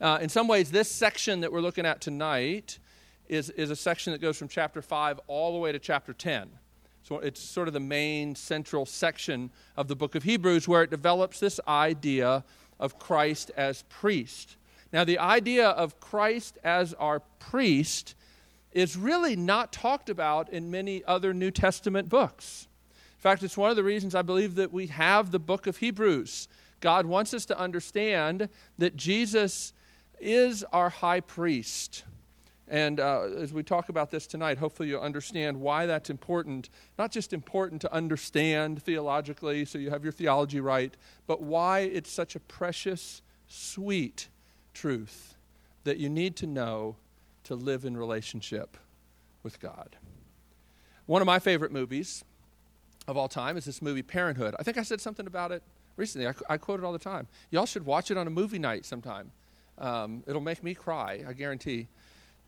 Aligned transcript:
Uh, 0.00 0.18
in 0.20 0.28
some 0.28 0.48
ways, 0.48 0.70
this 0.70 0.90
section 0.90 1.40
that 1.40 1.52
we're 1.52 1.60
looking 1.60 1.86
at 1.86 2.00
tonight 2.00 2.78
is, 3.28 3.50
is 3.50 3.70
a 3.70 3.76
section 3.76 4.12
that 4.12 4.20
goes 4.20 4.36
from 4.36 4.48
chapter 4.48 4.82
5 4.82 5.20
all 5.26 5.52
the 5.52 5.58
way 5.58 5.72
to 5.72 5.78
chapter 5.78 6.12
10. 6.12 6.50
So 7.02 7.18
it's 7.18 7.40
sort 7.40 7.68
of 7.68 7.74
the 7.74 7.80
main 7.80 8.34
central 8.34 8.86
section 8.86 9.50
of 9.76 9.88
the 9.88 9.96
book 9.96 10.14
of 10.14 10.22
Hebrews 10.22 10.66
where 10.66 10.82
it 10.82 10.90
develops 10.90 11.38
this 11.38 11.60
idea 11.68 12.44
of 12.80 12.98
Christ 12.98 13.50
as 13.56 13.82
priest. 13.88 14.56
Now, 14.92 15.04
the 15.04 15.18
idea 15.18 15.68
of 15.68 16.00
Christ 16.00 16.58
as 16.64 16.94
our 16.94 17.20
priest 17.38 18.14
is 18.72 18.96
really 18.96 19.36
not 19.36 19.72
talked 19.72 20.08
about 20.08 20.48
in 20.48 20.70
many 20.70 21.04
other 21.04 21.34
New 21.34 21.50
Testament 21.50 22.08
books. 22.08 22.68
In 23.16 23.20
fact, 23.20 23.42
it's 23.42 23.56
one 23.56 23.70
of 23.70 23.76
the 23.76 23.84
reasons 23.84 24.14
I 24.14 24.22
believe 24.22 24.56
that 24.56 24.72
we 24.72 24.88
have 24.88 25.30
the 25.30 25.38
book 25.38 25.66
of 25.66 25.78
Hebrews. 25.78 26.48
God 26.80 27.06
wants 27.06 27.32
us 27.32 27.46
to 27.46 27.58
understand 27.58 28.48
that 28.78 28.96
Jesus 28.96 29.72
is 30.20 30.64
our 30.72 30.90
high 30.90 31.20
priest. 31.20 32.04
And 32.66 32.98
uh, 32.98 33.22
as 33.36 33.52
we 33.52 33.62
talk 33.62 33.90
about 33.90 34.10
this 34.10 34.26
tonight, 34.26 34.58
hopefully 34.58 34.88
you'll 34.88 35.02
understand 35.02 35.60
why 35.60 35.86
that's 35.86 36.08
important. 36.08 36.70
Not 36.98 37.10
just 37.10 37.32
important 37.32 37.82
to 37.82 37.92
understand 37.92 38.82
theologically 38.82 39.64
so 39.64 39.78
you 39.78 39.90
have 39.90 40.02
your 40.02 40.12
theology 40.12 40.60
right, 40.60 40.94
but 41.26 41.42
why 41.42 41.80
it's 41.80 42.10
such 42.10 42.34
a 42.34 42.40
precious, 42.40 43.20
sweet 43.48 44.28
truth 44.72 45.34
that 45.84 45.98
you 45.98 46.08
need 46.08 46.36
to 46.36 46.46
know 46.46 46.96
to 47.44 47.54
live 47.54 47.84
in 47.84 47.96
relationship 47.96 48.78
with 49.42 49.60
God. 49.60 49.96
One 51.06 51.20
of 51.20 51.26
my 51.26 51.38
favorite 51.38 51.70
movies 51.70 52.24
of 53.06 53.18
all 53.18 53.28
time 53.28 53.58
is 53.58 53.66
this 53.66 53.82
movie, 53.82 54.02
Parenthood. 54.02 54.54
I 54.58 54.62
think 54.62 54.78
I 54.78 54.82
said 54.82 55.02
something 55.02 55.26
about 55.26 55.52
it 55.52 55.62
recently. 55.96 56.26
I, 56.26 56.32
I 56.48 56.56
quote 56.56 56.80
it 56.80 56.84
all 56.84 56.92
the 56.92 56.98
time. 56.98 57.28
Y'all 57.50 57.66
should 57.66 57.84
watch 57.84 58.10
it 58.10 58.16
on 58.16 58.26
a 58.26 58.30
movie 58.30 58.58
night 58.58 58.86
sometime. 58.86 59.30
Um, 59.78 60.22
it'll 60.26 60.40
make 60.40 60.62
me 60.62 60.74
cry, 60.74 61.24
I 61.26 61.32
guarantee 61.32 61.88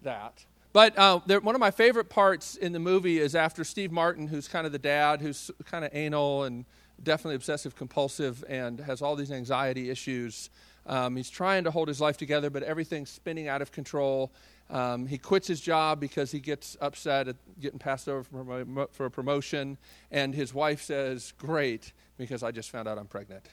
that. 0.02 0.44
But 0.72 0.98
uh, 0.98 1.20
there, 1.26 1.40
one 1.40 1.54
of 1.54 1.60
my 1.60 1.70
favorite 1.70 2.10
parts 2.10 2.56
in 2.56 2.72
the 2.72 2.78
movie 2.78 3.18
is 3.18 3.34
after 3.34 3.64
Steve 3.64 3.90
Martin, 3.90 4.28
who's 4.28 4.46
kind 4.46 4.66
of 4.66 4.72
the 4.72 4.78
dad, 4.78 5.22
who's 5.22 5.50
kind 5.64 5.84
of 5.84 5.90
anal 5.94 6.44
and 6.44 6.66
definitely 7.02 7.36
obsessive 7.36 7.74
compulsive 7.76 8.44
and 8.48 8.80
has 8.80 9.02
all 9.02 9.16
these 9.16 9.32
anxiety 9.32 9.90
issues. 9.90 10.50
Um, 10.86 11.16
he's 11.16 11.30
trying 11.30 11.64
to 11.64 11.70
hold 11.70 11.88
his 11.88 12.00
life 12.00 12.16
together, 12.16 12.50
but 12.50 12.62
everything's 12.62 13.10
spinning 13.10 13.48
out 13.48 13.62
of 13.62 13.72
control. 13.72 14.30
Um, 14.70 15.06
he 15.06 15.18
quits 15.18 15.48
his 15.48 15.60
job 15.60 16.00
because 16.00 16.30
he 16.30 16.40
gets 16.40 16.76
upset 16.80 17.28
at 17.28 17.36
getting 17.60 17.78
passed 17.78 18.08
over 18.08 18.22
for, 18.22 18.88
for 18.92 19.06
a 19.06 19.10
promotion. 19.10 19.78
And 20.10 20.34
his 20.34 20.52
wife 20.52 20.82
says, 20.82 21.32
Great, 21.38 21.92
because 22.18 22.42
I 22.42 22.50
just 22.50 22.70
found 22.70 22.88
out 22.88 22.98
I'm 22.98 23.06
pregnant. 23.06 23.46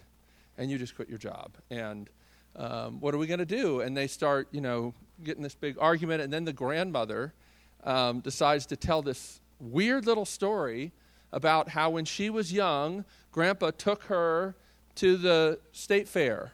And 0.57 0.69
you 0.69 0.77
just 0.77 0.95
quit 0.95 1.09
your 1.09 1.17
job. 1.17 1.53
And 1.69 2.09
um, 2.55 2.99
what 2.99 3.13
are 3.13 3.17
we 3.17 3.27
going 3.27 3.39
to 3.39 3.45
do? 3.45 3.81
And 3.81 3.95
they 3.95 4.07
start, 4.07 4.47
you 4.51 4.61
know, 4.61 4.93
getting 5.23 5.43
this 5.43 5.55
big 5.55 5.77
argument. 5.79 6.21
And 6.21 6.31
then 6.31 6.45
the 6.45 6.53
grandmother 6.53 7.33
um, 7.83 8.19
decides 8.19 8.65
to 8.67 8.75
tell 8.75 9.01
this 9.01 9.39
weird 9.59 10.05
little 10.05 10.25
story 10.25 10.91
about 11.31 11.69
how 11.69 11.89
when 11.89 12.05
she 12.05 12.29
was 12.29 12.53
young, 12.53 13.05
grandpa 13.31 13.71
took 13.71 14.03
her 14.03 14.55
to 14.95 15.17
the 15.17 15.59
state 15.71 16.07
fair 16.07 16.51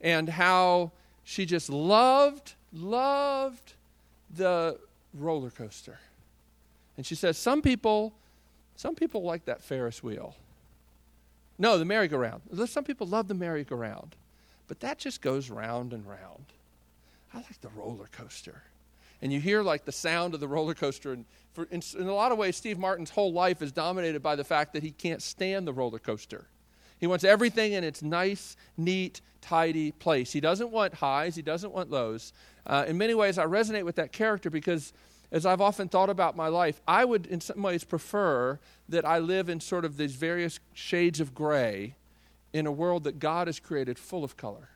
and 0.00 0.28
how 0.28 0.92
she 1.24 1.44
just 1.44 1.68
loved, 1.68 2.54
loved 2.72 3.74
the 4.34 4.78
roller 5.12 5.50
coaster. 5.50 5.98
And 6.96 7.04
she 7.04 7.14
says, 7.14 7.36
Some 7.36 7.62
people, 7.62 8.12
some 8.76 8.94
people 8.94 9.22
like 9.22 9.44
that 9.46 9.62
Ferris 9.62 10.02
wheel. 10.02 10.36
No, 11.58 11.76
the 11.76 11.84
merry-go-round. 11.84 12.40
Some 12.66 12.84
people 12.84 13.06
love 13.06 13.28
the 13.28 13.34
merry-go-round. 13.34 14.16
But 14.70 14.78
that 14.78 14.98
just 14.98 15.20
goes 15.20 15.50
round 15.50 15.92
and 15.92 16.06
round. 16.06 16.44
I 17.34 17.38
like 17.38 17.60
the 17.60 17.70
roller 17.70 18.06
coaster. 18.12 18.62
And 19.20 19.32
you 19.32 19.40
hear 19.40 19.62
like 19.62 19.84
the 19.84 19.90
sound 19.90 20.32
of 20.32 20.38
the 20.38 20.46
roller 20.46 20.74
coaster. 20.74 21.12
And 21.12 21.24
for, 21.54 21.64
in, 21.72 21.82
in 21.98 22.06
a 22.06 22.14
lot 22.14 22.30
of 22.30 22.38
ways, 22.38 22.54
Steve 22.54 22.78
Martin's 22.78 23.10
whole 23.10 23.32
life 23.32 23.62
is 23.62 23.72
dominated 23.72 24.22
by 24.22 24.36
the 24.36 24.44
fact 24.44 24.72
that 24.74 24.84
he 24.84 24.92
can't 24.92 25.22
stand 25.22 25.66
the 25.66 25.72
roller 25.72 25.98
coaster. 25.98 26.46
He 26.98 27.08
wants 27.08 27.24
everything 27.24 27.72
in 27.72 27.82
its 27.82 28.00
nice, 28.00 28.56
neat, 28.76 29.22
tidy 29.40 29.90
place. 29.90 30.30
He 30.30 30.40
doesn't 30.40 30.70
want 30.70 30.94
highs, 30.94 31.34
he 31.34 31.42
doesn't 31.42 31.72
want 31.72 31.90
lows. 31.90 32.32
Uh, 32.64 32.84
in 32.86 32.96
many 32.96 33.14
ways, 33.14 33.38
I 33.38 33.46
resonate 33.46 33.84
with 33.84 33.96
that 33.96 34.12
character 34.12 34.50
because 34.50 34.92
as 35.32 35.46
I've 35.46 35.60
often 35.60 35.88
thought 35.88 36.10
about 36.10 36.36
my 36.36 36.46
life, 36.46 36.80
I 36.86 37.04
would 37.04 37.26
in 37.26 37.40
some 37.40 37.60
ways 37.60 37.82
prefer 37.82 38.60
that 38.88 39.04
I 39.04 39.18
live 39.18 39.48
in 39.48 39.58
sort 39.58 39.84
of 39.84 39.96
these 39.96 40.14
various 40.14 40.60
shades 40.74 41.18
of 41.18 41.34
gray 41.34 41.96
in 42.52 42.66
a 42.66 42.72
world 42.72 43.04
that 43.04 43.18
God 43.18 43.46
has 43.46 43.60
created 43.60 43.98
full 43.98 44.24
of 44.24 44.36
color. 44.36 44.70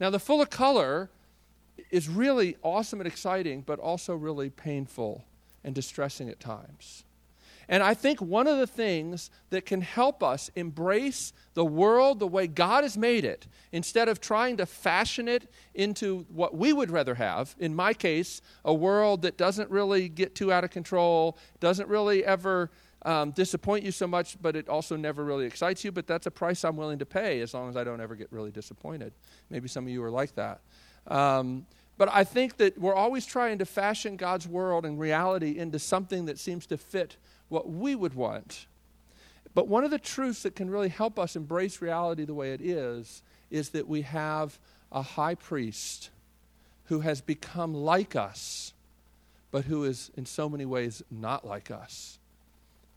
Now, 0.00 0.10
the 0.10 0.18
full 0.18 0.40
of 0.40 0.50
color 0.50 1.10
is 1.90 2.08
really 2.08 2.56
awesome 2.62 3.00
and 3.00 3.06
exciting, 3.06 3.62
but 3.62 3.78
also 3.78 4.14
really 4.14 4.50
painful 4.50 5.24
and 5.64 5.74
distressing 5.74 6.28
at 6.28 6.40
times. 6.40 7.04
And 7.68 7.82
I 7.82 7.94
think 7.94 8.20
one 8.20 8.46
of 8.46 8.58
the 8.58 8.66
things 8.66 9.30
that 9.50 9.64
can 9.64 9.80
help 9.80 10.22
us 10.22 10.50
embrace 10.56 11.32
the 11.54 11.64
world 11.64 12.18
the 12.18 12.26
way 12.26 12.46
God 12.46 12.82
has 12.82 12.98
made 12.98 13.24
it, 13.24 13.46
instead 13.70 14.08
of 14.08 14.20
trying 14.20 14.56
to 14.56 14.66
fashion 14.66 15.28
it 15.28 15.48
into 15.74 16.26
what 16.28 16.56
we 16.56 16.72
would 16.72 16.90
rather 16.90 17.14
have, 17.14 17.54
in 17.58 17.74
my 17.74 17.94
case, 17.94 18.42
a 18.64 18.74
world 18.74 19.22
that 19.22 19.36
doesn't 19.36 19.70
really 19.70 20.08
get 20.08 20.34
too 20.34 20.52
out 20.52 20.64
of 20.64 20.70
control, 20.70 21.38
doesn't 21.60 21.88
really 21.88 22.24
ever 22.24 22.70
um, 23.04 23.32
disappoint 23.32 23.84
you 23.84 23.90
so 23.90 24.06
much, 24.06 24.36
but 24.40 24.56
it 24.56 24.68
also 24.68 24.96
never 24.96 25.24
really 25.24 25.44
excites 25.44 25.84
you. 25.84 25.92
But 25.92 26.06
that's 26.06 26.26
a 26.26 26.30
price 26.30 26.64
I'm 26.64 26.76
willing 26.76 26.98
to 27.00 27.06
pay 27.06 27.40
as 27.40 27.54
long 27.54 27.68
as 27.68 27.76
I 27.76 27.84
don't 27.84 28.00
ever 28.00 28.14
get 28.14 28.28
really 28.30 28.50
disappointed. 28.50 29.12
Maybe 29.50 29.68
some 29.68 29.84
of 29.84 29.90
you 29.90 30.02
are 30.04 30.10
like 30.10 30.34
that. 30.36 30.60
Um, 31.08 31.66
but 31.98 32.08
I 32.12 32.24
think 32.24 32.56
that 32.56 32.78
we're 32.78 32.94
always 32.94 33.26
trying 33.26 33.58
to 33.58 33.66
fashion 33.66 34.16
God's 34.16 34.48
world 34.48 34.86
and 34.86 34.98
reality 34.98 35.58
into 35.58 35.78
something 35.78 36.26
that 36.26 36.38
seems 36.38 36.66
to 36.66 36.76
fit 36.78 37.16
what 37.48 37.68
we 37.68 37.94
would 37.94 38.14
want. 38.14 38.66
But 39.54 39.68
one 39.68 39.84
of 39.84 39.90
the 39.90 39.98
truths 39.98 40.42
that 40.42 40.56
can 40.56 40.70
really 40.70 40.88
help 40.88 41.18
us 41.18 41.36
embrace 41.36 41.82
reality 41.82 42.24
the 42.24 42.34
way 42.34 42.52
it 42.52 42.60
is 42.60 43.22
is 43.50 43.70
that 43.70 43.86
we 43.86 44.02
have 44.02 44.58
a 44.90 45.02
high 45.02 45.34
priest 45.34 46.10
who 46.84 47.00
has 47.00 47.20
become 47.20 47.74
like 47.74 48.16
us, 48.16 48.72
but 49.50 49.66
who 49.66 49.84
is 49.84 50.10
in 50.16 50.24
so 50.24 50.48
many 50.48 50.64
ways 50.64 51.02
not 51.10 51.46
like 51.46 51.70
us. 51.70 52.18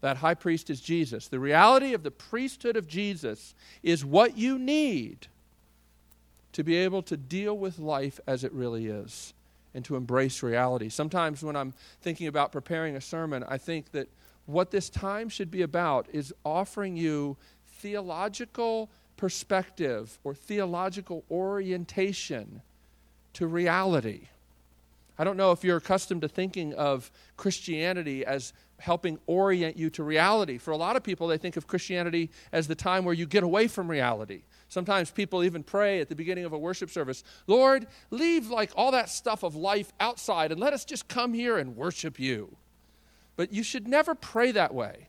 That 0.02 0.18
high 0.18 0.34
priest 0.34 0.70
is 0.70 0.82
Jesus. 0.82 1.28
The 1.28 1.40
reality 1.40 1.94
of 1.94 2.04
the 2.04 2.12
priesthood 2.12 2.78
of 2.78 2.88
Jesus 2.88 3.56
is 3.82 4.06
what 4.06 4.38
you 4.38 4.60
need 4.60 5.28
to 6.54 6.64
be 6.64 6.76
able 6.78 7.02
to 7.04 7.18
deal 7.18 7.58
with 7.58 7.80
life 7.80 8.20
as 8.28 8.44
it 8.44 8.54
really 8.54 8.88
is 8.88 9.34
and 9.74 9.84
to 9.86 9.96
embrace 9.96 10.42
reality. 10.42 10.90
Sometimes 10.90 11.44
when 11.44 11.56
I'm 11.56 11.74
thinking 12.02 12.28
about 12.28 12.52
preparing 12.52 12.96
a 12.96 13.02
sermon, 13.02 13.44
I 13.48 13.58
think 13.58 13.92
that 13.92 14.08
what 14.46 14.72
this 14.72 14.90
time 14.90 15.28
should 15.28 15.52
be 15.52 15.64
about 15.64 16.08
is 16.14 16.34
offering 16.46 16.96
you 16.96 17.36
theological 17.68 18.90
perspective 19.18 20.18
or 20.24 20.34
theological 20.34 21.24
orientation 21.30 22.62
to 23.34 23.48
reality. 23.48 24.28
I 25.18 25.24
don't 25.24 25.38
know 25.38 25.52
if 25.52 25.64
you're 25.64 25.78
accustomed 25.78 26.22
to 26.22 26.28
thinking 26.28 26.74
of 26.74 27.12
Christianity 27.38 28.26
as 28.26 28.54
helping 28.80 29.18
orient 29.28 29.78
you 29.78 29.90
to 29.92 30.04
reality. 30.04 30.58
For 30.58 30.72
a 30.72 30.78
lot 30.78 30.96
of 30.96 31.04
people, 31.04 31.28
they 31.28 31.38
think 31.38 31.56
of 31.56 31.68
Christianity 31.68 32.30
as 32.52 32.68
the 32.68 32.76
time 32.76 33.06
where 33.06 33.14
you 33.14 33.26
get 33.26 33.44
away 33.44 33.68
from 33.68 33.90
reality. 33.90 34.44
Sometimes 34.68 35.12
people 35.12 35.44
even 35.44 35.64
pray 35.64 36.02
at 36.02 36.10
the 36.10 36.16
beginning 36.16 36.46
of 36.46 36.54
a 36.54 36.58
worship 36.58 36.90
service, 36.90 37.24
Lord, 37.48 37.88
leave 38.12 38.50
like 38.50 38.72
all 38.76 38.92
that 38.92 39.10
stuff 39.10 39.44
of 39.44 39.56
life 39.56 39.94
outside 40.00 40.52
and 40.52 40.60
let 40.60 40.74
us 40.74 40.84
just 40.84 41.08
come 41.08 41.34
here 41.34 41.58
and 41.58 41.78
worship 41.78 42.20
you. 42.20 42.58
But 43.38 43.54
you 43.54 43.64
should 43.64 43.88
never 43.88 44.16
pray 44.16 44.52
that 44.52 44.74
way 44.74 45.08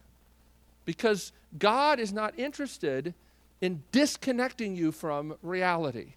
because 0.85 1.33
God 1.59 1.99
is 1.99 2.13
not 2.13 2.39
interested 2.39 3.15
in 3.61 3.83
disconnecting 3.91 4.77
you 4.77 4.93
from 4.93 5.37
reality. 5.43 6.15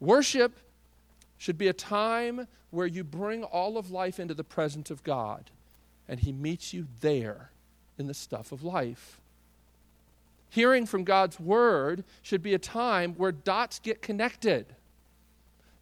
Worship 0.00 0.58
should 1.40 1.56
be 1.56 1.68
a 1.68 1.72
time 1.72 2.46
where 2.68 2.86
you 2.86 3.02
bring 3.02 3.42
all 3.42 3.78
of 3.78 3.90
life 3.90 4.20
into 4.20 4.34
the 4.34 4.44
presence 4.44 4.90
of 4.90 5.02
God 5.02 5.50
and 6.06 6.20
He 6.20 6.32
meets 6.32 6.74
you 6.74 6.86
there 7.00 7.50
in 7.98 8.06
the 8.06 8.12
stuff 8.12 8.52
of 8.52 8.62
life. 8.62 9.18
Hearing 10.50 10.84
from 10.84 11.02
God's 11.02 11.40
Word 11.40 12.04
should 12.20 12.42
be 12.42 12.52
a 12.52 12.58
time 12.58 13.14
where 13.14 13.32
dots 13.32 13.78
get 13.78 14.02
connected, 14.02 14.66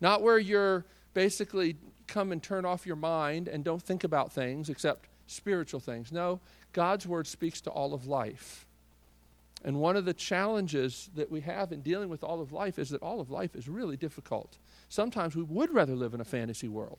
not 0.00 0.22
where 0.22 0.38
you're 0.38 0.84
basically 1.12 1.74
come 2.06 2.30
and 2.30 2.40
turn 2.40 2.64
off 2.64 2.86
your 2.86 2.94
mind 2.94 3.48
and 3.48 3.64
don't 3.64 3.82
think 3.82 4.04
about 4.04 4.30
things 4.30 4.68
except 4.70 5.08
spiritual 5.26 5.80
things. 5.80 6.12
No, 6.12 6.38
God's 6.72 7.04
Word 7.04 7.26
speaks 7.26 7.60
to 7.62 7.70
all 7.70 7.94
of 7.94 8.06
life. 8.06 8.64
And 9.64 9.80
one 9.80 9.96
of 9.96 10.04
the 10.04 10.14
challenges 10.14 11.10
that 11.16 11.32
we 11.32 11.40
have 11.40 11.72
in 11.72 11.80
dealing 11.80 12.10
with 12.10 12.22
all 12.22 12.40
of 12.40 12.52
life 12.52 12.78
is 12.78 12.90
that 12.90 13.02
all 13.02 13.20
of 13.20 13.28
life 13.28 13.56
is 13.56 13.68
really 13.68 13.96
difficult. 13.96 14.56
Sometimes 14.88 15.36
we 15.36 15.42
would 15.42 15.72
rather 15.72 15.94
live 15.94 16.14
in 16.14 16.20
a 16.20 16.24
fantasy 16.24 16.68
world 16.68 16.98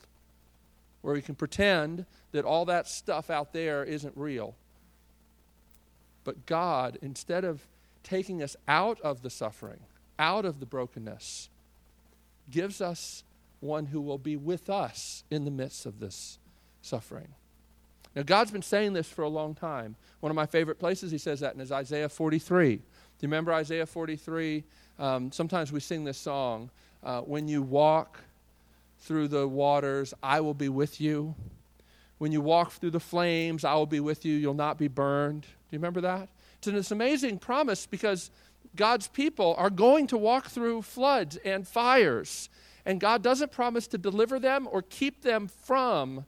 where 1.01 1.13
we 1.13 1.21
can 1.21 1.35
pretend 1.35 2.05
that 2.31 2.45
all 2.45 2.65
that 2.65 2.87
stuff 2.87 3.29
out 3.29 3.53
there 3.53 3.83
isn't 3.83 4.13
real. 4.15 4.55
But 6.23 6.45
God, 6.45 6.97
instead 7.01 7.45
of 7.45 7.65
taking 8.03 8.43
us 8.43 8.55
out 8.67 8.99
of 9.01 9.21
the 9.21 9.29
suffering, 9.29 9.79
out 10.17 10.45
of 10.45 10.59
the 10.59 10.65
brokenness, 10.65 11.49
gives 12.51 12.81
us 12.81 13.23
one 13.61 13.87
who 13.87 14.01
will 14.01 14.17
be 14.17 14.35
with 14.35 14.69
us 14.69 15.23
in 15.31 15.45
the 15.45 15.51
midst 15.51 15.85
of 15.85 15.99
this 15.99 16.37
suffering. 16.81 17.29
Now, 18.15 18.23
God's 18.23 18.51
been 18.51 18.61
saying 18.61 18.93
this 18.93 19.07
for 19.07 19.23
a 19.23 19.29
long 19.29 19.53
time. 19.53 19.95
One 20.19 20.31
of 20.31 20.35
my 20.35 20.45
favorite 20.45 20.79
places 20.79 21.11
he 21.11 21.17
says 21.17 21.39
that 21.41 21.55
in 21.55 21.61
is 21.61 21.71
Isaiah 21.71 22.09
43. 22.09 22.75
Do 22.75 22.81
you 23.21 23.27
remember 23.27 23.53
Isaiah 23.53 23.85
43? 23.85 24.63
Um, 24.97 25.31
sometimes 25.31 25.71
we 25.71 25.79
sing 25.79 26.03
this 26.03 26.17
song 26.17 26.69
uh, 27.03 27.21
When 27.21 27.47
you 27.47 27.61
walk 27.61 28.19
through 28.99 29.29
the 29.29 29.47
waters, 29.47 30.13
I 30.21 30.41
will 30.41 30.53
be 30.53 30.69
with 30.69 30.99
you. 30.99 31.35
When 32.17 32.31
you 32.31 32.41
walk 32.41 32.73
through 32.73 32.91
the 32.91 32.99
flames, 32.99 33.63
I 33.63 33.73
will 33.75 33.85
be 33.85 34.01
with 34.01 34.25
you. 34.25 34.35
You'll 34.35 34.53
not 34.53 34.77
be 34.77 34.89
burned. 34.89 35.43
Do 35.43 35.47
you 35.71 35.79
remember 35.79 36.01
that? 36.01 36.29
It's 36.57 36.67
an 36.67 36.97
amazing 36.97 37.39
promise 37.39 37.85
because 37.85 38.29
God's 38.75 39.07
people 39.07 39.55
are 39.57 39.69
going 39.69 40.07
to 40.07 40.17
walk 40.17 40.47
through 40.47 40.81
floods 40.81 41.37
and 41.37 41.67
fires. 41.67 42.49
And 42.85 42.99
God 42.99 43.23
doesn't 43.23 43.51
promise 43.51 43.87
to 43.87 43.97
deliver 43.97 44.39
them 44.39 44.67
or 44.69 44.81
keep 44.81 45.21
them 45.21 45.47
from 45.47 46.25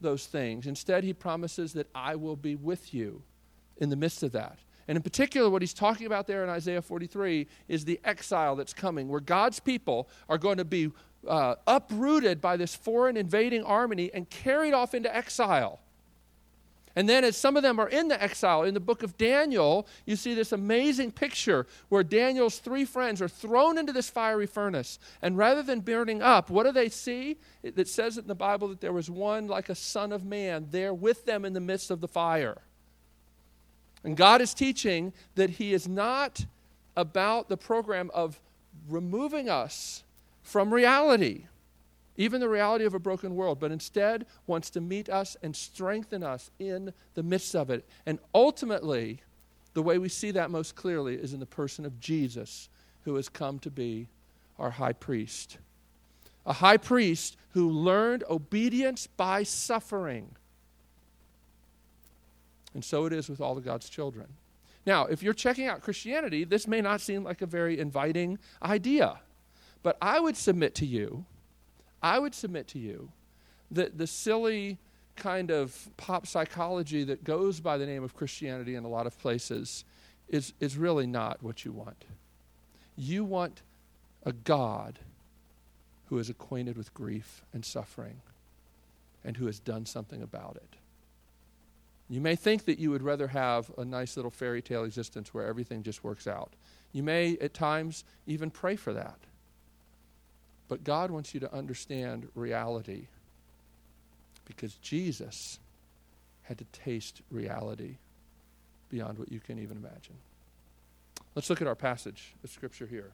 those 0.00 0.26
things. 0.26 0.66
Instead, 0.66 1.04
He 1.04 1.14
promises 1.14 1.72
that 1.72 1.88
I 1.94 2.16
will 2.16 2.36
be 2.36 2.54
with 2.54 2.92
you 2.92 3.22
in 3.78 3.88
the 3.88 3.96
midst 3.96 4.22
of 4.22 4.32
that. 4.32 4.58
And 4.90 4.96
in 4.96 5.04
particular, 5.04 5.48
what 5.48 5.62
he's 5.62 5.72
talking 5.72 6.08
about 6.08 6.26
there 6.26 6.42
in 6.42 6.50
Isaiah 6.50 6.82
43 6.82 7.46
is 7.68 7.84
the 7.84 8.00
exile 8.02 8.56
that's 8.56 8.74
coming, 8.74 9.06
where 9.06 9.20
God's 9.20 9.60
people 9.60 10.08
are 10.28 10.36
going 10.36 10.56
to 10.56 10.64
be 10.64 10.90
uh, 11.28 11.54
uprooted 11.68 12.40
by 12.40 12.56
this 12.56 12.74
foreign 12.74 13.16
invading 13.16 13.62
army 13.62 14.10
and 14.12 14.28
carried 14.28 14.72
off 14.72 14.92
into 14.92 15.14
exile. 15.14 15.78
And 16.96 17.08
then, 17.08 17.22
as 17.22 17.36
some 17.36 17.56
of 17.56 17.62
them 17.62 17.78
are 17.78 17.88
in 17.88 18.08
the 18.08 18.20
exile, 18.20 18.64
in 18.64 18.74
the 18.74 18.80
book 18.80 19.04
of 19.04 19.16
Daniel, 19.16 19.86
you 20.06 20.16
see 20.16 20.34
this 20.34 20.50
amazing 20.50 21.12
picture 21.12 21.68
where 21.88 22.02
Daniel's 22.02 22.58
three 22.58 22.84
friends 22.84 23.22
are 23.22 23.28
thrown 23.28 23.78
into 23.78 23.92
this 23.92 24.10
fiery 24.10 24.48
furnace. 24.48 24.98
And 25.22 25.38
rather 25.38 25.62
than 25.62 25.82
burning 25.82 26.20
up, 26.20 26.50
what 26.50 26.66
do 26.66 26.72
they 26.72 26.88
see? 26.88 27.36
It, 27.62 27.78
it 27.78 27.86
says 27.86 28.18
in 28.18 28.26
the 28.26 28.34
Bible 28.34 28.66
that 28.66 28.80
there 28.80 28.92
was 28.92 29.08
one 29.08 29.46
like 29.46 29.68
a 29.68 29.76
son 29.76 30.10
of 30.10 30.24
man 30.24 30.66
there 30.72 30.92
with 30.92 31.26
them 31.26 31.44
in 31.44 31.52
the 31.52 31.60
midst 31.60 31.92
of 31.92 32.00
the 32.00 32.08
fire. 32.08 32.60
And 34.04 34.16
God 34.16 34.40
is 34.40 34.54
teaching 34.54 35.12
that 35.34 35.50
He 35.50 35.72
is 35.72 35.86
not 35.86 36.46
about 36.96 37.48
the 37.48 37.56
program 37.56 38.10
of 38.14 38.40
removing 38.88 39.48
us 39.48 40.04
from 40.42 40.72
reality 40.72 41.44
even 42.20 42.42
the 42.42 42.48
reality 42.50 42.84
of 42.84 42.92
a 42.92 42.98
broken 42.98 43.34
world, 43.34 43.58
but 43.58 43.72
instead 43.72 44.26
wants 44.46 44.68
to 44.68 44.78
meet 44.78 45.08
us 45.08 45.38
and 45.42 45.56
strengthen 45.56 46.22
us 46.22 46.50
in 46.58 46.92
the 47.14 47.22
midst 47.22 47.56
of 47.56 47.70
it. 47.70 47.88
And 48.04 48.18
ultimately, 48.34 49.22
the 49.72 49.82
way 49.82 49.96
we 49.96 50.10
see 50.10 50.30
that 50.32 50.50
most 50.50 50.74
clearly 50.74 51.14
is 51.14 51.32
in 51.32 51.40
the 51.40 51.46
person 51.46 51.86
of 51.86 51.98
Jesus, 51.98 52.68
who 53.04 53.14
has 53.14 53.30
come 53.30 53.58
to 53.60 53.70
be 53.70 54.06
our 54.58 54.68
high 54.68 54.92
priest. 54.92 55.56
A 56.44 56.52
high 56.52 56.76
priest 56.76 57.38
who 57.52 57.70
learned 57.70 58.24
obedience 58.28 59.06
by 59.06 59.42
suffering. 59.42 60.36
And 62.74 62.84
so 62.84 63.06
it 63.06 63.12
is 63.12 63.28
with 63.28 63.40
all 63.40 63.56
of 63.58 63.64
God's 63.64 63.88
children. 63.88 64.26
Now, 64.86 65.06
if 65.06 65.22
you're 65.22 65.34
checking 65.34 65.66
out 65.66 65.82
Christianity, 65.82 66.44
this 66.44 66.66
may 66.66 66.80
not 66.80 67.00
seem 67.00 67.24
like 67.24 67.42
a 67.42 67.46
very 67.46 67.78
inviting 67.78 68.38
idea. 68.62 69.20
But 69.82 69.96
I 70.00 70.20
would 70.20 70.36
submit 70.36 70.74
to 70.76 70.86
you 70.86 71.24
I 72.02 72.18
would 72.18 72.34
submit 72.34 72.68
to 72.68 72.78
you 72.78 73.12
that 73.70 73.98
the 73.98 74.06
silly 74.06 74.78
kind 75.16 75.50
of 75.50 75.90
pop 75.96 76.26
psychology 76.26 77.04
that 77.04 77.24
goes 77.24 77.60
by 77.60 77.76
the 77.76 77.86
name 77.86 78.02
of 78.02 78.14
Christianity 78.14 78.74
in 78.74 78.84
a 78.84 78.88
lot 78.88 79.06
of 79.06 79.18
places 79.18 79.84
is, 80.28 80.54
is 80.60 80.76
really 80.76 81.06
not 81.06 81.42
what 81.42 81.64
you 81.64 81.72
want. 81.72 82.04
You 82.96 83.24
want 83.24 83.62
a 84.24 84.32
God 84.32 84.98
who 86.06 86.18
is 86.18 86.30
acquainted 86.30 86.76
with 86.76 86.94
grief 86.94 87.44
and 87.52 87.64
suffering 87.64 88.20
and 89.24 89.36
who 89.36 89.46
has 89.46 89.58
done 89.60 89.84
something 89.84 90.22
about 90.22 90.56
it. 90.56 90.76
You 92.10 92.20
may 92.20 92.34
think 92.34 92.64
that 92.64 92.80
you 92.80 92.90
would 92.90 93.02
rather 93.02 93.28
have 93.28 93.70
a 93.78 93.84
nice 93.84 94.16
little 94.16 94.32
fairy 94.32 94.60
tale 94.60 94.82
existence 94.82 95.32
where 95.32 95.46
everything 95.46 95.84
just 95.84 96.02
works 96.02 96.26
out. 96.26 96.52
You 96.92 97.04
may 97.04 97.38
at 97.40 97.54
times 97.54 98.02
even 98.26 98.50
pray 98.50 98.74
for 98.74 98.92
that. 98.92 99.18
But 100.66 100.82
God 100.82 101.12
wants 101.12 101.34
you 101.34 101.40
to 101.40 101.54
understand 101.54 102.28
reality 102.34 103.06
because 104.44 104.74
Jesus 104.74 105.60
had 106.42 106.58
to 106.58 106.64
taste 106.72 107.22
reality 107.30 107.94
beyond 108.90 109.16
what 109.16 109.30
you 109.30 109.38
can 109.38 109.60
even 109.60 109.76
imagine. 109.76 110.16
Let's 111.36 111.48
look 111.48 111.62
at 111.62 111.68
our 111.68 111.76
passage 111.76 112.34
of 112.42 112.50
Scripture 112.50 112.86
here. 112.86 113.12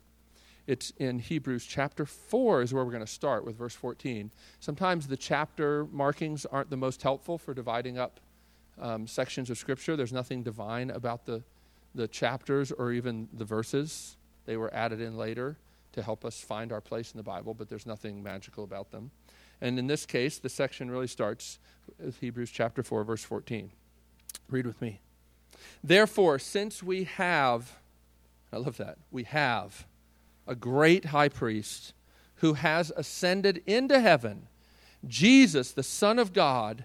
It's 0.66 0.94
in 0.98 1.18
Hebrews 1.18 1.66
chapter 1.66 2.06
4 2.06 2.62
is 2.62 2.72
where 2.72 2.82
we're 2.82 2.92
going 2.92 3.04
to 3.04 3.10
start 3.10 3.44
with 3.44 3.56
verse 3.56 3.74
14. 3.74 4.30
Sometimes 4.58 5.06
the 5.06 5.18
chapter 5.18 5.84
markings 5.92 6.46
aren't 6.46 6.70
the 6.70 6.78
most 6.78 7.02
helpful 7.02 7.36
for 7.36 7.52
dividing 7.52 7.98
up 7.98 8.20
um, 8.80 9.06
sections 9.06 9.50
of 9.50 9.58
Scripture. 9.58 9.96
There's 9.96 10.12
nothing 10.12 10.42
divine 10.42 10.90
about 10.90 11.26
the, 11.26 11.42
the 11.94 12.08
chapters 12.08 12.72
or 12.72 12.92
even 12.92 13.28
the 13.32 13.44
verses. 13.44 14.16
They 14.44 14.56
were 14.56 14.72
added 14.72 15.00
in 15.00 15.16
later 15.16 15.56
to 15.92 16.02
help 16.02 16.24
us 16.24 16.40
find 16.40 16.72
our 16.72 16.80
place 16.80 17.12
in 17.12 17.16
the 17.16 17.22
Bible, 17.22 17.54
but 17.54 17.68
there's 17.68 17.86
nothing 17.86 18.22
magical 18.22 18.64
about 18.64 18.90
them. 18.90 19.10
And 19.60 19.78
in 19.78 19.86
this 19.86 20.04
case, 20.04 20.38
the 20.38 20.48
section 20.48 20.90
really 20.90 21.06
starts 21.06 21.58
with 21.98 22.20
Hebrews 22.20 22.50
chapter 22.50 22.82
4, 22.82 23.04
verse 23.04 23.24
14. 23.24 23.70
Read 24.50 24.66
with 24.66 24.80
me. 24.82 25.00
Therefore, 25.82 26.38
since 26.38 26.82
we 26.82 27.04
have, 27.04 27.78
I 28.52 28.58
love 28.58 28.76
that, 28.76 28.98
we 29.10 29.24
have 29.24 29.86
a 30.46 30.54
great 30.54 31.06
high 31.06 31.28
priest 31.28 31.94
who 32.36 32.54
has 32.54 32.92
ascended 32.96 33.62
into 33.66 33.98
heaven, 33.98 34.48
Jesus, 35.06 35.72
the 35.72 35.82
Son 35.82 36.18
of 36.18 36.32
God, 36.32 36.84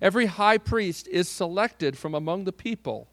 Every 0.00 0.26
high 0.26 0.58
priest 0.58 1.08
is 1.08 1.28
selected 1.28 1.96
from 1.96 2.14
among 2.14 2.44
the 2.44 2.52
people 2.52 3.08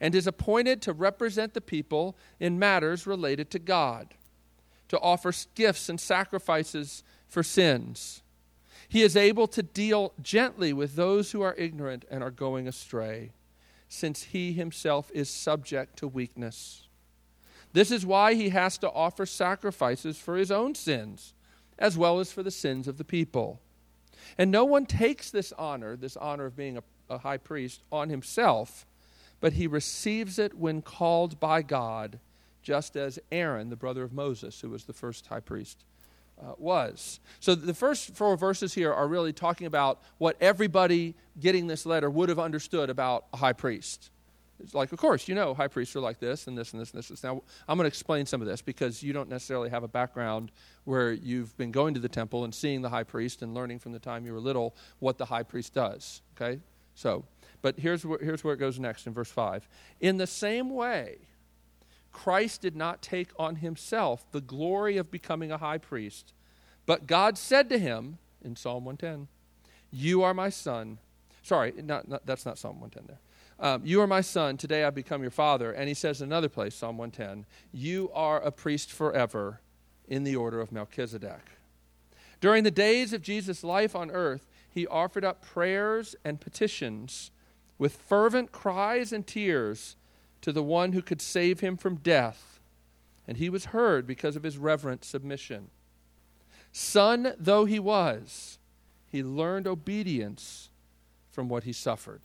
and 0.00 0.14
is 0.14 0.26
appointed 0.26 0.82
to 0.82 0.92
represent 0.92 1.54
the 1.54 1.60
people 1.60 2.16
in 2.38 2.58
matters 2.58 3.06
related 3.06 3.50
to 3.50 3.58
God 3.58 4.14
to 4.88 4.98
offer 5.00 5.32
gifts 5.54 5.88
and 5.88 6.00
sacrifices 6.00 7.02
for 7.28 7.42
sins. 7.42 8.22
He 8.88 9.02
is 9.02 9.16
able 9.16 9.46
to 9.48 9.62
deal 9.62 10.14
gently 10.22 10.72
with 10.72 10.96
those 10.96 11.32
who 11.32 11.42
are 11.42 11.54
ignorant 11.58 12.04
and 12.10 12.22
are 12.22 12.30
going 12.30 12.66
astray, 12.66 13.32
since 13.88 14.24
he 14.24 14.52
himself 14.52 15.10
is 15.12 15.28
subject 15.28 15.98
to 15.98 16.08
weakness. 16.08 16.88
This 17.74 17.90
is 17.90 18.06
why 18.06 18.34
he 18.34 18.48
has 18.48 18.78
to 18.78 18.90
offer 18.90 19.26
sacrifices 19.26 20.18
for 20.18 20.36
his 20.36 20.50
own 20.50 20.74
sins, 20.74 21.34
as 21.78 21.98
well 21.98 22.18
as 22.18 22.32
for 22.32 22.42
the 22.42 22.50
sins 22.50 22.88
of 22.88 22.96
the 22.96 23.04
people. 23.04 23.60
And 24.36 24.50
no 24.50 24.64
one 24.64 24.86
takes 24.86 25.30
this 25.30 25.52
honor, 25.58 25.96
this 25.96 26.16
honor 26.16 26.46
of 26.46 26.56
being 26.56 26.78
a, 26.78 26.82
a 27.08 27.18
high 27.18 27.38
priest, 27.38 27.82
on 27.90 28.08
himself, 28.08 28.86
but 29.40 29.54
he 29.54 29.66
receives 29.66 30.38
it 30.38 30.54
when 30.54 30.82
called 30.82 31.38
by 31.38 31.62
God 31.62 32.18
just 32.62 32.96
as 32.96 33.18
Aaron, 33.32 33.70
the 33.70 33.76
brother 33.76 34.02
of 34.02 34.12
Moses, 34.12 34.60
who 34.60 34.68
was 34.68 34.84
the 34.84 34.92
first 34.92 35.26
high 35.28 35.40
priest, 35.40 35.84
uh, 36.40 36.52
was. 36.58 37.18
So 37.40 37.54
the 37.54 37.74
first 37.74 38.14
four 38.14 38.36
verses 38.36 38.74
here 38.74 38.92
are 38.92 39.08
really 39.08 39.32
talking 39.32 39.66
about 39.66 40.00
what 40.18 40.36
everybody 40.40 41.14
getting 41.40 41.66
this 41.66 41.86
letter 41.86 42.10
would 42.10 42.28
have 42.28 42.38
understood 42.38 42.90
about 42.90 43.24
a 43.32 43.38
high 43.38 43.52
priest. 43.54 44.10
It's 44.60 44.74
like, 44.74 44.92
of 44.92 44.98
course, 44.98 45.28
you 45.28 45.34
know, 45.34 45.54
high 45.54 45.68
priests 45.68 45.94
are 45.94 46.00
like 46.00 46.18
this 46.18 46.46
and 46.46 46.58
this 46.58 46.72
and 46.72 46.80
this 46.80 46.92
and 46.92 47.02
this. 47.02 47.22
Now, 47.22 47.42
I'm 47.68 47.76
going 47.76 47.84
to 47.84 47.88
explain 47.88 48.26
some 48.26 48.40
of 48.40 48.48
this 48.48 48.60
because 48.60 49.02
you 49.02 49.12
don't 49.12 49.28
necessarily 49.28 49.70
have 49.70 49.84
a 49.84 49.88
background 49.88 50.50
where 50.84 51.12
you've 51.12 51.56
been 51.56 51.70
going 51.70 51.94
to 51.94 52.00
the 52.00 52.08
temple 52.08 52.44
and 52.44 52.54
seeing 52.54 52.82
the 52.82 52.88
high 52.88 53.04
priest 53.04 53.42
and 53.42 53.54
learning 53.54 53.78
from 53.78 53.92
the 53.92 53.98
time 53.98 54.26
you 54.26 54.32
were 54.32 54.40
little 54.40 54.74
what 54.98 55.16
the 55.18 55.26
high 55.26 55.44
priest 55.44 55.74
does. 55.74 56.22
Okay? 56.36 56.60
So, 56.94 57.24
but 57.62 57.78
here's 57.78 58.04
where, 58.04 58.18
here's 58.18 58.42
where 58.42 58.54
it 58.54 58.58
goes 58.58 58.78
next 58.80 59.06
in 59.06 59.12
verse 59.12 59.30
5. 59.30 59.68
In 60.00 60.16
the 60.16 60.26
same 60.26 60.70
way, 60.70 61.18
Christ 62.12 62.62
did 62.62 62.74
not 62.74 63.02
take 63.02 63.30
on 63.38 63.56
himself 63.56 64.26
the 64.32 64.40
glory 64.40 64.96
of 64.96 65.10
becoming 65.10 65.52
a 65.52 65.58
high 65.58 65.78
priest. 65.78 66.32
But 66.86 67.06
God 67.06 67.38
said 67.38 67.68
to 67.68 67.78
him 67.78 68.18
in 68.42 68.56
Psalm 68.56 68.84
110, 68.84 69.28
You 69.92 70.22
are 70.22 70.34
my 70.34 70.48
son. 70.48 70.98
Sorry, 71.42 71.72
not, 71.76 72.08
not, 72.08 72.26
that's 72.26 72.44
not 72.44 72.58
Psalm 72.58 72.80
110 72.80 73.04
there. 73.06 73.20
Um, 73.60 73.82
you 73.84 74.00
are 74.00 74.06
my 74.06 74.20
son. 74.20 74.56
Today 74.56 74.84
I 74.84 74.90
become 74.90 75.22
your 75.22 75.30
father. 75.30 75.72
And 75.72 75.88
he 75.88 75.94
says 75.94 76.20
in 76.20 76.28
another 76.28 76.48
place, 76.48 76.74
Psalm 76.74 76.96
110, 76.96 77.44
You 77.72 78.10
are 78.14 78.40
a 78.40 78.52
priest 78.52 78.92
forever 78.92 79.60
in 80.06 80.24
the 80.24 80.36
order 80.36 80.60
of 80.60 80.70
Melchizedek. 80.70 81.42
During 82.40 82.62
the 82.62 82.70
days 82.70 83.12
of 83.12 83.22
Jesus' 83.22 83.64
life 83.64 83.96
on 83.96 84.10
earth, 84.10 84.46
he 84.70 84.86
offered 84.86 85.24
up 85.24 85.44
prayers 85.44 86.14
and 86.24 86.40
petitions 86.40 87.32
with 87.78 87.96
fervent 87.96 88.52
cries 88.52 89.12
and 89.12 89.26
tears 89.26 89.96
to 90.40 90.52
the 90.52 90.62
one 90.62 90.92
who 90.92 91.02
could 91.02 91.20
save 91.20 91.60
him 91.60 91.76
from 91.76 91.96
death, 91.96 92.60
and 93.26 93.38
he 93.38 93.50
was 93.50 93.66
heard 93.66 94.06
because 94.06 94.36
of 94.36 94.44
his 94.44 94.56
reverent 94.56 95.04
submission. 95.04 95.70
Son 96.70 97.34
though 97.38 97.64
he 97.64 97.80
was, 97.80 98.58
he 99.06 99.22
learned 99.22 99.66
obedience 99.66 100.70
from 101.30 101.48
what 101.48 101.64
he 101.64 101.72
suffered. 101.72 102.22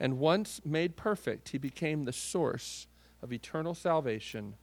And 0.00 0.18
once 0.18 0.60
made 0.64 0.96
perfect, 0.96 1.50
he 1.50 1.58
became 1.58 2.04
the 2.04 2.12
source 2.12 2.86
of 3.22 3.32
eternal 3.32 3.74
salvation 3.74 4.54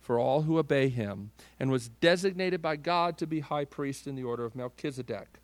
for 0.00 0.18
all 0.20 0.42
who 0.42 0.56
obey 0.56 0.88
him, 0.88 1.32
and 1.58 1.68
was 1.68 1.88
designated 1.88 2.62
by 2.62 2.76
God 2.76 3.18
to 3.18 3.26
be 3.26 3.40
high 3.40 3.64
priest 3.64 4.06
in 4.06 4.14
the 4.14 4.22
order 4.22 4.44
of 4.44 4.54
Melchizedek. 4.54 5.40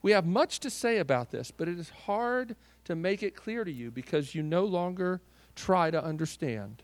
We 0.00 0.12
have 0.12 0.24
much 0.24 0.58
to 0.60 0.70
say 0.70 0.96
about 0.96 1.30
this, 1.30 1.50
but 1.50 1.68
it 1.68 1.78
is 1.78 1.90
hard 1.90 2.56
to 2.84 2.96
make 2.96 3.22
it 3.22 3.36
clear 3.36 3.62
to 3.62 3.70
you 3.70 3.90
because 3.90 4.34
you 4.34 4.42
no 4.42 4.64
longer 4.64 5.20
try 5.54 5.90
to 5.90 6.02
understand. 6.02 6.82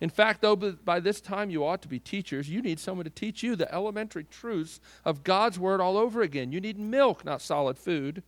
In 0.00 0.08
fact, 0.08 0.40
though 0.40 0.56
by 0.56 1.00
this 1.00 1.20
time 1.20 1.50
you 1.50 1.66
ought 1.66 1.82
to 1.82 1.88
be 1.88 1.98
teachers, 1.98 2.48
you 2.48 2.62
need 2.62 2.80
someone 2.80 3.04
to 3.04 3.10
teach 3.10 3.42
you 3.42 3.54
the 3.54 3.72
elementary 3.74 4.24
truths 4.24 4.80
of 5.04 5.24
God's 5.24 5.58
Word 5.58 5.82
all 5.82 5.98
over 5.98 6.22
again. 6.22 6.50
You 6.50 6.60
need 6.60 6.78
milk, 6.78 7.24
not 7.24 7.42
solid 7.42 7.76
food. 7.76 8.22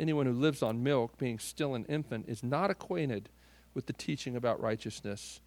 Anyone 0.00 0.26
who 0.26 0.32
lives 0.32 0.62
on 0.62 0.82
milk, 0.82 1.16
being 1.16 1.38
still 1.38 1.76
an 1.76 1.84
infant, 1.84 2.24
is 2.26 2.42
not 2.42 2.70
acquainted 2.70 3.28
with 3.74 3.86
the 3.86 3.92
teaching 3.92 4.34
about 4.34 4.60
righteousness 4.60 5.40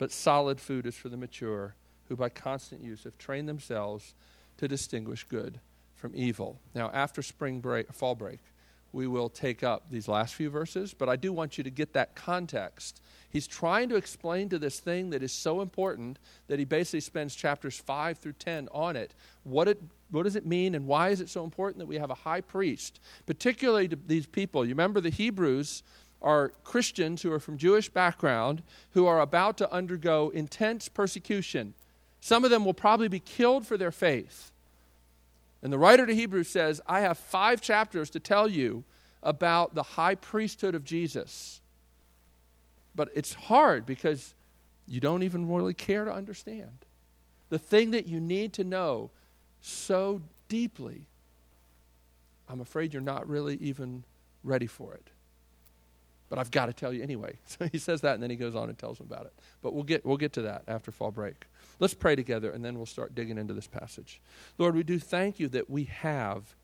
but 0.00 0.10
solid 0.10 0.58
food 0.58 0.86
is 0.86 0.96
for 0.96 1.10
the 1.10 1.16
mature, 1.18 1.74
who 2.08 2.16
by 2.16 2.30
constant 2.30 2.82
use 2.82 3.04
have 3.04 3.18
trained 3.18 3.46
themselves 3.46 4.14
to 4.56 4.66
distinguish 4.66 5.24
good 5.24 5.60
from 5.94 6.12
evil. 6.16 6.58
Now, 6.74 6.90
after 6.94 7.20
spring 7.20 7.60
break, 7.60 7.92
fall 7.92 8.14
break, 8.14 8.38
we 8.92 9.06
will 9.06 9.28
take 9.28 9.62
up 9.62 9.84
these 9.90 10.08
last 10.08 10.34
few 10.34 10.50
verses, 10.50 10.94
but 10.94 11.08
I 11.08 11.16
do 11.16 11.32
want 11.32 11.58
you 11.58 11.64
to 11.64 11.70
get 11.70 11.92
that 11.92 12.14
context. 12.14 13.00
He's 13.30 13.46
trying 13.46 13.88
to 13.90 13.96
explain 13.96 14.48
to 14.48 14.58
this 14.58 14.80
thing 14.80 15.10
that 15.10 15.22
is 15.22 15.32
so 15.32 15.60
important 15.60 16.18
that 16.48 16.58
he 16.58 16.64
basically 16.64 17.00
spends 17.00 17.34
chapters 17.36 17.78
5 17.78 18.18
through 18.18 18.32
10 18.32 18.68
on 18.72 18.96
it. 18.96 19.14
What, 19.44 19.68
it, 19.68 19.80
what 20.10 20.24
does 20.24 20.34
it 20.34 20.44
mean, 20.44 20.74
and 20.74 20.86
why 20.86 21.10
is 21.10 21.20
it 21.20 21.28
so 21.28 21.44
important 21.44 21.78
that 21.78 21.86
we 21.86 21.98
have 21.98 22.10
a 22.10 22.14
high 22.14 22.40
priest, 22.40 23.00
particularly 23.26 23.88
to 23.88 23.96
these 23.96 24.26
people? 24.26 24.64
You 24.64 24.70
remember 24.70 25.00
the 25.00 25.10
Hebrews 25.10 25.84
are 26.22 26.52
Christians 26.64 27.22
who 27.22 27.32
are 27.32 27.40
from 27.40 27.56
Jewish 27.56 27.88
background 27.88 28.62
who 28.90 29.06
are 29.06 29.20
about 29.20 29.56
to 29.58 29.72
undergo 29.72 30.30
intense 30.30 30.88
persecution. 30.88 31.74
Some 32.20 32.44
of 32.44 32.50
them 32.50 32.64
will 32.64 32.74
probably 32.74 33.08
be 33.08 33.20
killed 33.20 33.66
for 33.66 33.78
their 33.78 33.92
faith. 33.92 34.52
And 35.62 35.72
the 35.72 35.78
writer 35.78 36.06
to 36.06 36.14
Hebrews 36.14 36.48
says, 36.48 36.80
I 36.86 37.00
have 37.00 37.18
five 37.18 37.60
chapters 37.60 38.10
to 38.10 38.20
tell 38.20 38.48
you 38.48 38.84
about 39.22 39.74
the 39.74 39.82
high 39.82 40.14
priesthood 40.14 40.74
of 40.74 40.84
Jesus. 40.84 41.60
But 42.94 43.10
it's 43.14 43.34
hard 43.34 43.84
because 43.84 44.34
you 44.86 45.00
don't 45.00 45.22
even 45.22 45.48
really 45.48 45.74
care 45.74 46.04
to 46.04 46.12
understand. 46.12 46.86
The 47.50 47.58
thing 47.58 47.90
that 47.90 48.06
you 48.06 48.20
need 48.20 48.54
to 48.54 48.64
know 48.64 49.10
so 49.60 50.22
deeply, 50.48 51.02
I'm 52.48 52.60
afraid 52.60 52.92
you're 52.94 53.02
not 53.02 53.28
really 53.28 53.56
even 53.56 54.04
ready 54.42 54.66
for 54.66 54.94
it 54.94 55.10
but 56.30 56.38
I've 56.38 56.50
got 56.50 56.66
to 56.66 56.72
tell 56.72 56.94
you 56.94 57.02
anyway. 57.02 57.34
So 57.44 57.68
he 57.70 57.78
says 57.78 58.00
that 58.02 58.14
and 58.14 58.22
then 58.22 58.30
he 58.30 58.36
goes 58.36 58.54
on 58.54 58.68
and 58.70 58.78
tells 58.78 58.98
them 58.98 59.08
about 59.10 59.26
it. 59.26 59.34
But 59.60 59.74
we'll 59.74 59.82
get, 59.82 60.06
we'll 60.06 60.16
get 60.16 60.32
to 60.34 60.42
that 60.42 60.62
after 60.66 60.92
fall 60.92 61.10
break. 61.10 61.44
Let's 61.80 61.94
pray 61.94 62.14
together 62.14 62.50
and 62.50 62.62
then 62.62 62.76
we'll 62.76 62.86
start 62.86 63.14
digging 63.14 63.38
into 63.38 63.54
this 63.54 63.66
passage. 63.66 64.20
Lord, 64.58 64.76
we 64.76 64.82
do 64.82 64.98
thank 64.98 65.40
you 65.40 65.48
that 65.48 65.70
we 65.70 65.84
have 65.84 66.54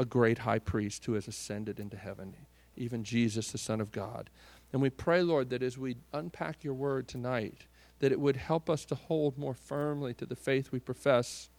a 0.00 0.06
great 0.06 0.38
high 0.38 0.58
priest 0.58 1.04
who 1.04 1.12
has 1.12 1.28
ascended 1.28 1.78
into 1.78 1.98
heaven, 1.98 2.34
even 2.74 3.04
Jesus, 3.04 3.52
the 3.52 3.58
Son 3.58 3.82
of 3.82 3.92
God. 3.92 4.30
And 4.72 4.80
we 4.80 4.88
pray, 4.88 5.22
Lord, 5.22 5.50
that 5.50 5.62
as 5.62 5.76
we 5.76 5.96
unpack 6.14 6.64
your 6.64 6.72
word 6.72 7.06
tonight, 7.06 7.66
that 7.98 8.12
it 8.12 8.18
would 8.18 8.36
help 8.36 8.70
us 8.70 8.86
to 8.86 8.94
hold 8.94 9.36
more 9.36 9.54
firmly 9.54 10.14
to 10.14 10.24
the 10.24 10.34
faith 10.34 10.72
we 10.72 10.80
profess 10.80 11.50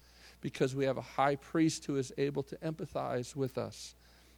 because 0.42 0.76
we 0.76 0.86
have 0.86 0.98
a 0.98 1.02
high 1.02 1.36
priest 1.36 1.86
who 1.86 1.96
is 1.96 2.12
able 2.18 2.42
to 2.44 2.58
empathize 2.58 3.36
with 3.36 3.58
us 3.58 3.96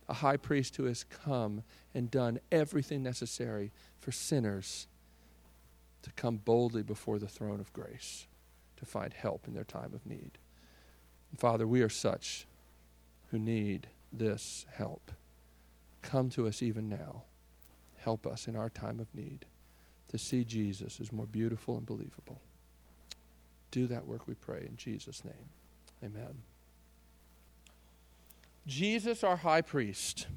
a 0.08 0.14
high 0.14 0.38
priest 0.38 0.76
who 0.76 0.86
has 0.86 1.04
come 1.04 1.64
and 1.96 2.12
done 2.12 2.40
everything 2.52 3.02
necessary 3.02 3.72
for 3.98 4.12
sinners 4.12 4.86
to 6.04 6.12
come 6.12 6.38
boldly 6.38 6.84
before 6.84 7.18
the 7.18 7.28
throne 7.28 7.60
of 7.60 7.74
grace 7.74 8.28
to 8.86 8.92
find 8.92 9.14
help 9.14 9.48
in 9.48 9.54
their 9.54 9.64
time 9.64 9.94
of 9.94 10.06
need. 10.06 10.38
And 11.32 11.40
Father, 11.40 11.68
we 11.68 11.82
are 11.82 11.90
such 11.90 12.48
who 13.32 13.40
need 13.40 13.88
this 14.14 14.66
help. 14.74 15.12
Come 16.02 16.30
to 16.32 16.48
us 16.48 16.62
even 16.62 16.88
now. 16.88 17.24
Help 17.98 18.28
us 18.28 18.48
in 18.48 18.56
our 18.56 18.70
time 18.70 19.00
of 19.00 19.14
need 19.14 19.46
to 20.10 20.18
see 20.18 20.44
Jesus 20.44 21.00
as 21.02 21.12
more 21.12 21.26
beautiful 21.26 21.78
and 21.78 21.86
believable. 21.86 22.40
Do 23.72 23.88
that 23.88 24.06
work, 24.06 24.28
we 24.28 24.36
pray, 24.36 24.66
in 24.70 24.78
Jesus' 24.78 25.26
name. 25.26 25.50
Amen. 26.04 26.44
Jesus, 28.68 29.24
our 29.24 29.38
high 29.38 29.62
priest. 29.62 30.28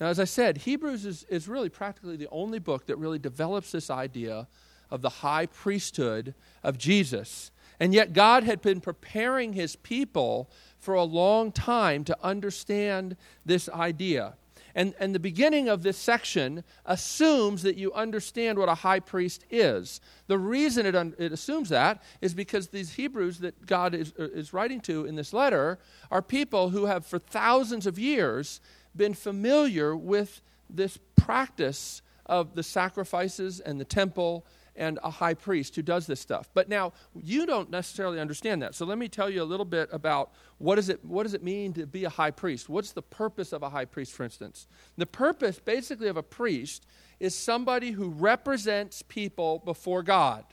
Now, 0.00 0.06
as 0.06 0.20
I 0.20 0.24
said, 0.24 0.58
Hebrews 0.58 1.04
is, 1.04 1.24
is 1.24 1.48
really 1.48 1.68
practically 1.68 2.16
the 2.16 2.28
only 2.30 2.58
book 2.58 2.86
that 2.86 2.96
really 2.96 3.18
develops 3.18 3.72
this 3.72 3.90
idea 3.90 4.46
of 4.90 5.02
the 5.02 5.08
high 5.08 5.46
priesthood 5.46 6.34
of 6.62 6.78
Jesus. 6.78 7.50
And 7.78 7.92
yet, 7.92 8.12
God 8.12 8.44
had 8.44 8.62
been 8.62 8.80
preparing 8.80 9.52
his 9.52 9.76
people 9.76 10.50
for 10.78 10.94
a 10.94 11.02
long 11.02 11.52
time 11.52 12.04
to 12.04 12.16
understand 12.22 13.16
this 13.44 13.68
idea. 13.68 14.34
And, 14.76 14.94
and 15.00 15.14
the 15.14 15.18
beginning 15.18 15.70
of 15.70 15.82
this 15.82 15.96
section 15.96 16.62
assumes 16.84 17.62
that 17.62 17.76
you 17.76 17.94
understand 17.94 18.58
what 18.58 18.68
a 18.68 18.74
high 18.74 19.00
priest 19.00 19.46
is. 19.50 20.02
The 20.26 20.36
reason 20.36 20.84
it, 20.84 20.94
un, 20.94 21.14
it 21.18 21.32
assumes 21.32 21.70
that 21.70 22.02
is 22.20 22.34
because 22.34 22.68
these 22.68 22.92
Hebrews 22.92 23.38
that 23.38 23.64
God 23.64 23.94
is, 23.94 24.12
uh, 24.18 24.24
is 24.24 24.52
writing 24.52 24.82
to 24.82 25.06
in 25.06 25.14
this 25.14 25.32
letter 25.32 25.78
are 26.10 26.20
people 26.20 26.68
who 26.68 26.84
have, 26.84 27.06
for 27.06 27.18
thousands 27.18 27.86
of 27.86 27.98
years, 27.98 28.60
been 28.94 29.14
familiar 29.14 29.96
with 29.96 30.42
this 30.68 30.98
practice 31.16 32.02
of 32.26 32.54
the 32.54 32.62
sacrifices 32.62 33.60
and 33.60 33.80
the 33.80 33.84
temple 33.84 34.44
and 34.76 34.98
a 35.02 35.10
high 35.10 35.34
priest 35.34 35.76
who 35.76 35.82
does 35.82 36.06
this 36.06 36.20
stuff. 36.20 36.50
But 36.54 36.68
now 36.68 36.92
you 37.14 37.46
don't 37.46 37.70
necessarily 37.70 38.20
understand 38.20 38.62
that. 38.62 38.74
So 38.74 38.84
let 38.84 38.98
me 38.98 39.08
tell 39.08 39.30
you 39.30 39.42
a 39.42 39.44
little 39.44 39.64
bit 39.64 39.88
about 39.92 40.32
what, 40.58 40.78
is 40.78 40.88
it, 40.88 41.04
what 41.04 41.24
does 41.24 41.34
it 41.34 41.42
mean 41.42 41.72
to 41.74 41.86
be 41.86 42.04
a 42.04 42.10
high 42.10 42.30
priest? 42.30 42.68
What's 42.68 42.92
the 42.92 43.02
purpose 43.02 43.52
of 43.52 43.62
a 43.62 43.70
high 43.70 43.84
priest, 43.84 44.12
for 44.12 44.24
instance? 44.24 44.66
The 44.96 45.06
purpose, 45.06 45.58
basically, 45.58 46.08
of 46.08 46.16
a 46.16 46.22
priest 46.22 46.86
is 47.20 47.34
somebody 47.34 47.92
who 47.92 48.08
represents 48.08 49.02
people 49.02 49.60
before 49.64 50.02
God. 50.02 50.44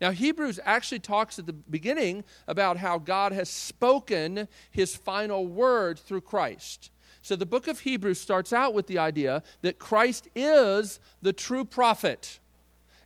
Now, 0.00 0.10
Hebrews 0.10 0.60
actually 0.64 1.00
talks 1.00 1.38
at 1.38 1.46
the 1.46 1.52
beginning 1.52 2.24
about 2.46 2.76
how 2.76 2.98
God 2.98 3.32
has 3.32 3.48
spoken 3.48 4.48
his 4.70 4.96
final 4.96 5.46
word 5.46 5.98
through 5.98 6.20
Christ. 6.22 6.90
So 7.22 7.36
the 7.36 7.46
book 7.46 7.68
of 7.68 7.80
Hebrews 7.80 8.20
starts 8.20 8.52
out 8.52 8.74
with 8.74 8.86
the 8.86 8.98
idea 8.98 9.42
that 9.62 9.78
Christ 9.78 10.28
is 10.34 11.00
the 11.20 11.32
true 11.32 11.64
prophet 11.64 12.38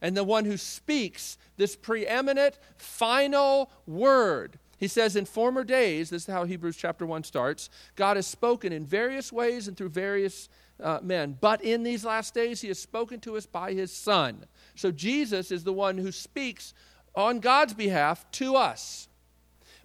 and 0.02 0.16
the 0.16 0.24
one 0.24 0.44
who 0.44 0.58
speaks 0.58 1.38
this 1.56 1.76
preeminent 1.76 2.58
final 2.76 3.70
word. 3.86 4.58
He 4.76 4.88
says, 4.88 5.14
In 5.14 5.24
former 5.24 5.62
days, 5.62 6.10
this 6.10 6.22
is 6.22 6.34
how 6.34 6.44
Hebrews 6.44 6.76
chapter 6.76 7.06
1 7.06 7.22
starts, 7.22 7.70
God 7.94 8.16
has 8.16 8.26
spoken 8.26 8.72
in 8.72 8.84
various 8.84 9.32
ways 9.32 9.68
and 9.68 9.76
through 9.76 9.90
various 9.90 10.48
uh, 10.82 10.98
men. 11.00 11.38
But 11.40 11.62
in 11.62 11.84
these 11.84 12.04
last 12.04 12.34
days, 12.34 12.60
he 12.60 12.68
has 12.68 12.80
spoken 12.80 13.20
to 13.20 13.36
us 13.36 13.46
by 13.46 13.72
his 13.72 13.92
Son. 13.92 14.44
So 14.74 14.90
Jesus 14.90 15.52
is 15.52 15.62
the 15.62 15.72
one 15.72 15.98
who 15.98 16.10
speaks 16.10 16.74
on 17.14 17.38
God's 17.38 17.74
behalf 17.74 18.28
to 18.32 18.56
us. 18.56 19.08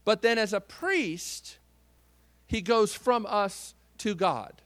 But 0.04 0.24
then 0.24 0.40
as 0.40 0.52
a 0.52 0.62
priest, 0.62 1.60
he 2.48 2.62
goes 2.62 2.94
from 2.94 3.28
us 3.30 3.76
to 4.00 4.16
God. 4.16 4.64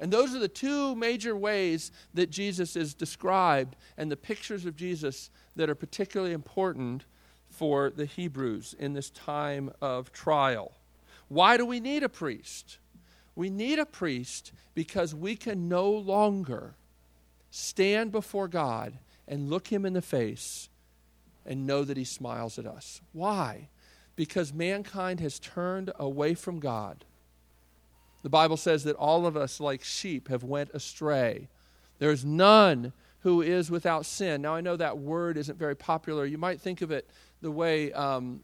And 0.00 0.10
those 0.10 0.34
are 0.34 0.38
the 0.38 0.48
two 0.48 0.96
major 0.96 1.36
ways 1.36 1.92
that 2.14 2.30
Jesus 2.30 2.74
is 2.74 2.94
described 2.94 3.76
and 3.98 4.10
the 4.10 4.16
pictures 4.16 4.64
of 4.64 4.74
Jesus 4.74 5.30
that 5.56 5.68
are 5.68 5.74
particularly 5.74 6.32
important 6.32 7.04
for 7.50 7.90
the 7.90 8.06
Hebrews 8.06 8.74
in 8.78 8.94
this 8.94 9.10
time 9.10 9.70
of 9.82 10.10
trial. 10.10 10.72
Why 11.28 11.58
do 11.58 11.66
we 11.66 11.80
need 11.80 12.02
a 12.02 12.08
priest? 12.08 12.78
We 13.36 13.50
need 13.50 13.78
a 13.78 13.86
priest 13.86 14.52
because 14.74 15.14
we 15.14 15.36
can 15.36 15.68
no 15.68 15.90
longer 15.90 16.76
stand 17.50 18.10
before 18.10 18.48
God 18.48 18.98
and 19.28 19.50
look 19.50 19.68
him 19.68 19.84
in 19.84 19.92
the 19.92 20.02
face 20.02 20.70
and 21.44 21.66
know 21.66 21.84
that 21.84 21.96
he 21.96 22.04
smiles 22.04 22.58
at 22.58 22.66
us. 22.66 23.02
Why? 23.12 23.68
Because 24.16 24.52
mankind 24.52 25.20
has 25.20 25.38
turned 25.38 25.92
away 25.98 26.34
from 26.34 26.58
God 26.58 27.04
the 28.22 28.28
Bible 28.28 28.56
says 28.56 28.84
that 28.84 28.96
all 28.96 29.26
of 29.26 29.36
us, 29.36 29.60
like 29.60 29.82
sheep, 29.82 30.28
have 30.28 30.44
went 30.44 30.70
astray. 30.74 31.48
There 31.98 32.10
is 32.10 32.24
none 32.24 32.92
who 33.20 33.42
is 33.42 33.70
without 33.70 34.06
sin. 34.06 34.42
Now, 34.42 34.54
I 34.54 34.60
know 34.60 34.76
that 34.76 34.98
word 34.98 35.36
isn't 35.36 35.58
very 35.58 35.76
popular. 35.76 36.24
You 36.24 36.38
might 36.38 36.60
think 36.60 36.82
of 36.82 36.90
it 36.90 37.08
the 37.42 37.50
way 37.50 37.92
um, 37.92 38.40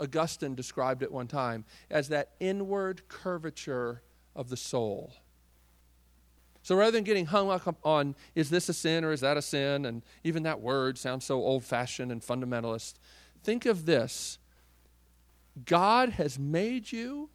Augustine 0.00 0.54
described 0.54 1.02
it 1.02 1.12
one 1.12 1.26
time 1.26 1.64
as 1.90 2.08
that 2.08 2.30
inward 2.40 3.08
curvature 3.08 4.02
of 4.34 4.48
the 4.48 4.56
soul. 4.56 5.14
So 6.62 6.76
rather 6.76 6.90
than 6.90 7.04
getting 7.04 7.26
hung 7.26 7.50
up 7.50 7.78
on 7.84 8.14
is 8.34 8.50
this 8.50 8.68
a 8.68 8.74
sin 8.74 9.04
or 9.04 9.12
is 9.12 9.20
that 9.20 9.36
a 9.36 9.42
sin, 9.42 9.86
and 9.86 10.02
even 10.22 10.42
that 10.42 10.60
word 10.60 10.98
sounds 10.98 11.24
so 11.24 11.36
old 11.36 11.64
fashioned 11.64 12.12
and 12.12 12.20
fundamentalist, 12.20 12.94
think 13.42 13.64
of 13.66 13.86
this 13.86 14.38
God 15.64 16.10
has 16.10 16.38
made 16.38 16.92
you 16.92 17.30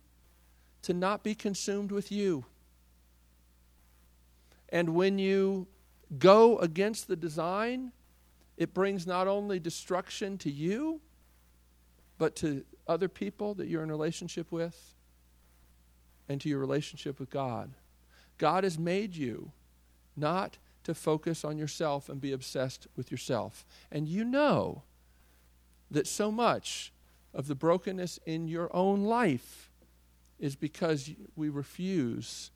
to 0.83 0.93
not 0.93 1.23
be 1.23 1.35
consumed 1.35 1.91
with 1.91 2.11
you. 2.11 2.45
And 4.69 4.95
when 4.95 5.19
you 5.19 5.67
go 6.17 6.57
against 6.59 7.07
the 7.07 7.15
design, 7.15 7.91
it 8.57 8.73
brings 8.73 9.07
not 9.07 9.27
only 9.27 9.59
destruction 9.59 10.37
to 10.39 10.51
you, 10.51 11.01
but 12.17 12.35
to 12.37 12.63
other 12.87 13.07
people 13.07 13.53
that 13.55 13.67
you're 13.67 13.83
in 13.83 13.91
relationship 13.91 14.51
with 14.51 14.93
and 16.29 16.39
to 16.41 16.49
your 16.49 16.59
relationship 16.59 17.19
with 17.19 17.29
God. 17.29 17.71
God 18.37 18.63
has 18.63 18.77
made 18.77 19.15
you 19.15 19.51
not 20.15 20.57
to 20.83 20.93
focus 20.93 21.45
on 21.45 21.57
yourself 21.57 22.09
and 22.09 22.19
be 22.19 22.31
obsessed 22.31 22.87
with 22.95 23.11
yourself. 23.11 23.65
And 23.91 24.07
you 24.07 24.23
know 24.23 24.83
that 25.89 26.07
so 26.07 26.31
much 26.31 26.91
of 27.33 27.47
the 27.47 27.55
brokenness 27.55 28.19
in 28.25 28.47
your 28.47 28.73
own 28.75 29.03
life 29.03 29.69
is 30.39 30.55
because 30.55 31.09
we 31.35 31.49
refuse 31.49 32.51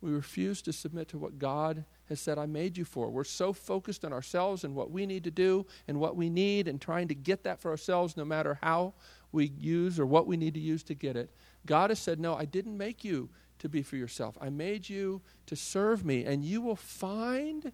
we 0.00 0.12
refuse 0.12 0.62
to 0.62 0.72
submit 0.72 1.08
to 1.08 1.18
what 1.18 1.38
God 1.38 1.84
has 2.08 2.20
said, 2.20 2.38
I 2.38 2.46
made 2.46 2.76
you 2.76 2.84
for. 2.84 3.10
We're 3.10 3.24
so 3.24 3.52
focused 3.52 4.04
on 4.04 4.12
ourselves 4.12 4.62
and 4.62 4.74
what 4.74 4.90
we 4.90 5.06
need 5.06 5.24
to 5.24 5.30
do 5.30 5.66
and 5.88 5.98
what 5.98 6.16
we 6.16 6.30
need 6.30 6.68
and 6.68 6.80
trying 6.80 7.08
to 7.08 7.14
get 7.14 7.42
that 7.44 7.60
for 7.60 7.70
ourselves 7.70 8.16
no 8.16 8.24
matter 8.24 8.58
how 8.62 8.94
we 9.32 9.46
use 9.58 9.98
or 9.98 10.06
what 10.06 10.26
we 10.26 10.36
need 10.36 10.54
to 10.54 10.60
use 10.60 10.82
to 10.84 10.94
get 10.94 11.16
it. 11.16 11.30
God 11.64 11.90
has 11.90 11.98
said, 11.98 12.20
No, 12.20 12.36
I 12.36 12.44
didn't 12.44 12.76
make 12.76 13.04
you 13.04 13.30
to 13.58 13.68
be 13.68 13.82
for 13.82 13.96
yourself. 13.96 14.36
I 14.40 14.50
made 14.50 14.88
you 14.88 15.22
to 15.46 15.56
serve 15.56 16.04
me. 16.04 16.24
And 16.24 16.44
you 16.44 16.60
will 16.60 16.76
find, 16.76 17.72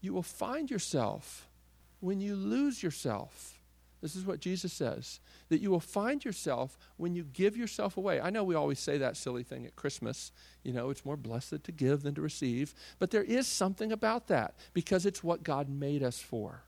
you 0.00 0.12
will 0.12 0.22
find 0.22 0.70
yourself 0.70 1.48
when 2.00 2.20
you 2.20 2.36
lose 2.36 2.82
yourself 2.82 3.59
this 4.02 4.16
is 4.16 4.24
what 4.24 4.40
Jesus 4.40 4.72
says 4.72 5.20
that 5.50 5.60
you 5.60 5.70
will 5.70 5.80
find 5.80 6.24
yourself 6.24 6.78
when 6.96 7.14
you 7.14 7.24
give 7.24 7.56
yourself 7.56 7.96
away. 7.96 8.20
I 8.20 8.30
know 8.30 8.44
we 8.44 8.54
always 8.54 8.78
say 8.78 8.98
that 8.98 9.16
silly 9.16 9.42
thing 9.42 9.66
at 9.66 9.74
Christmas. 9.74 10.30
You 10.62 10.72
know, 10.72 10.90
it's 10.90 11.04
more 11.04 11.16
blessed 11.16 11.64
to 11.64 11.72
give 11.72 12.02
than 12.02 12.14
to 12.14 12.20
receive. 12.20 12.72
But 12.98 13.10
there 13.10 13.24
is 13.24 13.46
something 13.46 13.90
about 13.90 14.28
that 14.28 14.54
because 14.72 15.04
it's 15.04 15.24
what 15.24 15.42
God 15.42 15.68
made 15.68 16.02
us 16.02 16.20
for. 16.20 16.62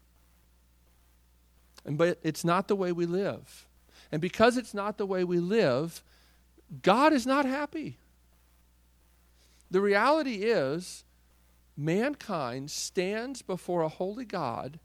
And, 1.84 1.96
but 1.96 2.18
it's 2.22 2.44
not 2.44 2.68
the 2.68 2.76
way 2.76 2.90
we 2.92 3.06
live. 3.06 3.66
And 4.10 4.20
because 4.20 4.56
it's 4.56 4.74
not 4.74 4.98
the 4.98 5.06
way 5.06 5.24
we 5.24 5.38
live, 5.38 6.02
God 6.82 7.12
is 7.12 7.26
not 7.26 7.44
happy. 7.44 7.98
The 9.70 9.80
reality 9.80 10.42
is, 10.42 11.04
mankind 11.76 12.70
stands 12.70 13.42
before 13.42 13.82
a 13.82 13.88
holy 13.88 14.24
God 14.24 14.78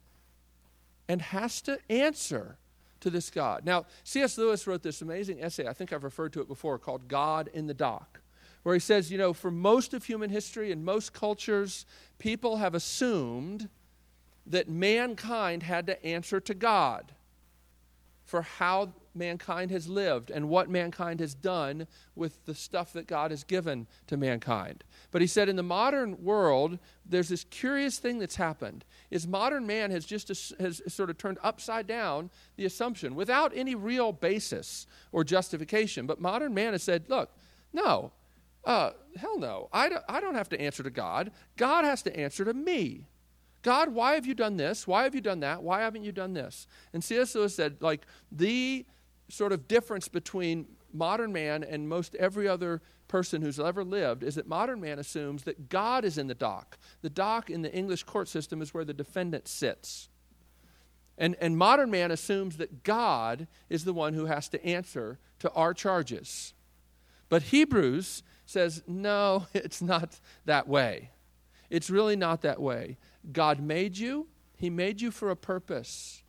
and 1.07 1.21
has 1.21 1.61
to 1.61 1.79
answer 1.89 2.57
to 2.99 3.09
this 3.09 3.29
God. 3.29 3.65
Now, 3.65 3.85
C.S. 4.03 4.37
Lewis 4.37 4.67
wrote 4.67 4.83
this 4.83 5.01
amazing 5.01 5.41
essay, 5.41 5.67
I 5.67 5.73
think 5.73 5.93
I've 5.93 6.03
referred 6.03 6.33
to 6.33 6.41
it 6.41 6.47
before, 6.47 6.77
called 6.77 7.07
God 7.07 7.49
in 7.53 7.67
the 7.67 7.73
Dock, 7.73 8.21
where 8.63 8.75
he 8.75 8.79
says, 8.79 9.11
you 9.11 9.17
know, 9.17 9.33
for 9.33 9.51
most 9.51 9.93
of 9.93 10.03
human 10.03 10.29
history 10.29 10.71
and 10.71 10.83
most 10.83 11.13
cultures, 11.13 11.85
people 12.17 12.57
have 12.57 12.75
assumed 12.75 13.69
that 14.45 14.69
mankind 14.69 15.63
had 15.63 15.87
to 15.87 16.05
answer 16.05 16.39
to 16.39 16.53
God 16.53 17.11
for 18.25 18.41
how 18.41 18.93
mankind 19.17 19.71
has 19.71 19.87
lived 19.87 20.29
and 20.29 20.49
what 20.49 20.69
mankind 20.69 21.19
has 21.19 21.33
done 21.33 21.87
with 22.15 22.45
the 22.45 22.55
stuff 22.55 22.93
that 22.93 23.07
God 23.07 23.31
has 23.31 23.43
given 23.43 23.87
to 24.07 24.17
mankind. 24.17 24.83
But 25.11 25.21
he 25.21 25.27
said 25.27 25.49
in 25.49 25.55
the 25.55 25.63
modern 25.63 26.23
world, 26.23 26.79
there's 27.05 27.29
this 27.29 27.43
curious 27.45 27.97
thing 27.99 28.19
that's 28.19 28.35
happened. 28.35 28.85
Is 29.11 29.27
modern 29.27 29.65
man 29.65 29.91
has 29.91 30.05
just 30.05 30.29
has 30.59 30.81
sort 30.87 31.09
of 31.09 31.17
turned 31.17 31.39
upside 31.43 31.87
down 31.87 32.29
the 32.55 32.65
assumption 32.65 33.15
without 33.15 33.51
any 33.55 33.75
real 33.75 34.11
basis 34.11 34.87
or 35.11 35.23
justification. 35.23 36.05
But 36.05 36.21
modern 36.21 36.53
man 36.53 36.73
has 36.73 36.83
said, 36.83 37.05
look, 37.07 37.31
no, 37.73 38.11
uh, 38.63 38.91
hell 39.15 39.39
no. 39.39 39.69
I 39.71 39.89
don't, 39.89 40.03
I 40.09 40.19
don't 40.19 40.35
have 40.35 40.49
to 40.49 40.59
answer 40.59 40.83
to 40.83 40.89
God. 40.89 41.31
God 41.55 41.85
has 41.85 42.01
to 42.03 42.15
answer 42.15 42.43
to 42.45 42.53
me. 42.53 43.07
God, 43.61 43.89
why 43.89 44.13
have 44.13 44.25
you 44.25 44.33
done 44.33 44.57
this? 44.57 44.87
Why 44.87 45.03
have 45.03 45.15
you 45.15 45.21
done 45.21 45.39
that? 45.39 45.63
Why 45.63 45.81
haven't 45.81 46.03
you 46.03 46.11
done 46.11 46.33
this? 46.33 46.67
And 46.93 47.03
C.S. 47.03 47.35
Lewis 47.35 47.55
said, 47.55 47.77
like, 47.81 48.05
the 48.31 48.85
sort 49.29 49.51
of 49.51 49.67
difference 49.67 50.07
between 50.07 50.67
modern 50.93 51.31
man 51.31 51.63
and 51.63 51.87
most 51.87 52.15
every 52.15 52.47
other 52.47 52.81
person 53.07 53.41
who's 53.41 53.59
ever 53.59 53.83
lived 53.83 54.23
is 54.23 54.35
that 54.35 54.47
modern 54.47 54.81
man 54.81 54.99
assumes 54.99 55.43
that 55.43 55.69
God 55.69 56.03
is 56.03 56.17
in 56.17 56.27
the 56.27 56.35
dock. 56.35 56.77
The 57.01 57.09
dock 57.09 57.49
in 57.49 57.61
the 57.61 57.73
English 57.73 58.03
court 58.03 58.27
system 58.27 58.61
is 58.61 58.73
where 58.73 58.85
the 58.85 58.93
defendant 58.93 59.47
sits. 59.47 60.09
And, 61.17 61.35
and 61.41 61.57
modern 61.57 61.89
man 61.89 62.11
assumes 62.11 62.57
that 62.57 62.83
God 62.83 63.47
is 63.69 63.85
the 63.85 63.93
one 63.93 64.13
who 64.13 64.25
has 64.25 64.49
to 64.49 64.63
answer 64.65 65.19
to 65.39 65.51
our 65.51 65.73
charges. 65.73 66.53
But 67.29 67.43
Hebrews 67.43 68.23
says, 68.45 68.83
no, 68.87 69.47
it's 69.53 69.81
not 69.81 70.19
that 70.45 70.67
way. 70.67 71.11
It's 71.69 71.89
really 71.89 72.15
not 72.15 72.41
that 72.43 72.61
way. 72.61 72.97
God 73.31 73.59
made 73.59 73.97
you, 73.97 74.27
He 74.55 74.69
made 74.69 75.01
you 75.01 75.11
for 75.11 75.29
a 75.29 75.35
purpose. 75.35 76.23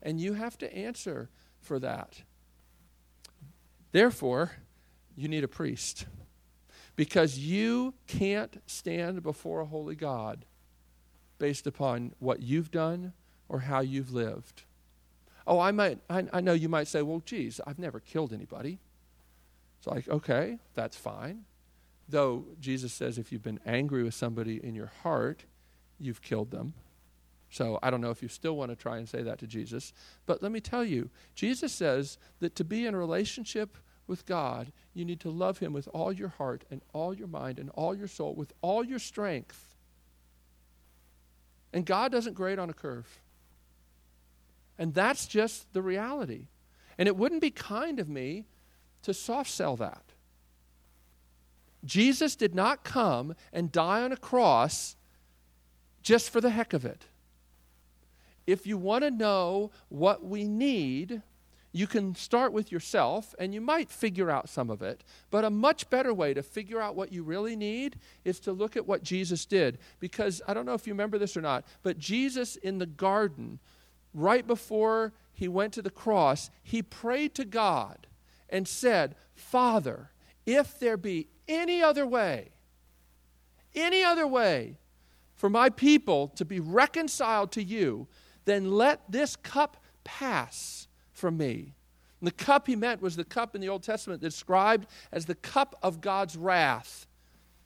And 0.00 0.20
you 0.20 0.34
have 0.34 0.56
to 0.58 0.74
answer 0.74 1.28
for 1.64 1.78
that. 1.80 2.22
Therefore, 3.92 4.52
you 5.16 5.28
need 5.28 5.44
a 5.44 5.48
priest. 5.48 6.06
Because 6.96 7.38
you 7.38 7.94
can't 8.06 8.60
stand 8.66 9.22
before 9.22 9.60
a 9.60 9.66
holy 9.66 9.96
God 9.96 10.44
based 11.38 11.66
upon 11.66 12.12
what 12.20 12.40
you've 12.40 12.70
done 12.70 13.12
or 13.48 13.60
how 13.60 13.80
you've 13.80 14.12
lived. 14.12 14.62
Oh, 15.46 15.58
I 15.58 15.72
might 15.72 15.98
I, 16.08 16.24
I 16.32 16.40
know 16.40 16.52
you 16.52 16.68
might 16.68 16.86
say, 16.86 17.02
well, 17.02 17.22
geez, 17.24 17.60
I've 17.66 17.78
never 17.78 18.00
killed 18.00 18.32
anybody. 18.32 18.78
It's 19.78 19.86
like, 19.86 20.08
okay, 20.08 20.58
that's 20.74 20.96
fine. 20.96 21.44
Though 22.08 22.44
Jesus 22.60 22.92
says 22.92 23.18
if 23.18 23.32
you've 23.32 23.42
been 23.42 23.60
angry 23.66 24.02
with 24.02 24.14
somebody 24.14 24.64
in 24.64 24.74
your 24.74 24.92
heart, 25.02 25.44
you've 25.98 26.22
killed 26.22 26.50
them. 26.50 26.74
So 27.54 27.78
I 27.84 27.90
don't 27.90 28.00
know 28.00 28.10
if 28.10 28.20
you 28.20 28.26
still 28.26 28.56
want 28.56 28.72
to 28.72 28.76
try 28.76 28.98
and 28.98 29.08
say 29.08 29.22
that 29.22 29.38
to 29.38 29.46
Jesus. 29.46 29.92
But 30.26 30.42
let 30.42 30.50
me 30.50 30.58
tell 30.58 30.84
you, 30.84 31.08
Jesus 31.36 31.72
says 31.72 32.18
that 32.40 32.56
to 32.56 32.64
be 32.64 32.84
in 32.84 32.94
a 32.94 32.98
relationship 32.98 33.76
with 34.08 34.26
God, 34.26 34.72
you 34.92 35.04
need 35.04 35.20
to 35.20 35.30
love 35.30 35.58
Him 35.58 35.72
with 35.72 35.88
all 35.94 36.12
your 36.12 36.30
heart 36.30 36.64
and 36.68 36.80
all 36.92 37.14
your 37.14 37.28
mind 37.28 37.60
and 37.60 37.70
all 37.70 37.94
your 37.94 38.08
soul, 38.08 38.34
with 38.34 38.52
all 38.60 38.82
your 38.82 38.98
strength. 38.98 39.76
And 41.72 41.86
God 41.86 42.10
doesn't 42.10 42.34
grade 42.34 42.58
on 42.58 42.70
a 42.70 42.74
curve. 42.74 43.20
And 44.76 44.92
that's 44.92 45.28
just 45.28 45.72
the 45.74 45.82
reality. 45.82 46.48
And 46.98 47.06
it 47.06 47.16
wouldn't 47.16 47.40
be 47.40 47.52
kind 47.52 48.00
of 48.00 48.08
me 48.08 48.46
to 49.02 49.14
soft 49.14 49.50
sell 49.50 49.76
that. 49.76 50.02
Jesus 51.84 52.34
did 52.34 52.52
not 52.52 52.82
come 52.82 53.36
and 53.52 53.70
die 53.70 54.02
on 54.02 54.10
a 54.10 54.16
cross 54.16 54.96
just 56.02 56.30
for 56.30 56.40
the 56.40 56.50
heck 56.50 56.72
of 56.72 56.84
it. 56.84 57.04
If 58.46 58.66
you 58.66 58.76
want 58.76 59.04
to 59.04 59.10
know 59.10 59.70
what 59.88 60.24
we 60.24 60.44
need, 60.44 61.22
you 61.72 61.88
can 61.88 62.14
start 62.14 62.52
with 62.52 62.70
yourself 62.70 63.34
and 63.38 63.52
you 63.52 63.60
might 63.60 63.90
figure 63.90 64.30
out 64.30 64.48
some 64.48 64.70
of 64.70 64.80
it. 64.80 65.02
But 65.30 65.44
a 65.44 65.50
much 65.50 65.90
better 65.90 66.14
way 66.14 66.32
to 66.32 66.42
figure 66.42 66.80
out 66.80 66.94
what 66.94 67.12
you 67.12 67.24
really 67.24 67.56
need 67.56 67.96
is 68.24 68.38
to 68.40 68.52
look 68.52 68.76
at 68.76 68.86
what 68.86 69.02
Jesus 69.02 69.44
did. 69.44 69.78
Because 69.98 70.40
I 70.46 70.54
don't 70.54 70.66
know 70.66 70.74
if 70.74 70.86
you 70.86 70.92
remember 70.92 71.18
this 71.18 71.36
or 71.36 71.40
not, 71.40 71.64
but 71.82 71.98
Jesus 71.98 72.54
in 72.54 72.78
the 72.78 72.86
garden, 72.86 73.58
right 74.14 74.46
before 74.46 75.12
he 75.32 75.48
went 75.48 75.72
to 75.72 75.82
the 75.82 75.90
cross, 75.90 76.48
he 76.62 76.80
prayed 76.80 77.34
to 77.34 77.44
God 77.44 78.06
and 78.48 78.68
said, 78.68 79.16
Father, 79.34 80.10
if 80.46 80.78
there 80.78 80.96
be 80.96 81.26
any 81.48 81.82
other 81.82 82.06
way, 82.06 82.50
any 83.74 84.04
other 84.04 84.28
way 84.28 84.76
for 85.34 85.50
my 85.50 85.68
people 85.68 86.28
to 86.28 86.44
be 86.44 86.60
reconciled 86.60 87.50
to 87.50 87.62
you, 87.64 88.06
then 88.44 88.72
let 88.72 89.00
this 89.10 89.36
cup 89.36 89.76
pass 90.04 90.88
from 91.12 91.36
me. 91.36 91.74
And 92.20 92.26
the 92.26 92.32
cup 92.32 92.66
he 92.66 92.76
meant 92.76 93.02
was 93.02 93.16
the 93.16 93.24
cup 93.24 93.54
in 93.54 93.60
the 93.60 93.68
Old 93.68 93.82
Testament 93.82 94.20
described 94.20 94.86
as 95.12 95.26
the 95.26 95.34
cup 95.34 95.78
of 95.82 96.00
God's 96.00 96.36
wrath. 96.36 97.06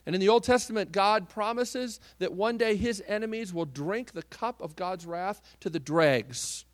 And 0.06 0.14
in 0.14 0.20
the 0.20 0.28
Old 0.28 0.44
Testament, 0.44 0.90
God 0.90 1.28
promises 1.28 2.00
that 2.18 2.32
one 2.32 2.56
day 2.56 2.76
his 2.76 3.02
enemies 3.06 3.52
will 3.52 3.66
drink 3.66 4.12
the 4.12 4.22
cup 4.22 4.62
of 4.62 4.74
God's 4.74 5.04
wrath 5.04 5.42
to 5.60 5.70
the 5.70 5.78
dregs, 5.78 6.64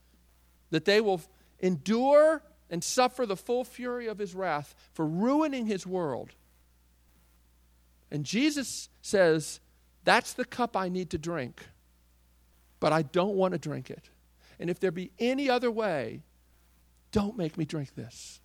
that 0.71 0.85
they 0.85 1.01
will 1.01 1.21
endure 1.61 2.43
and 2.71 2.83
suffer 2.83 3.27
the 3.27 3.37
full 3.37 3.65
fury 3.65 4.07
of 4.07 4.19
his 4.19 4.35
wrath 4.35 4.75
for 4.93 5.07
ruining 5.07 5.67
his 5.67 5.87
world. 5.87 6.31
And 8.11 8.25
Jesus 8.25 8.89
says, 9.03 9.61
That's 10.05 10.33
the 10.33 10.45
cup 10.45 10.77
I 10.77 10.89
need 10.89 11.11
to 11.11 11.19
drink 11.19 11.67
but 12.85 12.93
I 12.93 13.01
don't 13.01 13.35
want 13.35 13.53
to 13.53 13.59
drink 13.59 13.89
it. 13.89 14.11
And 14.61 14.69
if 14.69 14.79
there 14.79 14.91
be 14.91 15.11
any 15.19 15.49
other 15.49 15.71
way 15.71 16.21
Don't 17.13 17.39
make 17.39 17.57
me 17.57 17.65
drink 17.65 17.95
this. 17.95 18.41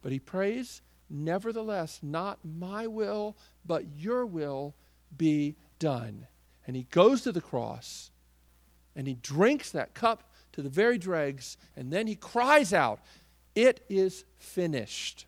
But 0.00 0.10
he 0.10 0.18
prays, 0.18 0.80
Nevertheless, 1.10 2.00
not 2.02 2.38
my 2.42 2.86
will, 2.86 3.36
but 3.66 3.84
your 3.98 4.24
will 4.24 4.74
be 5.14 5.56
done. 5.78 6.28
And 6.66 6.74
he 6.74 6.84
goes 6.84 7.20
to 7.24 7.32
the 7.32 7.42
cross 7.42 8.10
and 8.96 9.06
he 9.06 9.16
drinks 9.16 9.70
that 9.72 9.92
cup 9.92 10.32
to 10.52 10.62
the 10.62 10.70
very 10.70 10.96
dregs, 10.96 11.58
and 11.76 11.92
then 11.92 12.06
he 12.06 12.14
cries 12.14 12.72
out, 12.72 13.00
It 13.54 13.84
is 13.90 14.24
finished. 14.38 15.26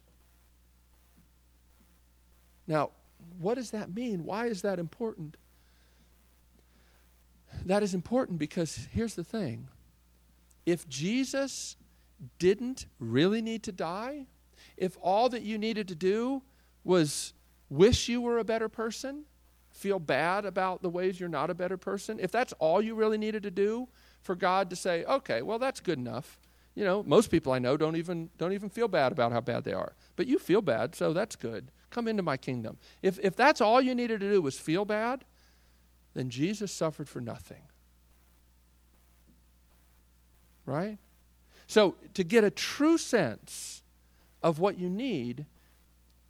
Now, 2.66 2.92
what 3.38 3.56
does 3.56 3.72
that 3.72 3.94
mean? 3.94 4.24
Why 4.24 4.46
is 4.46 4.62
that 4.62 4.78
important? 4.78 5.36
That 7.66 7.82
is 7.82 7.94
important 7.94 8.38
because 8.38 8.88
here's 8.92 9.14
the 9.14 9.24
thing 9.24 9.68
if 10.64 10.88
Jesus 10.88 11.76
didn't 12.38 12.86
really 12.98 13.42
need 13.42 13.64
to 13.64 13.72
die, 13.72 14.26
if 14.76 14.96
all 15.02 15.28
that 15.28 15.42
you 15.42 15.58
needed 15.58 15.88
to 15.88 15.94
do 15.94 16.42
was 16.84 17.34
wish 17.68 18.08
you 18.08 18.20
were 18.20 18.38
a 18.38 18.44
better 18.44 18.68
person, 18.68 19.24
feel 19.70 19.98
bad 19.98 20.44
about 20.44 20.80
the 20.80 20.88
ways 20.88 21.18
you're 21.18 21.28
not 21.28 21.50
a 21.50 21.54
better 21.54 21.76
person, 21.76 22.18
if 22.20 22.30
that's 22.30 22.52
all 22.54 22.80
you 22.80 22.94
really 22.94 23.18
needed 23.18 23.42
to 23.42 23.50
do 23.50 23.88
for 24.22 24.34
God 24.34 24.70
to 24.70 24.76
say, 24.76 25.04
okay, 25.04 25.42
well, 25.42 25.58
that's 25.58 25.80
good 25.80 25.98
enough. 25.98 26.38
You 26.74 26.84
know, 26.84 27.02
most 27.02 27.30
people 27.30 27.52
I 27.52 27.58
know 27.58 27.76
don't 27.76 27.96
even, 27.96 28.30
don't 28.38 28.52
even 28.52 28.68
feel 28.68 28.88
bad 28.88 29.10
about 29.10 29.32
how 29.32 29.40
bad 29.40 29.64
they 29.64 29.72
are. 29.72 29.94
But 30.14 30.26
you 30.26 30.38
feel 30.38 30.62
bad, 30.62 30.94
so 30.94 31.12
that's 31.12 31.34
good. 31.34 31.72
Come 31.90 32.06
into 32.06 32.22
my 32.22 32.36
kingdom. 32.36 32.78
If, 33.02 33.18
if 33.22 33.34
that's 33.34 33.60
all 33.60 33.80
you 33.80 33.94
needed 33.94 34.20
to 34.20 34.30
do 34.30 34.40
was 34.40 34.58
feel 34.58 34.84
bad, 34.84 35.24
then 36.16 36.30
Jesus 36.30 36.72
suffered 36.72 37.08
for 37.08 37.20
nothing. 37.20 37.62
Right? 40.64 40.98
So, 41.66 41.96
to 42.14 42.24
get 42.24 42.42
a 42.42 42.50
true 42.50 42.96
sense 42.96 43.82
of 44.42 44.58
what 44.58 44.78
you 44.78 44.88
need, 44.88 45.44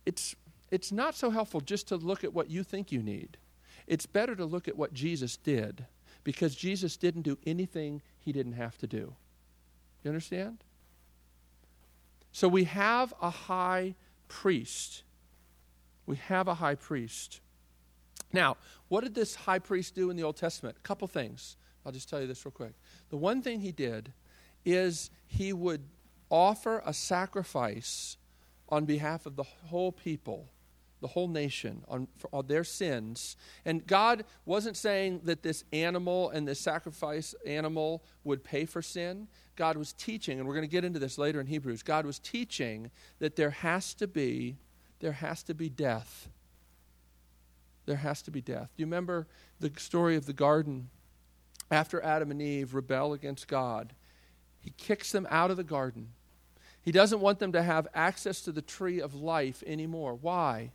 it's, 0.05 0.35
it's 0.71 0.91
not 0.91 1.15
so 1.15 1.31
helpful 1.31 1.61
just 1.61 1.89
to 1.89 1.97
look 1.97 2.25
at 2.25 2.35
what 2.35 2.51
you 2.51 2.65
think 2.65 2.91
you 2.91 3.03
need. 3.03 3.37
It's 3.87 4.07
better 4.07 4.35
to 4.35 4.45
look 4.45 4.67
at 4.67 4.77
what 4.77 4.93
Jesus 4.93 5.37
did 5.37 5.87
because 6.25 6.57
Jesus 6.57 6.97
didn't 6.97 7.23
do 7.23 7.39
anything 7.47 8.03
he 8.19 8.33
didn't 8.33 8.55
have 8.55 8.77
to 8.79 8.87
do. 8.87 9.15
You 10.03 10.11
understand? 10.11 10.59
So 12.33 12.49
we 12.49 12.65
have 12.65 13.15
a 13.23 13.31
high 13.31 13.95
priest. 14.27 15.05
We 16.07 16.17
have 16.17 16.49
a 16.49 16.55
high 16.55 16.75
priest. 16.75 17.41
Now, 18.33 18.57
what 18.89 19.05
did 19.05 19.15
this 19.15 19.35
high 19.35 19.59
priest 19.59 19.95
do 19.95 20.11
in 20.11 20.17
the 20.17 20.23
Old 20.23 20.37
Testament? 20.37 20.77
A 20.79 20.87
couple 20.87 21.09
things. 21.09 21.57
I'll 21.85 21.93
just 21.93 22.09
tell 22.09 22.21
you 22.21 22.27
this 22.27 22.45
real 22.45 22.53
quick. 22.53 22.73
The 23.11 23.17
one 23.17 23.43
thing 23.43 23.61
he 23.61 23.73
did 23.73 24.13
is 24.65 25.11
he 25.27 25.53
would 25.53 25.83
offer 26.31 26.83
a 26.85 26.93
sacrifice 26.93 28.17
on 28.69 28.85
behalf 28.85 29.27
of 29.27 29.37
the 29.37 29.45
whole 29.45 29.93
people, 29.93 30.49
the 31.01 31.07
whole 31.07 31.29
nation, 31.29 31.85
on, 31.89 32.09
on 32.33 32.47
their 32.49 32.65
sins. 32.65 33.37
And 33.65 33.87
God 33.87 34.25
wasn't 34.45 34.77
saying 34.77 35.21
that 35.25 35.43
this 35.43 35.63
animal 35.73 36.31
and 36.31 36.49
this 36.49 36.59
sacrifice 36.59 37.35
animal 37.47 38.03
would 38.25 38.43
pay 38.43 38.65
for 38.65 38.83
sin. 38.83 39.29
God 39.55 39.77
was 39.77 39.93
teaching, 39.93 40.39
and 40.39 40.49
we're 40.49 40.55
going 40.55 40.69
to 40.69 40.71
get 40.71 40.85
into 40.85 40.99
this 40.99 41.17
later 41.17 41.41
in 41.41 41.47
Hebrews. 41.47 41.85
God 41.85 42.05
was 42.05 42.19
teaching 42.19 42.91
that 43.21 43.37
there 43.37 43.51
has 43.51 43.95
to 43.95 44.09
be 44.09 44.57
there 44.99 45.13
has 45.13 45.43
to 45.43 45.55
be 45.55 45.69
death. 45.69 46.31
There 47.87 47.97
has 47.97 48.21
to 48.23 48.31
be 48.31 48.41
death. 48.41 48.71
Do 48.77 48.83
you 48.83 48.87
remember 48.87 49.27
the 49.61 49.73
story 49.79 50.17
of 50.17 50.27
the 50.27 50.33
garden 50.33 50.91
after 51.71 52.03
Adam 52.03 52.31
and 52.31 52.43
Eve 52.43 52.75
rebel 52.75 53.13
against 53.13 53.49
God? 53.49 53.95
He 54.61 54.71
kicks 54.77 55.13
them 55.13 55.27
out 55.31 55.51
of 55.51 55.57
the 55.57 55.65
garden. 55.65 56.09
He 56.83 56.93
doesn't 56.93 57.21
want 57.21 57.39
them 57.39 57.53
to 57.53 57.63
have 57.63 57.89
access 57.95 58.41
to 58.43 58.53
the 58.53 58.63
tree 58.63 59.01
of 59.01 59.15
life 59.15 59.63
anymore. 59.67 60.15
Why? 60.15 60.73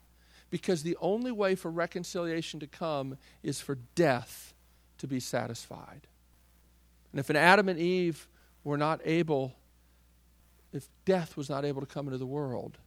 Because 0.50 0.84
the 0.84 0.98
only 1.00 1.32
way 1.32 1.56
for 1.56 1.70
reconciliation 1.70 2.60
to 2.62 2.68
come 2.68 3.18
is 3.44 3.62
for 3.62 3.76
death 3.96 4.54
to 4.98 5.08
be 5.08 5.20
satisfied. 5.20 6.08
And 7.12 7.20
if 7.20 7.30
an 7.30 7.36
Adam 7.36 7.68
and 7.70 7.80
Eve 7.80 8.28
were 8.64 8.78
not 8.78 9.02
able, 9.04 9.54
if 10.72 10.88
death 11.06 11.36
was 11.36 11.50
not 11.50 11.66
able 11.66 11.82
to 11.82 11.88
come 11.88 12.08
into 12.08 12.18
the 12.18 12.26
world, 12.26 12.78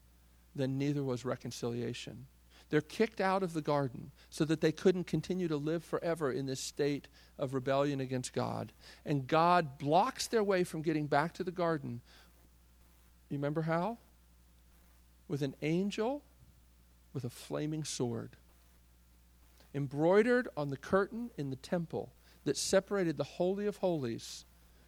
then 0.55 0.79
neither 0.79 1.03
was 1.03 1.25
reconciliation. 1.25 2.27
They're 2.75 2.81
kicked 2.81 3.21
out 3.21 3.45
of 3.45 3.53
the 3.53 3.63
garden 3.63 4.11
so 4.31 4.45
that 4.47 4.61
they 4.61 4.73
couldn't 4.73 5.07
continue 5.07 5.47
to 5.47 5.57
live 5.57 5.85
forever 5.85 6.33
in 6.33 6.47
this 6.47 6.59
state 6.59 7.07
of 7.39 7.55
rebellion 7.55 8.01
against 8.01 8.33
God. 8.33 8.73
And 9.07 9.29
God 9.29 9.79
blocks 9.79 10.27
their 10.27 10.43
way 10.43 10.65
from 10.65 10.83
getting 10.83 11.07
back 11.07 11.35
to 11.35 11.45
the 11.45 11.53
garden. 11.53 12.01
You 13.31 13.39
remember 13.39 13.63
how? 13.63 13.99
With 15.29 15.41
an 15.41 15.55
angel 15.63 16.25
with 17.13 17.23
a 17.23 17.31
flaming 17.31 17.85
sword. 17.85 18.31
Embroidered 19.73 20.49
on 20.57 20.71
the 20.71 20.77
curtain 20.77 21.31
in 21.39 21.51
the 21.51 21.57
temple 21.57 22.13
that 22.43 22.57
separated 22.57 23.19
the 23.19 23.23
Holy 23.23 23.69
of 23.69 23.77
Holies 23.77 24.47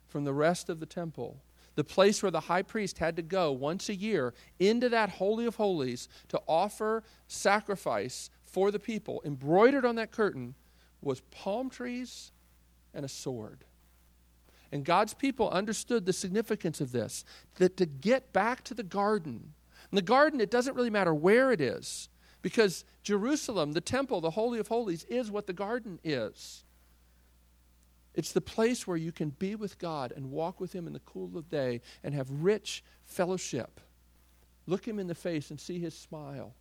from 0.09 0.25
the 0.25 0.35
rest 0.35 0.69
of 0.69 0.81
the 0.81 0.87
temple 0.87 1.41
the 1.77 1.85
place 1.85 2.23
where 2.23 2.33
the 2.33 2.41
high 2.41 2.63
priest 2.63 2.99
had 2.99 3.15
to 3.17 3.23
go 3.23 3.53
once 3.53 3.89
a 3.89 3.95
year 3.95 4.35
into 4.59 4.89
that 4.89 5.11
Holy 5.11 5.47
of 5.47 5.57
Holies 5.57 6.09
to 6.29 6.41
offer 6.49 7.05
sacrifice 7.29 8.31
for 8.45 8.71
the 8.71 8.79
people, 8.79 9.23
embroidered 9.25 9.85
on 9.85 9.95
that 9.97 10.11
curtain 10.11 10.55
was 11.01 11.21
palm 11.31 11.71
trees 11.71 12.33
and 12.93 13.05
a 13.05 13.09
sword. 13.09 13.65
And 14.73 14.85
God's 14.85 15.15
people 15.15 15.49
understood 15.51 16.07
the 16.07 16.13
significance 16.13 16.81
of 16.81 16.91
this 16.91 17.25
that 17.57 17.77
to 17.77 17.87
get 17.87 18.33
back 18.33 18.65
to 18.65 18.75
the 18.75 18.83
garden, 18.83 19.53
and 19.91 19.99
the 19.99 20.03
garden, 20.03 20.41
it 20.41 20.51
doesn't 20.51 20.75
really 20.75 20.91
matter 20.91 21.15
where 21.15 21.53
it 21.53 21.61
is, 21.61 22.09
because 22.43 22.85
Jerusalem, 23.03 23.73
the 23.73 23.81
temple, 23.81 24.21
the 24.21 24.31
Holy 24.31 24.59
of 24.59 24.69
Holies, 24.69 25.05
is 25.05 25.31
what 25.31 25.47
the 25.47 25.53
garden 25.53 26.01
is. 26.03 26.65
It's 28.17 28.33
the 28.33 28.41
place 28.41 28.87
where 28.87 28.97
you 28.97 29.13
can 29.13 29.29
be 29.29 29.55
with 29.55 29.79
God 29.79 30.13
and 30.17 30.31
walk 30.31 30.59
with 30.59 30.73
Him 30.73 30.87
in 30.87 30.95
the 30.95 31.01
cool 31.01 31.27
of 31.27 31.35
the 31.35 31.43
day 31.43 31.83
and 32.03 32.15
have 32.15 32.29
rich 32.31 32.83
fellowship. 33.05 33.81
Look 34.67 34.89
Him 34.89 34.99
in 34.99 35.07
the 35.07 35.15
face 35.15 35.51
and 35.51 35.61
see 35.61 35.79
His 35.79 35.97
smile 35.97 36.55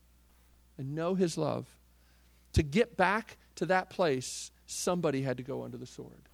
and 0.78 0.94
know 0.94 1.16
His 1.16 1.38
love. 1.38 1.66
To 2.54 2.62
get 2.62 2.98
back 2.98 3.38
to 3.56 3.66
that 3.68 3.90
place, 3.90 4.52
somebody 4.68 5.22
had 5.22 5.38
to 5.38 5.44
go 5.44 5.64
under 5.64 5.78
the 5.78 5.86
sword. 5.86 6.30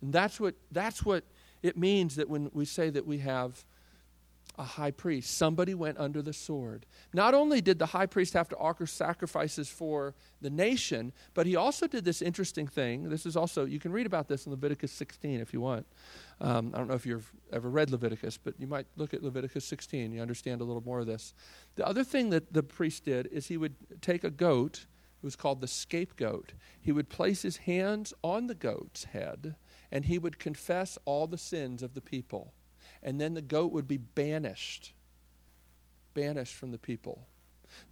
And 0.00 0.12
that's 0.12 0.38
what, 0.38 0.54
that's 0.70 1.04
what 1.04 1.24
it 1.64 1.76
means 1.76 2.16
that 2.16 2.30
when 2.30 2.50
we 2.54 2.64
say 2.64 2.90
that 2.90 3.06
we 3.06 3.18
have 3.18 3.64
a 4.58 4.64
high 4.64 4.90
priest. 4.90 5.36
Somebody 5.36 5.74
went 5.74 5.98
under 5.98 6.22
the 6.22 6.32
sword. 6.32 6.86
Not 7.12 7.34
only 7.34 7.60
did 7.60 7.78
the 7.78 7.86
high 7.86 8.06
priest 8.06 8.34
have 8.34 8.48
to 8.50 8.56
offer 8.56 8.86
sacrifices 8.86 9.68
for 9.68 10.14
the 10.40 10.50
nation, 10.50 11.12
but 11.34 11.46
he 11.46 11.56
also 11.56 11.86
did 11.86 12.04
this 12.04 12.22
interesting 12.22 12.66
thing. 12.66 13.08
This 13.08 13.26
is 13.26 13.36
also, 13.36 13.64
you 13.64 13.78
can 13.78 13.92
read 13.92 14.06
about 14.06 14.28
this 14.28 14.46
in 14.46 14.52
Leviticus 14.52 14.92
16 14.92 15.40
if 15.40 15.52
you 15.52 15.60
want. 15.60 15.86
Um, 16.40 16.72
I 16.74 16.78
don't 16.78 16.88
know 16.88 16.94
if 16.94 17.06
you've 17.06 17.30
ever 17.52 17.68
read 17.68 17.90
Leviticus, 17.90 18.38
but 18.38 18.54
you 18.58 18.66
might 18.66 18.86
look 18.96 19.12
at 19.14 19.22
Leviticus 19.22 19.64
16. 19.64 20.12
You 20.12 20.22
understand 20.22 20.60
a 20.60 20.64
little 20.64 20.82
more 20.82 21.00
of 21.00 21.06
this. 21.06 21.34
The 21.76 21.86
other 21.86 22.04
thing 22.04 22.30
that 22.30 22.52
the 22.52 22.62
priest 22.62 23.04
did 23.04 23.26
is 23.26 23.46
he 23.46 23.56
would 23.56 23.74
take 24.00 24.24
a 24.24 24.30
goat, 24.30 24.86
it 25.22 25.24
was 25.24 25.36
called 25.36 25.60
the 25.60 25.68
scapegoat. 25.68 26.52
He 26.80 26.92
would 26.92 27.08
place 27.08 27.42
his 27.42 27.58
hands 27.58 28.12
on 28.22 28.46
the 28.46 28.54
goat's 28.54 29.04
head, 29.04 29.56
and 29.90 30.04
he 30.04 30.18
would 30.18 30.38
confess 30.38 30.98
all 31.04 31.26
the 31.26 31.38
sins 31.38 31.82
of 31.82 31.94
the 31.94 32.00
people 32.00 32.52
and 33.06 33.20
then 33.20 33.34
the 33.34 33.40
goat 33.40 33.70
would 33.72 33.86
be 33.86 33.98
banished, 33.98 34.92
banished 36.12 36.54
from 36.54 36.72
the 36.72 36.78
people. 36.78 37.26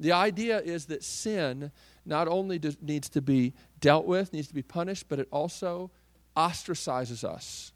The 0.01 0.11
idea 0.13 0.61
is 0.61 0.87
that 0.87 1.05
sin 1.05 1.71
not 2.05 2.27
only 2.27 2.61
needs 2.83 3.09
to 3.11 3.23
be 3.23 3.55
dealt 3.81 4.07
with, 4.07 4.33
needs 4.33 4.49
to 4.49 4.55
be 4.55 4.63
punished, 4.63 5.09
but 5.09 5.21
it 5.21 5.29
also 5.31 5.93
ostracizes 6.37 7.23
us 7.23 7.73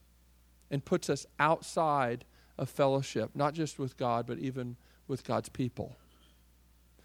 and 0.70 0.84
puts 0.84 1.08
us 1.08 1.26
outside 1.38 2.24
of 2.58 2.68
fellowship, 2.68 3.30
not 3.34 3.54
just 3.54 3.78
with 3.78 3.96
God, 3.96 4.26
but 4.26 4.38
even 4.38 4.76
with 5.06 5.24
God's 5.24 5.48
people. 5.48 5.96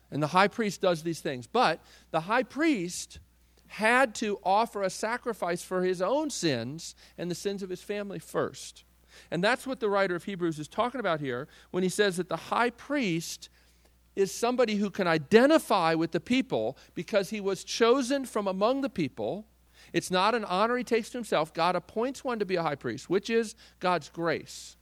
And 0.10 0.22
the 0.22 0.28
high 0.28 0.48
priest 0.48 0.82
does 0.82 1.04
these 1.04 1.19
things. 1.19 1.46
But 1.46 1.80
the 2.10 2.22
high 2.22 2.43
priest 2.43 3.19
had 3.67 4.15
to 4.15 4.39
offer 4.43 4.82
a 4.82 4.89
sacrifice 4.89 5.63
for 5.63 5.84
his 5.84 6.02
own 6.02 6.32
sins 6.32 6.96
and 7.19 7.30
the 7.30 7.36
sins 7.36 7.62
of 7.62 7.69
his 7.69 7.82
family 7.82 8.19
first. 8.19 8.84
And 9.32 9.43
that's 9.43 9.65
what 9.65 9.80
the 9.80 9.89
writer 9.89 10.15
of 10.15 10.23
Hebrews 10.23 10.60
is 10.60 10.67
talking 10.67 10.99
about 10.99 11.19
here 11.19 11.47
when 11.71 11.84
he 11.84 11.89
says 11.89 12.17
that 12.17 12.30
the 12.30 12.38
high 12.38 12.69
priest 12.69 13.49
is 14.15 14.32
somebody 14.32 14.76
who 14.76 14.89
can 14.89 15.08
identify 15.08 15.93
with 15.95 16.12
the 16.12 16.19
people 16.19 16.78
because 16.93 17.30
he 17.30 17.41
was 17.41 17.63
chosen 17.63 18.26
from 18.26 18.47
among 18.47 18.82
the 18.82 18.89
people. 18.89 19.45
It's 19.91 20.12
not 20.12 20.36
an 20.36 20.45
honor 20.45 20.78
he 20.78 20.84
takes 20.84 21.10
to 21.12 21.17
himself. 21.17 21.54
God 21.54 21.76
appoints 21.76 22.23
one 22.23 22.39
to 22.39 22.45
be 22.45 22.56
a 22.56 22.63
high 22.63 22.76
priest, 22.76 23.10
which 23.10 23.30
is 23.30 23.56
God's 23.80 24.10
grace. 24.10 24.78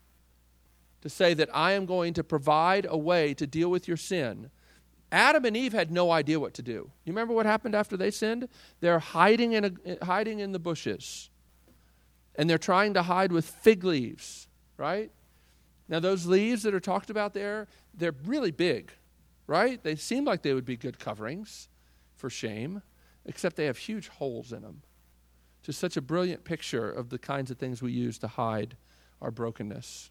To 1.00 1.08
say 1.08 1.34
that 1.34 1.48
I 1.54 1.72
am 1.72 1.86
going 1.86 2.14
to 2.14 2.24
provide 2.24 2.86
a 2.88 2.96
way 2.96 3.34
to 3.34 3.46
deal 3.46 3.70
with 3.70 3.88
your 3.88 3.96
sin. 3.96 4.50
Adam 5.10 5.44
and 5.44 5.56
Eve 5.56 5.72
had 5.72 5.90
no 5.90 6.10
idea 6.10 6.40
what 6.40 6.54
to 6.54 6.62
do. 6.62 6.90
You 7.04 7.12
remember 7.12 7.34
what 7.34 7.44
happened 7.44 7.74
after 7.74 7.96
they 7.96 8.10
sinned? 8.10 8.48
They're 8.80 8.98
hiding 8.98 9.52
in, 9.52 9.64
a, 9.64 10.04
hiding 10.04 10.38
in 10.38 10.52
the 10.52 10.58
bushes 10.58 11.30
and 12.36 12.48
they're 12.48 12.58
trying 12.58 12.94
to 12.94 13.02
hide 13.02 13.32
with 13.32 13.46
fig 13.46 13.84
leaves, 13.84 14.48
right? 14.76 15.10
Now, 15.88 16.00
those 16.00 16.26
leaves 16.26 16.62
that 16.62 16.74
are 16.74 16.80
talked 16.80 17.10
about 17.10 17.34
there, 17.34 17.68
they're 17.94 18.14
really 18.24 18.50
big, 18.50 18.92
right? 19.46 19.82
They 19.82 19.96
seem 19.96 20.24
like 20.24 20.42
they 20.42 20.54
would 20.54 20.64
be 20.64 20.76
good 20.76 20.98
coverings 20.98 21.68
for 22.16 22.30
shame, 22.30 22.82
except 23.26 23.56
they 23.56 23.66
have 23.66 23.78
huge 23.78 24.08
holes 24.08 24.52
in 24.52 24.62
them. 24.62 24.82
Just 25.62 25.78
such 25.78 25.96
a 25.96 26.00
brilliant 26.00 26.44
picture 26.44 26.90
of 26.90 27.10
the 27.10 27.18
kinds 27.18 27.50
of 27.50 27.58
things 27.58 27.82
we 27.82 27.92
use 27.92 28.18
to 28.18 28.28
hide 28.28 28.76
our 29.20 29.30
brokenness. 29.30 30.10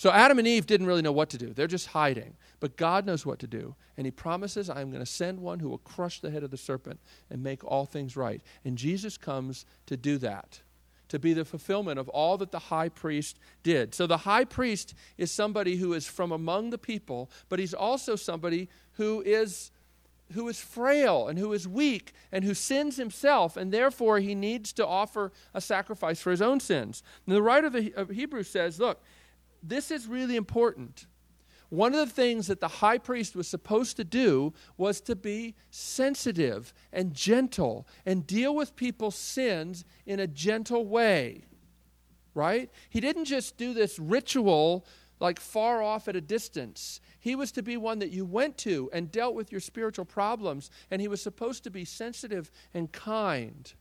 So 0.00 0.10
Adam 0.10 0.38
and 0.38 0.48
Eve 0.48 0.64
didn't 0.64 0.86
really 0.86 1.02
know 1.02 1.12
what 1.12 1.28
to 1.28 1.36
do. 1.36 1.52
They're 1.52 1.66
just 1.66 1.88
hiding. 1.88 2.38
But 2.58 2.78
God 2.78 3.04
knows 3.04 3.26
what 3.26 3.38
to 3.40 3.46
do. 3.46 3.76
And 3.98 4.06
He 4.06 4.10
promises, 4.10 4.70
I'm 4.70 4.90
going 4.90 5.04
to 5.04 5.06
send 5.06 5.38
one 5.38 5.60
who 5.60 5.68
will 5.68 5.76
crush 5.76 6.20
the 6.20 6.30
head 6.30 6.42
of 6.42 6.50
the 6.50 6.56
serpent 6.56 7.00
and 7.28 7.42
make 7.42 7.62
all 7.62 7.84
things 7.84 8.16
right. 8.16 8.40
And 8.64 8.78
Jesus 8.78 9.18
comes 9.18 9.66
to 9.84 9.98
do 9.98 10.16
that, 10.16 10.62
to 11.10 11.18
be 11.18 11.32
the 11.32 11.44
fulfillment 11.44 11.98
of 11.98 12.08
all 12.08 12.38
that 12.38 12.50
the 12.50 12.58
high 12.58 12.88
priest 12.88 13.38
did. 13.62 13.94
So 13.94 14.06
the 14.06 14.18
high 14.18 14.44
priest 14.44 14.94
is 15.18 15.30
somebody 15.30 15.76
who 15.76 15.92
is 15.92 16.06
from 16.06 16.32
among 16.32 16.70
the 16.70 16.78
people, 16.78 17.30
but 17.48 17.58
he's 17.58 17.74
also 17.74 18.16
somebody 18.16 18.68
who 18.92 19.22
is 19.22 19.70
who 20.32 20.48
is 20.48 20.60
frail 20.60 21.26
and 21.26 21.36
who 21.40 21.52
is 21.52 21.66
weak 21.66 22.12
and 22.30 22.44
who 22.44 22.54
sins 22.54 22.96
himself, 22.96 23.56
and 23.56 23.72
therefore 23.72 24.20
he 24.20 24.32
needs 24.32 24.72
to 24.72 24.86
offer 24.86 25.32
a 25.52 25.60
sacrifice 25.60 26.20
for 26.20 26.30
his 26.30 26.40
own 26.40 26.60
sins. 26.60 27.02
And 27.26 27.34
the 27.34 27.42
writer 27.42 27.66
of, 27.66 27.72
the, 27.72 27.92
of 27.94 28.10
Hebrews 28.10 28.48
says, 28.48 28.78
Look, 28.78 29.02
this 29.60 29.90
is 29.90 30.06
really 30.06 30.36
important. 30.36 31.06
One 31.70 31.94
of 31.94 32.08
the 32.08 32.14
things 32.14 32.48
that 32.48 32.60
the 32.60 32.68
high 32.68 32.98
priest 32.98 33.34
was 33.34 33.48
supposed 33.48 33.96
to 33.96 34.04
do 34.04 34.52
was 34.76 35.00
to 35.02 35.16
be 35.16 35.54
sensitive 35.70 36.74
and 36.92 37.14
gentle 37.14 37.86
and 38.04 38.26
deal 38.26 38.54
with 38.54 38.76
people's 38.76 39.14
sins 39.14 39.84
in 40.04 40.20
a 40.20 40.26
gentle 40.26 40.84
way. 40.84 41.44
Right? 42.34 42.70
He 42.90 43.00
didn't 43.00 43.24
just 43.24 43.56
do 43.56 43.72
this 43.72 43.98
ritual 43.98 44.84
like 45.20 45.38
far 45.38 45.82
off 45.82 46.08
at 46.08 46.16
a 46.16 46.20
distance. 46.20 47.00
He 47.20 47.36
was 47.36 47.52
to 47.52 47.62
be 47.62 47.76
one 47.76 47.98
that 48.00 48.10
you 48.10 48.24
went 48.24 48.56
to 48.58 48.90
and 48.92 49.12
dealt 49.12 49.34
with 49.34 49.52
your 49.52 49.60
spiritual 49.60 50.06
problems, 50.06 50.70
and 50.90 51.00
he 51.00 51.08
was 51.08 51.22
supposed 51.22 51.62
to 51.64 51.70
be 51.70 51.84
sensitive 51.84 52.50
and 52.72 52.90
kind. 52.90 53.72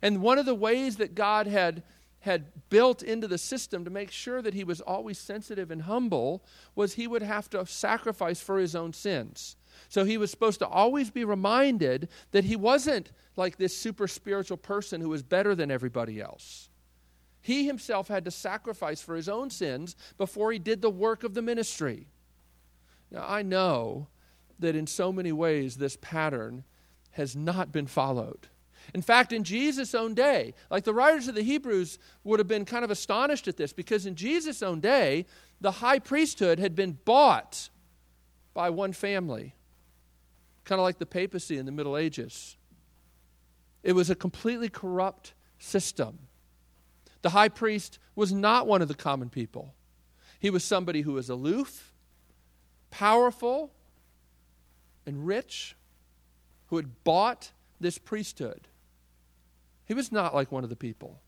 And 0.00 0.22
one 0.22 0.38
of 0.38 0.46
the 0.46 0.54
ways 0.54 0.96
that 0.96 1.14
God 1.14 1.46
had 1.46 1.82
had 2.20 2.46
built 2.68 3.02
into 3.02 3.28
the 3.28 3.38
system 3.38 3.84
to 3.84 3.90
make 3.90 4.10
sure 4.10 4.42
that 4.42 4.54
he 4.54 4.64
was 4.64 4.80
always 4.80 5.18
sensitive 5.18 5.70
and 5.70 5.82
humble 5.82 6.44
was 6.74 6.94
he 6.94 7.06
would 7.06 7.22
have 7.22 7.48
to 7.50 7.64
sacrifice 7.66 8.40
for 8.40 8.58
his 8.58 8.74
own 8.74 8.92
sins. 8.92 9.56
So 9.88 10.04
he 10.04 10.18
was 10.18 10.30
supposed 10.30 10.58
to 10.58 10.66
always 10.66 11.10
be 11.10 11.24
reminded 11.24 12.08
that 12.32 12.44
he 12.44 12.56
wasn't 12.56 13.12
like 13.36 13.56
this 13.56 13.76
super 13.76 14.08
spiritual 14.08 14.56
person 14.56 15.00
who 15.00 15.08
was 15.08 15.22
better 15.22 15.54
than 15.54 15.70
everybody 15.70 16.20
else. 16.20 16.68
He 17.40 17.66
himself 17.66 18.08
had 18.08 18.24
to 18.24 18.30
sacrifice 18.30 19.00
for 19.00 19.14
his 19.14 19.28
own 19.28 19.50
sins 19.50 19.94
before 20.16 20.50
he 20.52 20.58
did 20.58 20.82
the 20.82 20.90
work 20.90 21.22
of 21.22 21.34
the 21.34 21.42
ministry. 21.42 22.08
Now, 23.10 23.24
I 23.26 23.42
know 23.42 24.08
that 24.58 24.74
in 24.74 24.86
so 24.86 25.12
many 25.12 25.32
ways 25.32 25.76
this 25.76 25.96
pattern 26.00 26.64
has 27.12 27.36
not 27.36 27.72
been 27.72 27.86
followed. 27.86 28.48
In 28.94 29.02
fact, 29.02 29.32
in 29.32 29.44
Jesus' 29.44 29.94
own 29.94 30.14
day, 30.14 30.54
like 30.70 30.84
the 30.84 30.94
writers 30.94 31.28
of 31.28 31.34
the 31.34 31.42
Hebrews 31.42 31.98
would 32.24 32.40
have 32.40 32.48
been 32.48 32.64
kind 32.64 32.84
of 32.84 32.90
astonished 32.90 33.46
at 33.48 33.56
this 33.56 33.72
because 33.72 34.06
in 34.06 34.14
Jesus' 34.14 34.62
own 34.62 34.80
day, 34.80 35.26
the 35.60 35.72
high 35.72 35.98
priesthood 35.98 36.58
had 36.58 36.74
been 36.74 36.98
bought 37.04 37.68
by 38.54 38.70
one 38.70 38.92
family, 38.92 39.54
kind 40.64 40.80
of 40.80 40.84
like 40.84 40.98
the 40.98 41.06
papacy 41.06 41.58
in 41.58 41.66
the 41.66 41.72
Middle 41.72 41.96
Ages. 41.96 42.56
It 43.82 43.92
was 43.92 44.10
a 44.10 44.14
completely 44.14 44.68
corrupt 44.68 45.34
system. 45.58 46.18
The 47.22 47.30
high 47.30 47.48
priest 47.48 47.98
was 48.14 48.32
not 48.32 48.66
one 48.66 48.82
of 48.82 48.88
the 48.88 48.94
common 48.94 49.28
people. 49.28 49.74
He 50.40 50.50
was 50.50 50.64
somebody 50.64 51.02
who 51.02 51.12
was 51.14 51.28
aloof, 51.28 51.92
powerful, 52.90 53.72
and 55.04 55.26
rich, 55.26 55.76
who 56.66 56.76
had 56.76 57.02
bought 57.04 57.50
this 57.80 57.98
priesthood. 57.98 58.68
He 59.88 59.94
was 59.94 60.12
not 60.12 60.34
like 60.34 60.52
one 60.52 60.62
of 60.62 60.70
the 60.70 60.76
people. 60.76 61.18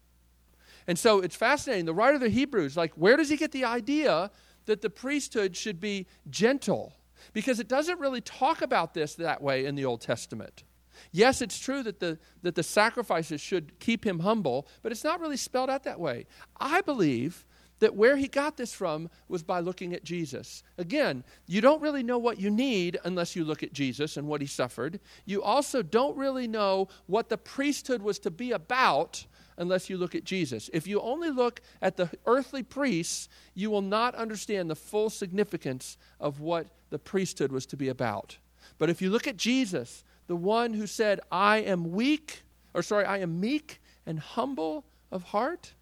And 0.86 0.98
so 0.98 1.20
it's 1.20 1.34
fascinating. 1.34 1.86
The 1.86 1.94
writer 1.94 2.16
of 2.16 2.20
the 2.20 2.28
Hebrews, 2.28 2.76
like, 2.76 2.92
where 2.94 3.16
does 3.16 3.30
he 3.30 3.36
get 3.36 3.52
the 3.52 3.64
idea 3.64 4.30
that 4.66 4.82
the 4.82 4.90
priesthood 4.90 5.56
should 5.56 5.80
be 5.80 6.06
gentle? 6.28 6.94
Because 7.32 7.58
it 7.58 7.68
doesn't 7.68 7.98
really 7.98 8.20
talk 8.20 8.60
about 8.60 8.92
this 8.92 9.14
that 9.14 9.42
way 9.42 9.64
in 9.64 9.74
the 9.74 9.84
Old 9.84 10.02
Testament. 10.02 10.64
Yes, 11.10 11.40
it's 11.40 11.58
true 11.58 11.82
that 11.82 12.00
the, 12.00 12.18
that 12.42 12.54
the 12.54 12.62
sacrifices 12.62 13.40
should 13.40 13.78
keep 13.80 14.04
him 14.04 14.20
humble, 14.20 14.68
but 14.82 14.92
it's 14.92 15.04
not 15.04 15.20
really 15.20 15.36
spelled 15.36 15.70
out 15.70 15.84
that 15.84 15.98
way. 15.98 16.26
I 16.58 16.82
believe 16.82 17.46
that 17.80 17.96
where 17.96 18.16
he 18.16 18.28
got 18.28 18.56
this 18.56 18.72
from 18.72 19.10
was 19.28 19.42
by 19.42 19.60
looking 19.60 19.92
at 19.92 20.04
Jesus. 20.04 20.62
Again, 20.78 21.24
you 21.46 21.60
don't 21.60 21.82
really 21.82 22.02
know 22.02 22.18
what 22.18 22.38
you 22.38 22.50
need 22.50 22.98
unless 23.04 23.34
you 23.34 23.44
look 23.44 23.62
at 23.62 23.72
Jesus 23.72 24.16
and 24.16 24.28
what 24.28 24.40
he 24.40 24.46
suffered. 24.46 25.00
You 25.26 25.42
also 25.42 25.82
don't 25.82 26.16
really 26.16 26.46
know 26.46 26.88
what 27.06 27.28
the 27.28 27.38
priesthood 27.38 28.02
was 28.02 28.18
to 28.20 28.30
be 28.30 28.52
about 28.52 29.26
unless 29.58 29.90
you 29.90 29.98
look 29.98 30.14
at 30.14 30.24
Jesus. 30.24 30.70
If 30.72 30.86
you 30.86 31.00
only 31.00 31.30
look 31.30 31.60
at 31.82 31.96
the 31.96 32.10
earthly 32.26 32.62
priests, 32.62 33.28
you 33.54 33.70
will 33.70 33.82
not 33.82 34.14
understand 34.14 34.70
the 34.70 34.76
full 34.76 35.10
significance 35.10 35.98
of 36.18 36.40
what 36.40 36.66
the 36.90 36.98
priesthood 36.98 37.52
was 37.52 37.66
to 37.66 37.76
be 37.76 37.88
about. 37.88 38.38
But 38.78 38.88
if 38.88 39.02
you 39.02 39.10
look 39.10 39.26
at 39.26 39.36
Jesus, 39.36 40.04
the 40.28 40.36
one 40.36 40.72
who 40.72 40.86
said, 40.86 41.20
I 41.30 41.58
am 41.58 41.92
weak, 41.92 42.42
or 42.72 42.82
sorry, 42.82 43.04
I 43.04 43.18
am 43.18 43.40
meek 43.40 43.80
and 44.06 44.18
humble 44.18 44.84
of 45.12 45.24
heart, 45.24 45.74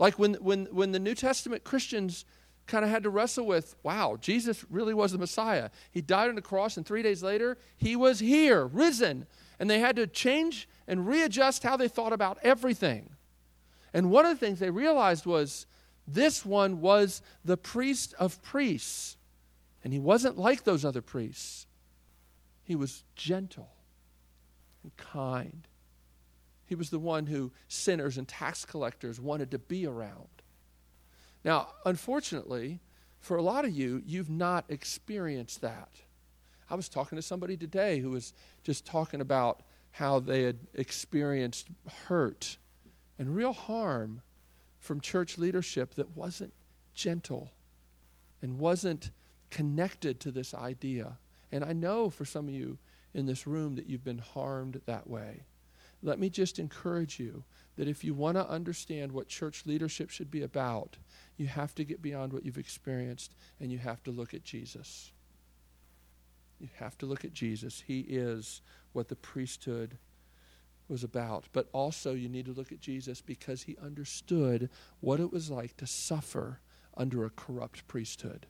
like 0.00 0.18
when, 0.18 0.34
when, 0.34 0.64
when 0.72 0.92
the 0.92 0.98
New 0.98 1.14
Testament 1.14 1.62
Christians 1.62 2.24
kind 2.66 2.84
of 2.84 2.90
had 2.90 3.02
to 3.02 3.10
wrestle 3.10 3.46
with 3.46 3.76
wow, 3.82 4.16
Jesus 4.20 4.64
really 4.70 4.94
was 4.94 5.12
the 5.12 5.18
Messiah. 5.18 5.68
He 5.92 6.00
died 6.00 6.30
on 6.30 6.34
the 6.34 6.42
cross, 6.42 6.76
and 6.76 6.86
three 6.86 7.02
days 7.02 7.22
later, 7.22 7.58
he 7.76 7.94
was 7.94 8.18
here, 8.18 8.66
risen. 8.66 9.26
And 9.60 9.68
they 9.68 9.78
had 9.78 9.96
to 9.96 10.06
change 10.06 10.68
and 10.88 11.06
readjust 11.06 11.62
how 11.62 11.76
they 11.76 11.86
thought 11.86 12.14
about 12.14 12.38
everything. 12.42 13.10
And 13.92 14.10
one 14.10 14.24
of 14.24 14.30
the 14.30 14.44
things 14.44 14.58
they 14.58 14.70
realized 14.70 15.26
was 15.26 15.66
this 16.08 16.46
one 16.46 16.80
was 16.80 17.20
the 17.44 17.58
priest 17.58 18.14
of 18.18 18.40
priests. 18.42 19.18
And 19.84 19.92
he 19.92 19.98
wasn't 19.98 20.38
like 20.38 20.64
those 20.64 20.84
other 20.84 21.02
priests, 21.02 21.66
he 22.62 22.74
was 22.74 23.04
gentle 23.16 23.70
and 24.82 24.96
kind 24.96 25.66
he 26.70 26.76
was 26.76 26.90
the 26.90 27.00
one 27.00 27.26
who 27.26 27.50
sinners 27.66 28.16
and 28.16 28.28
tax 28.28 28.64
collectors 28.64 29.20
wanted 29.20 29.50
to 29.50 29.58
be 29.58 29.88
around. 29.88 30.28
Now, 31.44 31.70
unfortunately, 31.84 32.78
for 33.18 33.36
a 33.36 33.42
lot 33.42 33.64
of 33.64 33.72
you, 33.72 34.00
you've 34.06 34.30
not 34.30 34.66
experienced 34.68 35.62
that. 35.62 35.88
I 36.70 36.76
was 36.76 36.88
talking 36.88 37.16
to 37.16 37.22
somebody 37.22 37.56
today 37.56 37.98
who 37.98 38.10
was 38.10 38.34
just 38.62 38.86
talking 38.86 39.20
about 39.20 39.62
how 39.90 40.20
they 40.20 40.44
had 40.44 40.58
experienced 40.74 41.66
hurt 42.06 42.56
and 43.18 43.34
real 43.34 43.52
harm 43.52 44.22
from 44.78 45.00
church 45.00 45.38
leadership 45.38 45.96
that 45.96 46.16
wasn't 46.16 46.52
gentle 46.94 47.50
and 48.42 48.60
wasn't 48.60 49.10
connected 49.50 50.20
to 50.20 50.30
this 50.30 50.54
idea. 50.54 51.18
And 51.50 51.64
I 51.64 51.72
know 51.72 52.10
for 52.10 52.24
some 52.24 52.46
of 52.46 52.54
you 52.54 52.78
in 53.12 53.26
this 53.26 53.44
room 53.44 53.74
that 53.74 53.88
you've 53.88 54.04
been 54.04 54.18
harmed 54.18 54.80
that 54.86 55.10
way 55.10 55.42
let 56.02 56.18
me 56.18 56.30
just 56.30 56.58
encourage 56.58 57.18
you 57.18 57.44
that 57.76 57.88
if 57.88 58.04
you 58.04 58.14
want 58.14 58.36
to 58.36 58.48
understand 58.48 59.12
what 59.12 59.28
church 59.28 59.64
leadership 59.66 60.10
should 60.10 60.30
be 60.30 60.42
about, 60.42 60.96
you 61.36 61.46
have 61.46 61.74
to 61.74 61.84
get 61.84 62.02
beyond 62.02 62.32
what 62.32 62.44
you've 62.44 62.58
experienced 62.58 63.34
and 63.60 63.70
you 63.70 63.78
have 63.78 64.02
to 64.02 64.10
look 64.10 64.34
at 64.34 64.42
Jesus. 64.42 65.12
You 66.58 66.68
have 66.78 66.96
to 66.98 67.06
look 67.06 67.24
at 67.24 67.32
Jesus. 67.32 67.82
He 67.86 68.00
is 68.00 68.60
what 68.92 69.08
the 69.08 69.16
priesthood 69.16 69.96
was 70.88 71.04
about. 71.04 71.44
But 71.52 71.68
also, 71.72 72.12
you 72.12 72.28
need 72.28 72.46
to 72.46 72.52
look 72.52 72.72
at 72.72 72.80
Jesus 72.80 73.20
because 73.20 73.62
he 73.62 73.76
understood 73.82 74.68
what 75.00 75.20
it 75.20 75.32
was 75.32 75.50
like 75.50 75.76
to 75.78 75.86
suffer 75.86 76.60
under 76.96 77.24
a 77.24 77.30
corrupt 77.30 77.86
priesthood. 77.88 78.46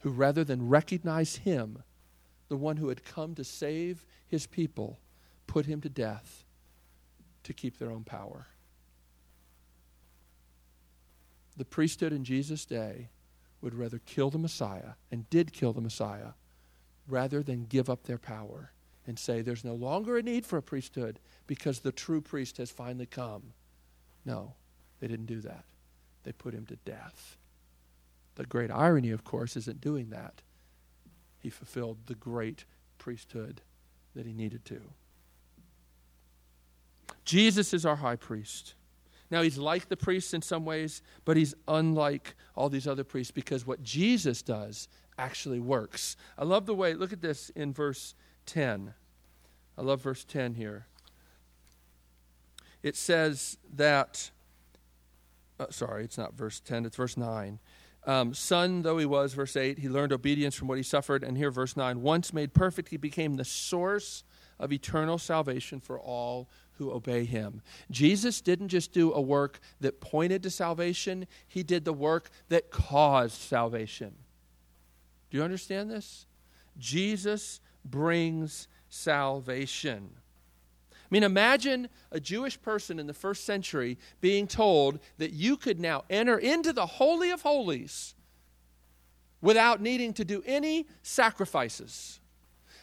Who, 0.00 0.10
rather 0.10 0.44
than 0.44 0.68
recognize 0.68 1.36
him, 1.36 1.82
the 2.48 2.56
one 2.56 2.76
who 2.76 2.88
had 2.88 3.04
come 3.04 3.34
to 3.34 3.44
save 3.44 4.04
his 4.26 4.46
people, 4.46 4.98
put 5.48 5.66
him 5.66 5.80
to 5.80 5.88
death 5.88 6.44
to 7.42 7.52
keep 7.52 7.78
their 7.78 7.90
own 7.90 8.04
power. 8.04 8.46
The 11.56 11.64
priesthood 11.64 12.12
in 12.12 12.22
Jesus' 12.22 12.64
day 12.64 13.08
would 13.60 13.74
rather 13.74 13.98
kill 14.06 14.30
the 14.30 14.38
Messiah, 14.38 14.92
and 15.10 15.28
did 15.30 15.52
kill 15.52 15.72
the 15.72 15.80
Messiah, 15.80 16.34
rather 17.08 17.42
than 17.42 17.64
give 17.64 17.90
up 17.90 18.04
their 18.04 18.18
power 18.18 18.70
and 19.08 19.18
say 19.18 19.40
there's 19.40 19.64
no 19.64 19.74
longer 19.74 20.18
a 20.18 20.22
need 20.22 20.46
for 20.46 20.58
a 20.58 20.62
priesthood 20.62 21.18
because 21.46 21.80
the 21.80 21.90
true 21.90 22.20
priest 22.20 22.58
has 22.58 22.70
finally 22.70 23.06
come. 23.06 23.54
No, 24.24 24.52
they 25.00 25.08
didn't 25.08 25.26
do 25.26 25.40
that. 25.40 25.64
They 26.22 26.32
put 26.32 26.54
him 26.54 26.66
to 26.66 26.76
death. 26.76 27.38
The 28.34 28.44
great 28.44 28.70
irony, 28.70 29.10
of 29.10 29.24
course, 29.24 29.56
isn't 29.56 29.80
doing 29.80 30.10
that. 30.10 30.42
He 31.40 31.50
fulfilled 31.50 31.98
the 32.06 32.14
great 32.14 32.66
priesthood 32.98 33.62
that 34.14 34.26
he 34.26 34.32
needed 34.32 34.64
to. 34.66 34.80
Jesus 37.28 37.74
is 37.74 37.84
our 37.84 37.96
high 37.96 38.16
priest. 38.16 38.72
Now, 39.30 39.42
he's 39.42 39.58
like 39.58 39.90
the 39.90 39.98
priests 39.98 40.32
in 40.32 40.40
some 40.40 40.64
ways, 40.64 41.02
but 41.26 41.36
he's 41.36 41.54
unlike 41.68 42.34
all 42.56 42.70
these 42.70 42.88
other 42.88 43.04
priests 43.04 43.30
because 43.30 43.66
what 43.66 43.82
Jesus 43.82 44.40
does 44.40 44.88
actually 45.18 45.60
works. 45.60 46.16
I 46.38 46.44
love 46.44 46.64
the 46.64 46.74
way, 46.74 46.94
look 46.94 47.12
at 47.12 47.20
this 47.20 47.50
in 47.50 47.74
verse 47.74 48.14
10. 48.46 48.94
I 49.76 49.82
love 49.82 50.00
verse 50.00 50.24
10 50.24 50.54
here. 50.54 50.86
It 52.82 52.96
says 52.96 53.58
that, 53.74 54.30
uh, 55.60 55.66
sorry, 55.68 56.04
it's 56.04 56.16
not 56.16 56.32
verse 56.32 56.60
10, 56.60 56.86
it's 56.86 56.96
verse 56.96 57.18
9. 57.18 57.58
Um, 58.06 58.32
son 58.32 58.80
though 58.80 58.96
he 58.96 59.04
was, 59.04 59.34
verse 59.34 59.54
8, 59.54 59.80
he 59.80 59.90
learned 59.90 60.14
obedience 60.14 60.54
from 60.54 60.66
what 60.66 60.78
he 60.78 60.82
suffered. 60.82 61.22
And 61.22 61.36
here, 61.36 61.50
verse 61.50 61.76
9, 61.76 62.00
once 62.00 62.32
made 62.32 62.54
perfect, 62.54 62.88
he 62.88 62.96
became 62.96 63.34
the 63.34 63.44
source 63.44 64.24
of 64.58 64.72
eternal 64.72 65.18
salvation 65.18 65.80
for 65.80 65.98
all 65.98 66.48
who 66.72 66.92
obey 66.92 67.24
him. 67.24 67.60
Jesus 67.90 68.40
didn't 68.40 68.68
just 68.68 68.92
do 68.92 69.12
a 69.12 69.20
work 69.20 69.60
that 69.80 70.00
pointed 70.00 70.42
to 70.44 70.50
salvation, 70.50 71.26
he 71.46 71.62
did 71.62 71.84
the 71.84 71.92
work 71.92 72.30
that 72.48 72.70
caused 72.70 73.40
salvation. 73.40 74.14
Do 75.30 75.36
you 75.36 75.44
understand 75.44 75.90
this? 75.90 76.26
Jesus 76.78 77.60
brings 77.84 78.68
salvation. 78.88 80.10
I 80.92 81.06
mean, 81.10 81.22
imagine 81.22 81.88
a 82.12 82.20
Jewish 82.20 82.60
person 82.60 82.98
in 82.98 83.06
the 83.06 83.14
first 83.14 83.44
century 83.44 83.98
being 84.20 84.46
told 84.46 85.00
that 85.16 85.32
you 85.32 85.56
could 85.56 85.80
now 85.80 86.04
enter 86.10 86.38
into 86.38 86.72
the 86.72 86.86
Holy 86.86 87.30
of 87.30 87.42
Holies 87.42 88.14
without 89.40 89.80
needing 89.80 90.12
to 90.14 90.24
do 90.24 90.42
any 90.46 90.86
sacrifices. 91.02 92.17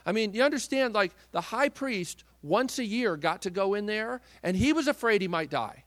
I 0.05 0.11
mean, 0.11 0.33
you 0.33 0.43
understand, 0.43 0.93
like, 0.93 1.13
the 1.31 1.41
high 1.41 1.69
priest 1.69 2.23
once 2.41 2.77
a 2.77 2.85
year 2.85 3.17
got 3.17 3.41
to 3.43 3.49
go 3.49 3.73
in 3.73 3.85
there, 3.85 4.21
and 4.43 4.55
he 4.55 4.71
was 4.71 4.87
afraid 4.87 5.21
he 5.21 5.27
might 5.27 5.49
die. 5.49 5.83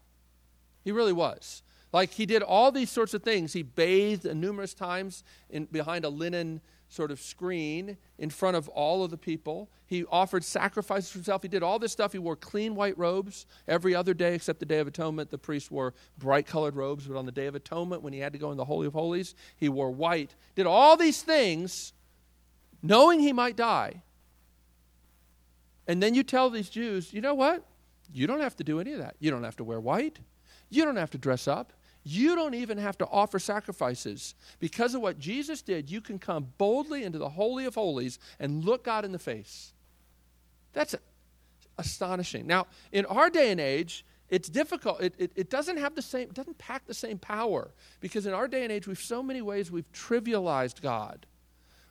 He 0.85 0.93
really 0.93 1.13
was. 1.13 1.63
Like, 1.93 2.13
he 2.13 2.27
did 2.27 2.43
all 2.43 2.73
these 2.73 2.91
sorts 2.91 3.15
of 3.15 3.23
things. 3.23 3.53
He 3.53 3.63
bathed 3.63 4.25
numerous 4.25 4.75
times 4.75 5.25
in, 5.49 5.67
behind 5.67 6.05
a 6.05 6.09
linen 6.09 6.61
sort 6.91 7.11
of 7.11 7.21
screen 7.21 7.97
in 8.19 8.31
front 8.31 8.57
of 8.57 8.69
all 8.71 9.05
of 9.05 9.11
the 9.11 9.17
people. 9.17 9.71
He 9.87 10.05
offered 10.07 10.43
sacrifices 10.43 11.11
for 11.11 11.19
himself. 11.19 11.43
He 11.43 11.49
did 11.49 11.63
all 11.63 11.79
this 11.79 11.93
stuff. 11.93 12.13
He 12.13 12.19
wore 12.19 12.37
clean 12.37 12.75
white 12.75 12.97
robes 12.99 13.47
every 13.67 13.95
other 13.95 14.15
day 14.15 14.35
except 14.35 14.59
the 14.59 14.67
Day 14.67 14.79
of 14.79 14.87
Atonement. 14.87 15.31
The 15.31 15.39
priest 15.39 15.71
wore 15.71 15.95
bright 16.17 16.47
colored 16.47 16.77
robes, 16.77 17.07
but 17.07 17.19
on 17.19 17.27
the 17.27 17.33
Day 17.33 17.47
of 17.47 17.55
Atonement, 17.55 18.03
when 18.03 18.13
he 18.13 18.19
had 18.19 18.33
to 18.33 18.39
go 18.39 18.51
in 18.51 18.57
the 18.57 18.65
Holy 18.65 18.87
of 18.87 18.95
Holies, 18.95 19.35
he 19.57 19.69
wore 19.69 19.91
white. 19.91 20.35
Did 20.55 20.67
all 20.67 20.97
these 20.97 21.23
things 21.23 21.93
knowing 22.83 23.21
he 23.21 23.33
might 23.33 23.57
die. 23.57 24.03
And 25.89 26.03
then 26.03 26.15
you 26.15 26.23
tell 26.23 26.51
these 26.51 26.69
Jews, 26.69 27.13
you 27.13 27.21
know 27.21 27.35
what? 27.35 27.65
You 28.13 28.27
don't 28.27 28.41
have 28.41 28.57
to 28.57 28.65
do 28.65 28.79
any 28.79 28.93
of 28.93 28.99
that. 29.01 29.17
You 29.19 29.31
don't 29.31 29.43
have 29.43 29.57
to 29.57 29.65
wear 29.65 29.81
white. 29.81 30.19
You 30.71 30.85
don't 30.85 30.97
have 30.97 31.11
to 31.11 31.19
dress 31.19 31.49
up. 31.49 31.73
You 32.05 32.37
don't 32.37 32.55
even 32.55 32.79
have 32.79 32.97
to 32.99 33.07
offer 33.07 33.39
sacrifices. 33.39 34.35
Because 34.61 34.95
of 34.95 35.01
what 35.01 35.19
Jesus 35.19 35.63
did, 35.63 35.91
you 35.91 36.01
can 36.01 36.19
come 36.19 36.53
boldly 36.59 37.05
into 37.05 37.19
the 37.19 37.29
Holy 37.29 37.65
of 37.65 37.75
Holies 37.75 38.19
and 38.39 38.65
look 38.65 38.85
God 38.85 39.05
in 39.05 39.13
the 39.13 39.19
face. 39.19 39.73
That's 40.75 40.95
astonishing. 41.79 42.47
Now, 42.47 42.67
in 42.93 43.05
our 43.07 43.31
day 43.31 43.51
and 43.51 43.61
age, 43.61 44.05
it's 44.29 44.49
difficult. 44.49 45.01
It, 45.01 45.15
it, 45.19 45.33
it, 45.37 45.51
doesn't 45.51 45.79
have 45.79 45.95
the 45.95 46.03
same, 46.03 46.29
doesn't 46.29 46.59
pack 46.59 46.87
the 46.87 46.95
same 46.95 47.19
power. 47.19 47.73
Because 48.01 48.27
in 48.27 48.35
our 48.35 48.47
day 48.47 48.63
and 48.63 48.73
age, 48.73 48.87
we've 48.87 48.99
so 48.99 49.23
many 49.23 49.41
ways 49.43 49.71
we've 49.71 49.91
trivialized 49.93 50.83
God. 50.83 51.27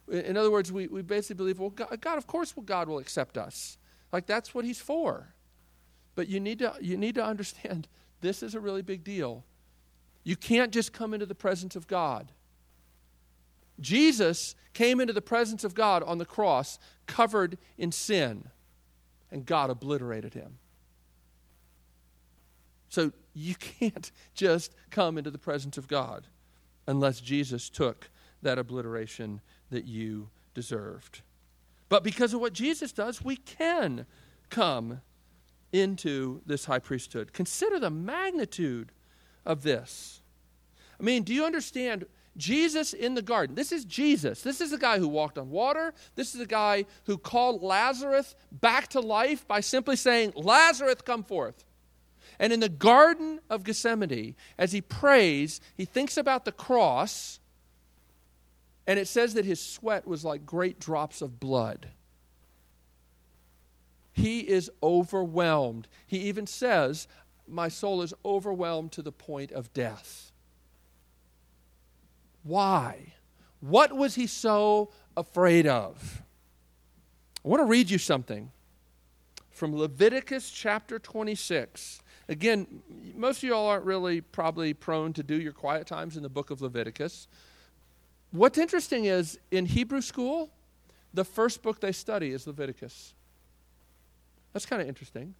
In 0.07 0.37
other 0.37 0.51
words, 0.51 0.71
we, 0.71 0.87
we 0.87 1.01
basically 1.01 1.35
believe, 1.35 1.59
well, 1.59 1.71
God, 1.71 1.99
God, 1.99 2.17
of 2.17 2.27
course, 2.27 2.53
God 2.65 2.87
will 2.87 2.99
accept 2.99 3.37
us. 3.37 3.77
Like 4.11 4.25
that's 4.25 4.53
what 4.53 4.65
He's 4.65 4.79
for. 4.79 5.33
But 6.15 6.27
you 6.27 6.39
need 6.39 6.59
to, 6.59 6.73
you 6.81 6.97
need 6.97 7.15
to 7.15 7.23
understand 7.23 7.87
this 8.21 8.41
is 8.41 8.55
a 8.55 8.59
really 8.59 8.81
big 8.81 9.03
deal. 9.03 9.45
You 10.23 10.35
can't 10.35 10.71
just 10.71 10.91
come 10.91 11.13
into 11.13 11.25
the 11.25 11.35
presence 11.35 11.75
of 11.75 11.87
God. 11.87 12.31
Jesus 13.79 14.55
came 14.73 14.99
into 14.99 15.13
the 15.13 15.21
presence 15.21 15.63
of 15.63 15.75
God 15.75 16.03
on 16.03 16.17
the 16.17 16.25
cross 16.25 16.79
covered 17.05 17.57
in 17.77 17.91
sin, 17.91 18.49
and 19.31 19.45
God 19.45 19.69
obliterated 19.69 20.33
him. 20.33 20.57
So 22.89 23.11
you 23.33 23.55
can't 23.59 24.11
just 24.33 24.73
come 24.89 25.17
into 25.17 25.31
the 25.31 25.37
presence 25.37 25.77
of 25.77 25.87
God 25.87 26.27
unless 26.87 27.21
Jesus 27.21 27.69
took 27.69 28.09
that 28.41 28.57
obliteration 28.57 29.41
that 29.69 29.85
you 29.85 30.29
deserved. 30.53 31.21
But 31.89 32.03
because 32.03 32.33
of 32.33 32.41
what 32.41 32.53
Jesus 32.53 32.91
does, 32.91 33.23
we 33.23 33.37
can 33.37 34.05
come 34.49 35.01
into 35.71 36.41
this 36.45 36.65
high 36.65 36.79
priesthood. 36.79 37.33
Consider 37.33 37.79
the 37.79 37.89
magnitude 37.89 38.91
of 39.45 39.63
this. 39.63 40.21
I 40.99 41.03
mean, 41.03 41.23
do 41.23 41.33
you 41.33 41.45
understand? 41.45 42.05
Jesus 42.37 42.93
in 42.93 43.15
the 43.15 43.21
garden. 43.21 43.55
This 43.55 43.71
is 43.71 43.83
Jesus. 43.83 44.41
This 44.41 44.61
is 44.61 44.71
the 44.71 44.77
guy 44.77 44.99
who 44.99 45.07
walked 45.07 45.37
on 45.37 45.49
water. 45.49 45.93
This 46.15 46.33
is 46.33 46.39
the 46.39 46.45
guy 46.45 46.85
who 47.05 47.17
called 47.17 47.63
Lazarus 47.63 48.35
back 48.51 48.89
to 48.89 48.99
life 48.99 49.47
by 49.47 49.59
simply 49.59 49.95
saying, 49.95 50.33
Lazarus, 50.35 51.01
come 51.03 51.23
forth. 51.23 51.65
And 52.39 52.53
in 52.53 52.59
the 52.59 52.69
Garden 52.69 53.39
of 53.49 53.63
Gethsemane, 53.63 54.35
as 54.57 54.71
he 54.71 54.81
prays, 54.81 55.59
he 55.75 55.85
thinks 55.85 56.17
about 56.17 56.45
the 56.45 56.51
cross, 56.51 57.39
and 58.87 58.97
it 58.97 59.07
says 59.07 59.33
that 59.33 59.43
his 59.43 59.59
sweat 59.59 60.07
was 60.07 60.23
like 60.23 60.45
great 60.45 60.79
drops 60.79 61.21
of 61.21 61.41
blood. 61.41 61.89
He 64.13 64.39
is 64.39 64.71
overwhelmed. 64.81 65.89
He 66.07 66.19
even 66.19 66.47
says, 66.47 67.07
My 67.47 67.67
soul 67.67 68.01
is 68.01 68.13
overwhelmed 68.25 68.93
to 68.93 69.01
the 69.01 69.11
point 69.11 69.51
of 69.51 69.73
death. 69.73 70.31
Why? 72.43 73.13
What 73.59 73.93
was 73.93 74.15
he 74.15 74.25
so 74.25 74.89
afraid 75.17 75.67
of? 75.67 76.23
I 77.43 77.47
want 77.49 77.61
to 77.61 77.65
read 77.65 77.89
you 77.89 77.97
something 77.97 78.51
from 79.51 79.75
Leviticus 79.75 80.49
chapter 80.49 80.97
26. 80.97 82.01
Again, 82.29 82.81
most 83.15 83.37
of 83.37 83.43
you 83.43 83.55
all 83.55 83.67
aren't 83.67 83.85
really 83.85 84.21
probably 84.21 84.73
prone 84.73 85.13
to 85.13 85.23
do 85.23 85.35
your 85.35 85.53
quiet 85.53 85.87
times 85.87 86.15
in 86.15 86.23
the 86.23 86.29
book 86.29 86.51
of 86.51 86.61
Leviticus. 86.61 87.27
What's 88.31 88.57
interesting 88.57 89.05
is 89.05 89.39
in 89.51 89.65
Hebrew 89.65 90.01
school, 90.01 90.49
the 91.13 91.23
first 91.23 91.61
book 91.61 91.79
they 91.79 91.91
study 91.91 92.31
is 92.31 92.45
Leviticus. 92.45 93.13
That's 94.53 94.65
kind 94.65 94.81
of 94.81 94.87
interesting. 94.87 95.35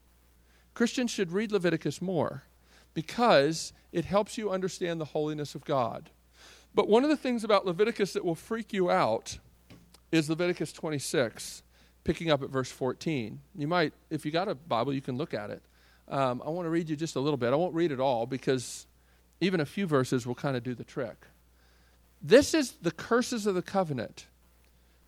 Christians 0.74 1.12
should 1.12 1.32
read 1.32 1.52
Leviticus 1.52 2.02
more 2.02 2.44
because 2.94 3.74
it 3.92 4.06
helps 4.06 4.38
you 4.38 4.50
understand 4.50 5.02
the 5.02 5.06
holiness 5.06 5.54
of 5.54 5.66
God. 5.66 6.10
But 6.74 6.88
one 6.88 7.04
of 7.04 7.10
the 7.10 7.18
things 7.18 7.44
about 7.44 7.66
Leviticus 7.66 8.14
that 8.14 8.24
will 8.24 8.36
freak 8.36 8.72
you 8.72 8.90
out 8.90 9.40
is 10.12 10.30
Leviticus 10.30 10.72
26, 10.72 11.64
picking 12.04 12.32
up 12.32 12.42
at 12.42 12.50
verse 12.50 12.72
14. 12.72 13.40
You 13.56 13.68
might, 13.68 13.94
if 14.10 14.26
you 14.26 14.32
got 14.32 14.48
a 14.48 14.56
Bible, 14.56 14.94
you 14.94 15.02
can 15.02 15.18
look 15.18 15.34
at 15.34 15.50
it. 15.50 15.62
Um, 16.08 16.42
I 16.46 16.50
want 16.50 16.66
to 16.66 16.70
read 16.70 16.90
you 16.90 16.96
just 16.96 17.16
a 17.16 17.20
little 17.20 17.38
bit. 17.38 17.52
I 17.52 17.56
won't 17.56 17.74
read 17.74 17.92
it 17.92 18.00
all 18.00 18.26
because 18.26 18.88
even 19.42 19.60
a 19.60 19.66
few 19.66 19.86
verses 19.88 20.26
will 20.26 20.36
kind 20.36 20.56
of 20.56 20.64
do 20.64 20.74
the 20.74 20.84
trick. 20.86 21.26
This 22.28 22.54
is 22.54 22.72
the 22.82 22.92
curses 22.92 23.48
of 23.48 23.56
the 23.56 23.62
covenant 23.62 24.26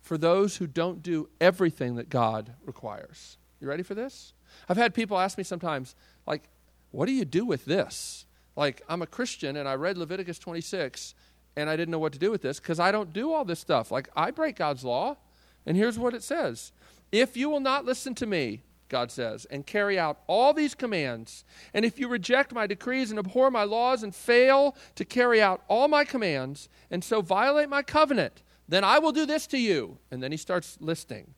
for 0.00 0.16
those 0.16 0.56
who 0.56 0.66
don't 0.66 1.02
do 1.02 1.28
everything 1.38 1.96
that 1.96 2.08
God 2.08 2.54
requires. 2.64 3.36
You 3.60 3.68
ready 3.68 3.82
for 3.82 3.94
this? 3.94 4.32
I've 4.70 4.78
had 4.78 4.94
people 4.94 5.18
ask 5.18 5.36
me 5.36 5.44
sometimes, 5.44 5.94
like, 6.26 6.48
what 6.92 7.04
do 7.04 7.12
you 7.12 7.26
do 7.26 7.44
with 7.44 7.66
this? 7.66 8.24
Like, 8.56 8.80
I'm 8.88 9.02
a 9.02 9.06
Christian 9.06 9.58
and 9.58 9.68
I 9.68 9.74
read 9.74 9.98
Leviticus 9.98 10.38
26 10.38 11.14
and 11.56 11.68
I 11.68 11.76
didn't 11.76 11.90
know 11.90 11.98
what 11.98 12.14
to 12.14 12.18
do 12.18 12.30
with 12.30 12.40
this 12.40 12.58
because 12.58 12.80
I 12.80 12.90
don't 12.90 13.12
do 13.12 13.34
all 13.34 13.44
this 13.44 13.60
stuff. 13.60 13.90
Like, 13.90 14.08
I 14.16 14.30
break 14.30 14.56
God's 14.56 14.82
law. 14.82 15.18
And 15.66 15.76
here's 15.76 15.98
what 15.98 16.14
it 16.14 16.22
says 16.22 16.72
If 17.12 17.36
you 17.36 17.50
will 17.50 17.60
not 17.60 17.84
listen 17.84 18.14
to 18.14 18.24
me, 18.24 18.62
God 18.90 19.10
says, 19.10 19.46
and 19.46 19.66
carry 19.66 19.98
out 19.98 20.20
all 20.26 20.52
these 20.52 20.74
commands, 20.74 21.44
and 21.72 21.84
if 21.84 21.98
you 21.98 22.08
reject 22.08 22.52
my 22.52 22.66
decrees 22.66 23.10
and 23.10 23.18
abhor 23.18 23.50
my 23.50 23.64
laws 23.64 24.02
and 24.02 24.14
fail 24.14 24.76
to 24.96 25.04
carry 25.06 25.40
out 25.40 25.62
all 25.68 25.88
my 25.88 26.04
commands, 26.04 26.68
and 26.90 27.02
so 27.02 27.22
violate 27.22 27.70
my 27.70 27.82
covenant, 27.82 28.42
then 28.68 28.84
I 28.84 28.98
will 28.98 29.12
do 29.12 29.24
this 29.24 29.46
to 29.48 29.58
you. 29.58 29.96
And 30.10 30.22
then 30.22 30.32
he 30.32 30.36
starts 30.36 30.76
listing. 30.80 31.34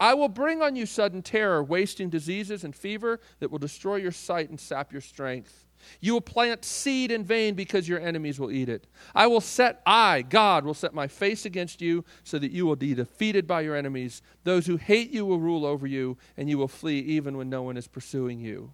I 0.00 0.14
will 0.14 0.28
bring 0.28 0.62
on 0.62 0.74
you 0.74 0.86
sudden 0.86 1.22
terror, 1.22 1.62
wasting 1.62 2.10
diseases 2.10 2.64
and 2.64 2.74
fever 2.74 3.20
that 3.40 3.50
will 3.50 3.58
destroy 3.58 3.96
your 3.96 4.12
sight 4.12 4.48
and 4.48 4.58
sap 4.58 4.90
your 4.90 5.00
strength. 5.00 5.66
You 6.00 6.14
will 6.14 6.20
plant 6.20 6.64
seed 6.64 7.10
in 7.10 7.24
vain 7.24 7.54
because 7.54 7.88
your 7.88 8.00
enemies 8.00 8.38
will 8.38 8.50
eat 8.50 8.68
it. 8.68 8.86
I 9.14 9.26
will 9.26 9.40
set, 9.40 9.82
I, 9.86 10.22
God, 10.22 10.64
will 10.64 10.74
set 10.74 10.94
my 10.94 11.06
face 11.06 11.44
against 11.44 11.80
you 11.80 12.04
so 12.22 12.38
that 12.38 12.52
you 12.52 12.66
will 12.66 12.76
be 12.76 12.94
defeated 12.94 13.46
by 13.46 13.62
your 13.62 13.76
enemies. 13.76 14.22
Those 14.44 14.66
who 14.66 14.76
hate 14.76 15.10
you 15.10 15.24
will 15.26 15.40
rule 15.40 15.64
over 15.64 15.86
you, 15.86 16.16
and 16.36 16.48
you 16.48 16.58
will 16.58 16.68
flee 16.68 16.98
even 16.98 17.36
when 17.36 17.50
no 17.50 17.62
one 17.62 17.76
is 17.76 17.86
pursuing 17.86 18.40
you. 18.40 18.72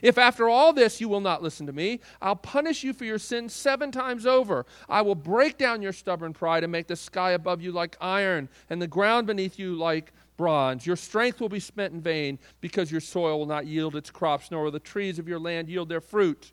If 0.00 0.16
after 0.16 0.48
all 0.48 0.72
this 0.72 1.00
you 1.00 1.08
will 1.08 1.20
not 1.20 1.42
listen 1.42 1.66
to 1.66 1.72
me, 1.72 2.00
I'll 2.20 2.36
punish 2.36 2.82
you 2.82 2.92
for 2.92 3.04
your 3.04 3.18
sins 3.18 3.52
seven 3.52 3.90
times 3.90 4.26
over. 4.26 4.64
I 4.88 5.02
will 5.02 5.14
break 5.14 5.58
down 5.58 5.82
your 5.82 5.92
stubborn 5.92 6.32
pride 6.32 6.62
and 6.62 6.72
make 6.72 6.86
the 6.86 6.96
sky 6.96 7.32
above 7.32 7.60
you 7.60 7.72
like 7.72 7.96
iron 8.00 8.48
and 8.70 8.80
the 8.80 8.86
ground 8.86 9.26
beneath 9.26 9.58
you 9.58 9.74
like 9.74 10.12
bronze. 10.36 10.86
Your 10.86 10.96
strength 10.96 11.40
will 11.40 11.48
be 11.48 11.60
spent 11.60 11.94
in 11.94 12.00
vain 12.00 12.38
because 12.60 12.90
your 12.90 13.00
soil 13.00 13.38
will 13.38 13.46
not 13.46 13.66
yield 13.66 13.96
its 13.96 14.10
crops, 14.10 14.50
nor 14.50 14.64
will 14.64 14.70
the 14.70 14.78
trees 14.78 15.18
of 15.18 15.28
your 15.28 15.38
land 15.38 15.68
yield 15.68 15.88
their 15.88 16.00
fruit. 16.00 16.52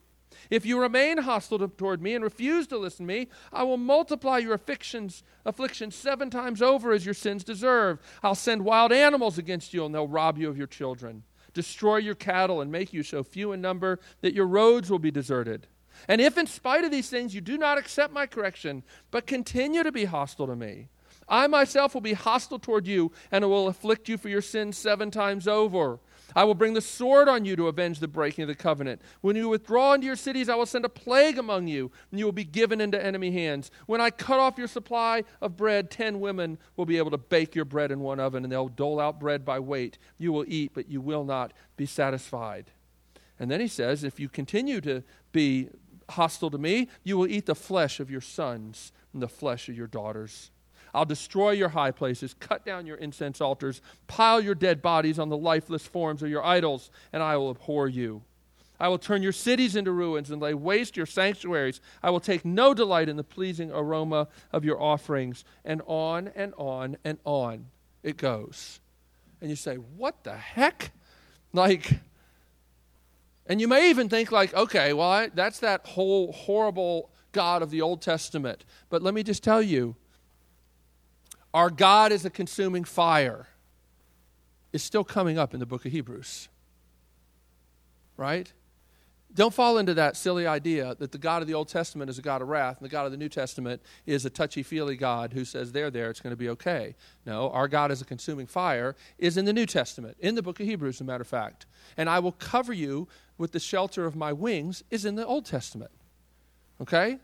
If 0.50 0.66
you 0.66 0.80
remain 0.80 1.18
hostile 1.18 1.60
to, 1.60 1.68
toward 1.68 2.02
me 2.02 2.14
and 2.14 2.24
refuse 2.24 2.68
to 2.68 2.78
listen 2.78 3.06
to 3.06 3.14
me, 3.14 3.28
I 3.52 3.64
will 3.64 3.78
multiply 3.78 4.38
your 4.38 4.54
afflictions, 4.54 5.24
afflictions 5.46 5.96
seven 5.96 6.30
times 6.30 6.62
over 6.62 6.92
as 6.92 7.06
your 7.06 7.14
sins 7.14 7.44
deserve. 7.44 8.00
I'll 8.24 8.36
send 8.36 8.64
wild 8.64 8.92
animals 8.92 9.38
against 9.38 9.74
you, 9.74 9.86
and 9.86 9.94
they'll 9.94 10.08
rob 10.08 10.38
you 10.38 10.50
of 10.50 10.58
your 10.58 10.68
children, 10.68 11.24
destroy 11.54 11.98
your 11.98 12.16
cattle, 12.16 12.62
and 12.62 12.72
make 12.72 12.94
you 12.94 13.04
so 13.04 13.24
few 13.24 13.52
in 13.52 13.62
number 13.62 14.00
that 14.22 14.34
your 14.34 14.48
roads 14.48 14.90
will 14.90 15.00
be 15.00 15.12
deserted. 15.12 15.68
And 16.08 16.22
if, 16.22 16.38
in 16.38 16.48
spite 16.48 16.86
of 16.86 16.92
these 16.92 17.10
things, 17.10 17.36
you 17.36 17.42
do 17.42 17.58
not 17.58 17.78
accept 17.78 18.14
my 18.14 18.26
correction, 18.26 18.84
but 19.12 19.28
continue 19.28 19.84
to 19.84 19.92
be 19.92 20.06
hostile 20.06 20.48
to 20.48 20.56
me, 20.56 20.88
I 21.30 21.48
myself 21.48 21.94
will 21.94 22.02
be 22.02 22.14
hostile 22.14 22.60
toward 22.60 22.88
you, 22.88 23.12
and 23.32 23.44
I 23.44 23.48
will 23.48 23.68
afflict 23.68 24.10
you 24.10 24.18
for 24.18 24.30
your 24.30 24.42
sins 24.42 24.78
seven 24.78 25.12
times 25.12 25.48
over. 25.48 26.00
I 26.36 26.44
will 26.44 26.56
bring 26.56 26.74
the 26.74 26.82
sword 26.82 27.28
on 27.28 27.46
you 27.46 27.56
to 27.56 27.68
avenge 27.68 28.00
the 28.00 28.08
breaking 28.08 28.44
of 28.44 28.48
the 28.48 28.56
covenant. 28.56 29.02
When 29.22 29.36
you 29.36 29.50
withdraw 29.50 29.94
into 29.94 30.06
your 30.06 30.16
cities, 30.16 30.48
I 30.48 30.56
will 30.56 30.68
send 30.68 30.86
a 30.86 30.90
plague 30.90 31.38
among 31.40 31.68
you, 31.68 31.92
and 32.12 32.20
you 32.20 32.26
will 32.26 32.32
be 32.32 32.44
given 32.44 32.82
into 32.82 33.04
enemy 33.04 33.32
hands. 33.32 33.72
When 33.88 34.02
I 34.02 34.12
cut 34.12 34.40
off 34.40 34.58
your 34.58 34.68
supply 34.68 35.24
of 35.42 35.58
bread, 35.58 35.90
ten 35.90 36.20
women 36.20 36.60
will 36.76 36.86
be 36.86 36.98
able 36.98 37.12
to 37.12 37.18
bake 37.18 37.56
your 37.56 37.66
bread 37.66 37.92
in 37.92 38.00
one 38.00 38.20
oven, 38.20 38.44
and 38.44 38.52
they'll 38.52 38.68
dole 38.68 39.00
out 39.00 39.20
bread 39.20 39.44
by 39.44 39.60
weight. 39.60 39.98
You 40.18 40.32
will 40.32 40.46
eat, 40.48 40.72
but 40.74 40.90
you 40.90 41.02
will 41.02 41.24
not 41.24 41.52
be 41.78 41.86
satisfied. 41.86 42.72
And 43.40 43.50
then 43.50 43.60
he 43.60 43.68
says, 43.68 44.04
if 44.04 44.20
you 44.20 44.30
continue 44.30 44.82
to 44.82 45.04
be 45.32 45.70
hostile 46.10 46.52
to 46.52 46.58
me, 46.58 46.90
you 47.04 47.18
will 47.18 47.28
eat 47.28 47.46
the 47.46 47.56
flesh 47.56 48.00
of 48.00 48.12
your 48.12 48.22
sons 48.22 48.92
and 49.14 49.22
the 49.22 49.28
flesh 49.28 49.70
of 49.70 49.76
your 49.76 49.88
daughters. 49.88 50.52
I'll 50.94 51.06
destroy 51.06 51.52
your 51.52 51.70
high 51.70 51.92
places, 51.92 52.36
cut 52.40 52.66
down 52.66 52.86
your 52.86 52.98
incense 52.98 53.42
altars, 53.42 53.82
pile 54.08 54.42
your 54.42 54.56
dead 54.56 54.82
bodies 54.82 55.20
on 55.20 55.30
the 55.30 55.38
lifeless 55.38 55.86
forms 55.86 56.24
of 56.24 56.30
your 56.30 56.44
idols, 56.44 56.90
and 57.14 57.22
I 57.22 57.38
will 57.38 57.52
abhor 57.52 57.88
you. 57.88 58.24
I 58.80 58.88
will 58.88 58.98
turn 58.98 59.22
your 59.22 59.34
cities 59.34 59.76
into 59.76 59.92
ruins 59.92 60.32
and 60.32 60.42
lay 60.42 60.54
waste 60.54 60.96
your 60.96 61.06
sanctuaries. 61.06 61.82
I 62.02 62.12
will 62.12 62.22
take 62.22 62.46
no 62.46 62.74
delight 62.74 63.10
in 63.10 63.18
the 63.18 63.24
pleasing 63.24 63.72
aroma 63.72 64.30
of 64.54 64.64
your 64.64 64.82
offerings. 64.82 65.44
And 65.66 65.82
on 65.86 66.32
and 66.34 66.54
on 66.58 66.98
and 67.04 67.18
on 67.26 67.66
it 68.04 68.16
goes. 68.16 68.80
And 69.42 69.50
you 69.50 69.58
say, 69.58 69.76
What 69.76 70.24
the 70.24 70.38
heck? 70.38 70.92
Like, 71.52 72.00
and 73.48 73.60
you 73.60 73.68
may 73.68 73.90
even 73.90 74.08
think, 74.08 74.32
like, 74.32 74.54
okay, 74.54 74.94
well, 74.94 75.10
I, 75.10 75.28
that's 75.28 75.60
that 75.60 75.86
whole 75.86 76.32
horrible 76.32 77.10
God 77.32 77.64
of 77.64 77.72
the 77.72 77.82
Old 77.82 78.02
Testament. 78.02 78.64
But 78.90 79.02
let 79.02 79.16
me 79.16 79.24
just 79.24 79.44
tell 79.44 79.62
you, 79.62 79.96
our 81.54 81.70
God 81.70 82.12
is 82.12 82.26
a 82.26 82.30
consuming 82.30 82.84
fire, 82.84 83.48
is 84.72 84.84
still 84.84 85.04
coming 85.04 85.38
up 85.38 85.54
in 85.54 85.60
the 85.60 85.66
book 85.66 85.86
of 85.86 85.92
Hebrews. 85.92 86.48
Right? 88.18 88.52
Don't 89.34 89.54
fall 89.54 89.78
into 89.78 89.94
that 89.94 90.18
silly 90.18 90.48
idea 90.48 90.96
that 90.98 91.12
the 91.12 91.18
God 91.20 91.44
of 91.44 91.48
the 91.48 91.54
Old 91.54 91.68
Testament 91.68 92.10
is 92.10 92.18
a 92.18 92.22
God 92.22 92.42
of 92.42 92.48
wrath 92.48 92.78
and 92.80 92.86
the 92.86 92.92
God 92.92 93.06
of 93.06 93.12
the 93.12 93.18
New 93.18 93.30
Testament 93.30 93.82
is 94.08 94.26
a 94.26 94.30
touchy 94.30 94.64
feely 94.64 94.96
God 94.96 95.34
who 95.34 95.46
says, 95.46 95.72
There, 95.72 95.92
there, 95.92 96.10
it's 96.10 96.20
going 96.20 96.32
to 96.32 96.38
be 96.38 96.50
okay. 96.50 96.96
No, 97.28 97.52
our 97.52 97.68
God 97.68 97.92
is 97.92 98.02
a 98.02 98.06
consuming 98.06 98.48
fire, 98.48 98.96
is 99.20 99.38
in 99.38 99.46
the 99.46 99.54
New 99.54 99.68
Testament, 99.68 100.18
in 100.20 100.34
the 100.34 100.42
book 100.42 100.60
of 100.60 100.66
Hebrews, 100.66 100.98
as 100.98 101.02
a 101.02 101.04
matter 101.04 101.22
of 101.22 101.28
fact. 101.28 101.68
And 101.96 102.10
I 102.10 102.20
will 102.20 102.32
cover 102.32 102.74
you 102.74 103.08
with 103.38 103.52
the 103.52 103.60
shelter 103.60 104.06
of 104.06 104.16
my 104.16 104.34
wings, 104.34 104.84
is 104.90 105.06
in 105.06 105.16
the 105.16 105.26
Old 105.26 105.46
Testament. 105.46 105.92
Okay? 106.82 107.20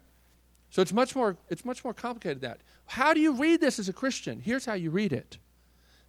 So 0.70 0.82
it's 0.82 0.94
much 0.94 1.16
more, 1.16 1.38
it's 1.50 1.64
much 1.64 1.84
more 1.84 1.94
complicated 1.94 2.42
than 2.42 2.52
that. 2.52 2.62
How 2.86 3.14
do 3.14 3.20
you 3.20 3.34
read 3.34 3.62
this 3.62 3.80
as 3.80 3.90
a 3.90 3.94
Christian? 3.94 4.40
Here's 4.40 4.66
how 4.66 4.74
you 4.74 4.92
read 4.92 5.14
it 5.14 5.38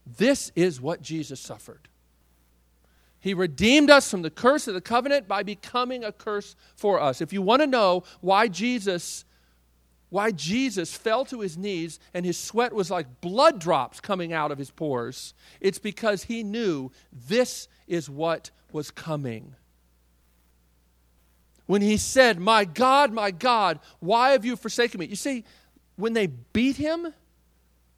this 0.07 0.53
is 0.55 0.81
what 0.81 1.03
Jesus 1.03 1.41
suffered. 1.41 1.89
He 3.19 3.35
redeemed 3.35 3.91
us 3.91 4.09
from 4.09 4.23
the 4.23 4.31
curse 4.31 4.69
of 4.69 4.75
the 4.75 4.81
covenant 4.81 5.27
by 5.27 5.43
becoming 5.43 6.05
a 6.05 6.13
curse 6.13 6.55
for 6.77 7.01
us. 7.01 7.21
If 7.21 7.33
you 7.33 7.43
want 7.43 7.61
to 7.63 7.67
know 7.67 8.05
why 8.21 8.49
Jesus 8.49 9.25
why 10.09 10.31
Jesus 10.31 10.97
fell 10.97 11.25
to 11.27 11.41
his 11.41 11.59
knees 11.59 11.99
and 12.15 12.25
his 12.25 12.39
sweat 12.39 12.73
was 12.73 12.91
like 12.91 13.21
blood 13.21 13.59
drops 13.59 14.01
coming 14.01 14.33
out 14.33 14.53
of 14.53 14.59
his 14.59 14.71
pores, 14.71 15.35
it's 15.61 15.81
because 15.81 16.23
he 16.23 16.45
knew 16.45 16.93
this 17.13 17.67
is 17.89 18.09
what 18.09 18.51
was 18.73 18.93
coming. 18.93 19.57
When 21.67 21.83
he 21.83 21.97
said, 21.97 22.39
My 22.39 22.65
God, 22.65 23.13
my 23.13 23.31
God, 23.31 23.81
why 24.01 24.31
have 24.31 24.45
you 24.45 24.57
forsaken 24.57 25.01
me? 25.01 25.07
You 25.07 25.17
see, 25.17 25.45
when 25.97 26.13
they 26.13 26.27
beat 26.27 26.77
him, 26.77 27.13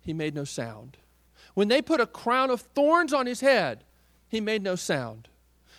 he 0.00 0.12
made 0.12 0.34
no 0.34 0.44
sound. 0.44 0.96
When 1.54 1.68
they 1.68 1.82
put 1.82 2.00
a 2.00 2.06
crown 2.06 2.50
of 2.50 2.60
thorns 2.60 3.12
on 3.12 3.26
his 3.26 3.40
head, 3.40 3.84
he 4.28 4.40
made 4.40 4.62
no 4.62 4.74
sound. 4.74 5.28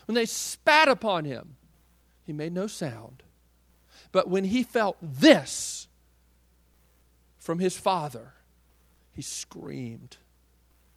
When 0.06 0.16
they 0.16 0.26
spat 0.26 0.88
upon 0.88 1.26
him, 1.26 1.56
he 2.26 2.34
made 2.34 2.54
no 2.54 2.68
sound. 2.68 3.24
But 4.12 4.28
when 4.28 4.44
he 4.44 4.64
felt 4.64 4.98
this 5.02 5.88
from 7.38 7.60
his 7.60 7.78
father, 7.78 8.34
he 9.14 9.22
screamed, 9.22 10.18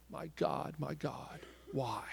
My 0.09 0.27
God, 0.35 0.75
my 0.77 0.93
God, 0.93 1.39
why? 1.71 2.03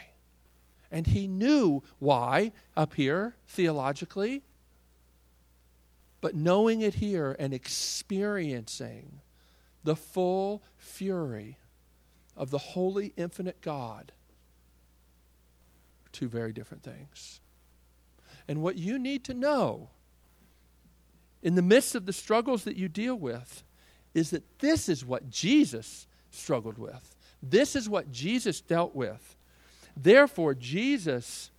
And 0.90 1.06
he 1.06 1.26
knew 1.26 1.82
why 1.98 2.52
up 2.76 2.94
here, 2.94 3.36
theologically, 3.46 4.42
but 6.20 6.34
knowing 6.34 6.82
it 6.82 6.94
here 6.94 7.34
and 7.38 7.54
experiencing 7.54 9.20
the 9.84 9.96
full 9.96 10.62
fury 10.76 11.58
of 12.36 12.50
the 12.50 12.58
holy, 12.58 13.12
infinite 13.16 13.60
God 13.60 14.12
are 16.04 16.10
two 16.12 16.28
very 16.28 16.52
different 16.52 16.82
things. 16.82 17.40
And 18.48 18.62
what 18.62 18.76
you 18.76 18.98
need 18.98 19.24
to 19.24 19.34
know 19.34 19.90
in 21.42 21.54
the 21.54 21.62
midst 21.62 21.94
of 21.94 22.06
the 22.06 22.12
struggles 22.12 22.64
that 22.64 22.76
you 22.76 22.88
deal 22.88 23.14
with 23.14 23.62
is 24.12 24.30
that 24.30 24.58
this 24.58 24.88
is 24.88 25.04
what 25.04 25.30
Jesus 25.30 26.06
struggled 26.30 26.78
with. 26.78 27.14
This 27.42 27.74
is 27.74 27.88
what 27.88 28.12
Jesus 28.12 28.60
dealt 28.60 28.94
with. 28.94 29.36
Therefore, 29.96 30.54
Jesus 30.54 31.50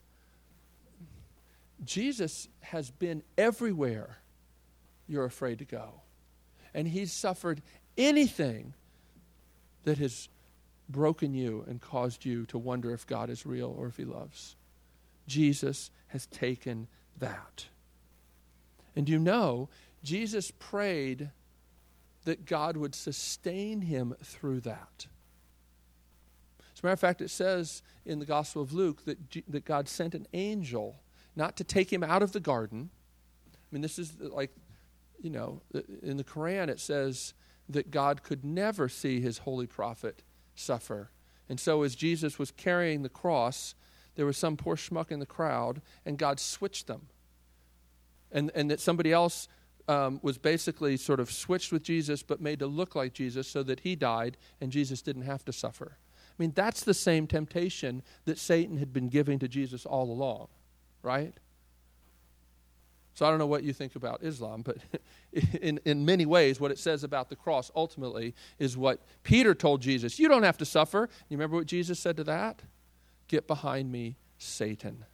Jesus 1.84 2.48
has 2.62 2.92
been 2.92 3.24
everywhere 3.38 4.21
you're 5.12 5.26
afraid 5.26 5.60
to 5.60 5.66
go. 5.66 6.02
And 6.74 6.88
he's 6.88 7.12
suffered 7.12 7.62
anything 7.98 8.74
that 9.84 9.98
has 9.98 10.30
broken 10.88 11.34
you 11.34 11.66
and 11.68 11.82
caused 11.82 12.26
you 12.26 12.46
to 12.48 12.58
wonder 12.58 12.94
if 12.94 13.06
God 13.06 13.30
is 13.30 13.46
real 13.46 13.76
or 13.78 13.88
if 13.88 13.98
he 13.98 14.06
loves. 14.06 14.56
Jesus 15.28 15.92
has 16.08 16.26
taken 16.28 16.88
that. 17.20 17.66
And 18.96 19.08
you 19.08 19.20
know, 19.20 19.70
Jesus 20.04 20.52
prayed 20.52 21.30
that 22.26 22.46
God 22.46 22.78
would 22.78 22.96
sustain 22.96 23.82
him 23.82 24.16
through 24.24 24.62
that. 24.62 25.08
As 26.74 26.84
a 26.84 26.86
matter 26.86 26.94
of 26.94 27.00
fact, 27.00 27.22
it 27.22 27.30
says 27.30 27.82
in 28.06 28.20
the 28.20 28.26
Gospel 28.26 28.62
of 28.62 28.74
Luke 28.74 29.06
that, 29.06 29.30
G- 29.30 29.44
that 29.48 29.66
God 29.66 29.88
sent 29.88 30.16
an 30.16 30.28
angel 30.34 30.98
not 31.36 31.56
to 31.58 31.64
take 31.64 31.92
him 31.92 32.04
out 32.04 32.22
of 32.22 32.32
the 32.32 32.40
garden. 32.40 32.90
I 33.54 33.68
mean, 33.72 33.82
this 33.82 33.98
is 33.98 34.20
like 34.20 34.52
you 35.22 35.30
know, 35.30 35.62
in 36.02 36.18
the 36.18 36.24
Quran 36.24 36.70
it 36.70 36.80
says 36.80 37.34
that 37.70 37.92
God 37.92 38.24
could 38.24 38.44
never 38.44 38.90
see 38.90 39.22
his 39.22 39.40
holy 39.40 39.68
prophet 39.68 40.24
suffer. 40.56 41.12
And 41.48 41.60
so 41.60 41.84
as 41.84 41.96
Jesus 41.96 42.40
was 42.40 42.52
carrying 42.52 43.04
the 43.04 43.10
cross, 43.10 43.76
there 44.16 44.26
was 44.26 44.38
some 44.38 44.58
poor 44.58 44.76
schmuck 44.76 45.12
in 45.12 45.20
the 45.20 45.26
crowd, 45.26 45.82
and 46.06 46.18
God 46.18 46.40
switched 46.40 46.88
them. 46.88 47.08
And, 48.32 48.52
and 48.56 48.72
that 48.72 48.80
somebody 48.80 49.12
else 49.12 49.48
um, 49.88 50.20
was 50.22 50.38
basically 50.38 50.98
sort 50.98 51.20
of 51.20 51.32
switched 51.32 51.72
with 51.72 51.84
Jesus, 51.84 52.24
but 52.24 52.42
made 52.42 52.60
to 52.60 52.68
look 52.68 52.96
like 52.96 53.14
Jesus 53.14 53.48
so 53.48 53.64
that 53.64 53.82
he 53.82 53.96
died 53.96 54.38
and 54.60 54.72
Jesus 54.72 55.02
didn't 55.02 55.24
have 55.24 55.44
to 55.46 55.54
suffer. 55.54 55.98
I 56.30 56.34
mean, 56.38 56.54
that's 56.56 56.84
the 56.84 56.94
same 56.94 57.28
temptation 57.28 58.04
that 58.26 58.40
Satan 58.40 58.78
had 58.78 58.94
been 58.94 59.10
giving 59.10 59.40
to 59.40 59.48
Jesus 59.48 59.86
all 59.86 60.10
along, 60.10 60.48
right? 61.04 61.34
So 63.22 63.28
I 63.28 63.30
don't 63.30 63.38
know 63.38 63.46
what 63.46 63.62
you 63.62 63.72
think 63.72 63.96
about 63.96 64.24
Islam, 64.24 64.64
but 64.64 64.78
in, 65.62 65.80
in 65.86 66.06
many 66.06 66.26
ways, 66.26 66.60
what 66.60 66.72
it 66.72 66.80
says 66.80 67.04
about 67.04 67.30
the 67.30 67.36
cross 67.36 67.70
ultimately 67.76 68.34
is 68.58 68.76
what 68.76 69.00
Peter 69.22 69.54
told 69.54 69.80
Jesus. 69.80 70.18
You 70.18 70.28
don't 70.28 70.42
have 70.42 70.58
to 70.58 70.66
suffer. 70.66 71.08
You 71.30 71.38
remember 71.38 71.56
what 71.56 71.68
Jesus 71.68 72.00
said 72.00 72.18
to 72.18 72.24
that? 72.24 72.64
Get 73.28 73.46
behind 73.46 73.92
me, 73.92 74.18
Satan. 74.40 75.06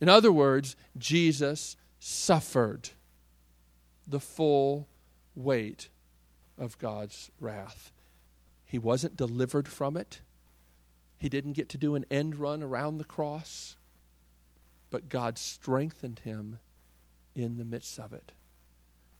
In 0.00 0.08
other 0.08 0.32
words, 0.32 0.74
Jesus 0.98 1.76
suffered 2.00 2.88
the 4.04 4.18
full 4.18 4.88
weight 5.36 5.88
of 6.58 6.78
God's 6.78 7.30
wrath. 7.38 7.92
He 8.64 8.76
wasn't 8.76 9.16
delivered 9.16 9.68
from 9.68 9.96
it. 9.96 10.20
He 11.16 11.28
didn't 11.28 11.52
get 11.52 11.68
to 11.68 11.78
do 11.78 11.94
an 11.94 12.06
end 12.10 12.34
run 12.40 12.60
around 12.60 12.98
the 12.98 13.04
cross 13.04 13.76
but 14.92 15.08
God 15.08 15.38
strengthened 15.38 16.20
him 16.20 16.58
in 17.34 17.56
the 17.56 17.64
midst 17.64 17.98
of 17.98 18.12
it. 18.12 18.30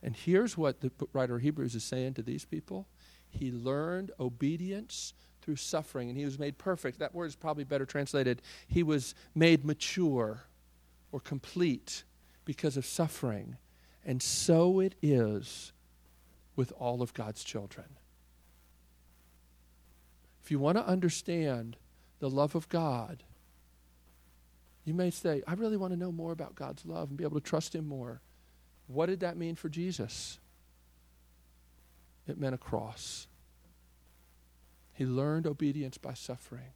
And 0.03 0.15
here's 0.15 0.57
what 0.57 0.83
the 0.83 0.93
writer 1.13 1.37
of 1.37 1.43
Hebrews 1.43 1.75
is 1.75 1.83
saying 1.83 2.15
to 2.15 2.23
these 2.23 2.45
people 2.45 2.87
He 3.31 3.51
learned 3.51 4.13
obedience 4.21 5.15
through 5.41 5.57
suffering, 5.57 6.09
and 6.09 6.17
he 6.17 6.25
was 6.25 6.39
made 6.39 6.59
perfect. 6.59 6.99
That 6.99 7.15
word 7.15 7.27
is 7.27 7.35
probably 7.35 7.65
better 7.65 7.87
translated. 7.87 8.43
He 8.69 8.83
was 8.83 9.15
made 9.35 9.65
mature 9.65 10.45
or 11.11 11.19
complete 11.19 12.05
because 12.45 12.77
of 12.77 12.87
suffering. 12.87 13.57
And 14.05 14.23
so 14.23 14.79
it 14.79 14.95
is 15.03 15.73
with 16.55 16.73
all 16.79 17.03
of 17.03 17.15
God's 17.15 17.43
children. 17.43 17.87
If 20.45 20.51
you 20.51 20.59
want 20.59 20.77
to 20.77 20.87
understand 20.87 21.77
the 22.19 22.31
love 22.31 22.55
of 22.55 22.69
God, 22.69 23.23
you 24.85 24.95
may 24.95 25.11
say, 25.11 25.43
I 25.47 25.55
really 25.55 25.77
want 25.77 25.93
to 25.93 25.99
know 25.99 26.13
more 26.13 26.33
about 26.33 26.55
God's 26.55 26.85
love 26.85 27.09
and 27.09 27.17
be 27.17 27.25
able 27.25 27.41
to 27.41 27.47
trust 27.47 27.75
Him 27.75 27.87
more. 27.87 28.21
What 28.87 29.07
did 29.07 29.21
that 29.21 29.37
mean 29.37 29.55
for 29.55 29.69
Jesus? 29.69 30.39
It 32.27 32.39
meant 32.39 32.55
a 32.55 32.59
cross. 32.59 33.27
He 34.93 35.07
learned 35.07 35.47
obedience 35.47 35.99
by 35.99 36.15
suffering. 36.15 36.73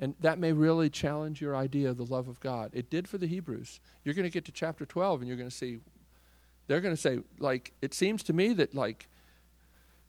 And 0.00 0.14
that 0.20 0.38
may 0.38 0.52
really 0.52 0.90
challenge 0.90 1.40
your 1.40 1.56
idea 1.56 1.90
of 1.90 1.96
the 1.96 2.04
love 2.04 2.28
of 2.28 2.40
God. 2.40 2.70
It 2.72 2.88
did 2.88 3.08
for 3.08 3.18
the 3.18 3.26
Hebrews. 3.26 3.80
You're 4.04 4.14
going 4.14 4.24
to 4.24 4.30
get 4.30 4.44
to 4.44 4.52
chapter 4.52 4.86
12 4.86 5.20
and 5.20 5.28
you're 5.28 5.36
going 5.36 5.50
to 5.50 5.54
see, 5.54 5.78
they're 6.66 6.80
going 6.80 6.94
to 6.94 7.00
say, 7.00 7.18
like, 7.38 7.72
it 7.82 7.94
seems 7.94 8.22
to 8.24 8.32
me 8.32 8.52
that, 8.54 8.74
like, 8.74 9.08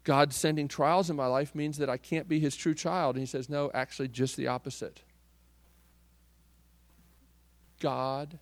God 0.04 0.32
sending 0.32 0.68
trials 0.68 1.10
in 1.10 1.16
my 1.16 1.26
life 1.26 1.56
means 1.56 1.78
that 1.78 1.90
I 1.90 1.98
can't 1.98 2.28
be 2.28 2.40
his 2.40 2.56
true 2.56 2.76
child. 2.76 3.16
And 3.16 3.22
he 3.22 3.26
says, 3.26 3.50
no, 3.50 3.72
actually, 3.74 4.08
just 4.08 4.38
the 4.38 4.48
opposite. 4.48 5.02
God, 7.80 8.40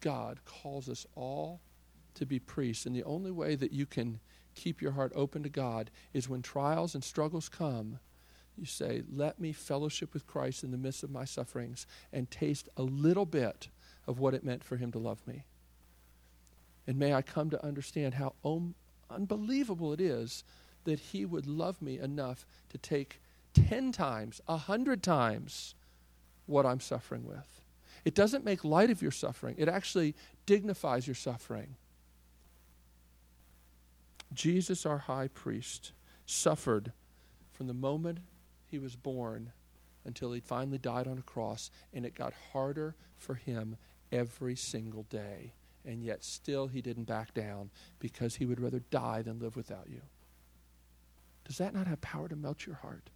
God 0.00 0.40
calls 0.44 0.88
us 0.88 1.06
all 1.14 1.60
to 2.14 2.26
be 2.26 2.38
priests. 2.38 2.86
And 2.86 2.94
the 2.94 3.04
only 3.04 3.30
way 3.30 3.54
that 3.56 3.72
you 3.72 3.86
can 3.86 4.20
keep 4.54 4.80
your 4.80 4.92
heart 4.92 5.12
open 5.14 5.42
to 5.42 5.48
God 5.48 5.90
is 6.12 6.28
when 6.28 6.42
trials 6.42 6.94
and 6.94 7.02
struggles 7.02 7.48
come, 7.48 7.98
you 8.56 8.66
say, 8.66 9.02
Let 9.12 9.40
me 9.40 9.52
fellowship 9.52 10.14
with 10.14 10.26
Christ 10.26 10.62
in 10.62 10.70
the 10.70 10.78
midst 10.78 11.02
of 11.02 11.10
my 11.10 11.24
sufferings 11.24 11.86
and 12.12 12.30
taste 12.30 12.68
a 12.76 12.82
little 12.82 13.26
bit 13.26 13.68
of 14.06 14.18
what 14.18 14.34
it 14.34 14.44
meant 14.44 14.62
for 14.62 14.76
him 14.76 14.92
to 14.92 14.98
love 14.98 15.26
me. 15.26 15.44
And 16.86 16.98
may 16.98 17.14
I 17.14 17.22
come 17.22 17.50
to 17.50 17.64
understand 17.64 18.14
how 18.14 18.34
unbelievable 19.10 19.92
it 19.92 20.00
is 20.00 20.44
that 20.84 20.98
he 20.98 21.24
would 21.24 21.46
love 21.46 21.80
me 21.80 21.98
enough 21.98 22.46
to 22.68 22.78
take 22.78 23.20
10 23.54 23.92
times, 23.92 24.40
a 24.46 24.52
100 24.52 25.02
times 25.02 25.74
what 26.46 26.66
I'm 26.66 26.80
suffering 26.80 27.24
with. 27.24 27.63
It 28.04 28.14
doesn't 28.14 28.44
make 28.44 28.64
light 28.64 28.90
of 28.90 29.00
your 29.02 29.10
suffering, 29.10 29.56
it 29.58 29.68
actually 29.68 30.14
dignifies 30.46 31.06
your 31.06 31.14
suffering. 31.14 31.76
Jesus, 34.32 34.84
our 34.84 34.98
high 34.98 35.28
priest, 35.28 35.92
suffered 36.26 36.92
from 37.52 37.66
the 37.68 37.74
moment 37.74 38.18
he 38.66 38.78
was 38.78 38.96
born 38.96 39.52
until 40.04 40.32
he 40.32 40.40
finally 40.40 40.78
died 40.78 41.06
on 41.06 41.18
a 41.18 41.22
cross, 41.22 41.70
and 41.92 42.04
it 42.04 42.14
got 42.14 42.34
harder 42.52 42.94
for 43.16 43.34
him 43.34 43.76
every 44.12 44.56
single 44.56 45.04
day. 45.04 45.52
And 45.84 46.02
yet, 46.02 46.24
still, 46.24 46.66
he 46.66 46.80
didn't 46.80 47.04
back 47.04 47.34
down 47.34 47.70
because 48.00 48.36
he 48.36 48.46
would 48.46 48.60
rather 48.60 48.80
die 48.90 49.22
than 49.22 49.38
live 49.38 49.54
without 49.56 49.88
you. 49.88 50.00
Does 51.44 51.58
that 51.58 51.74
not 51.74 51.86
have 51.86 52.00
power 52.00 52.28
to 52.28 52.36
melt 52.36 52.66
your 52.66 52.76
heart? 52.76 53.10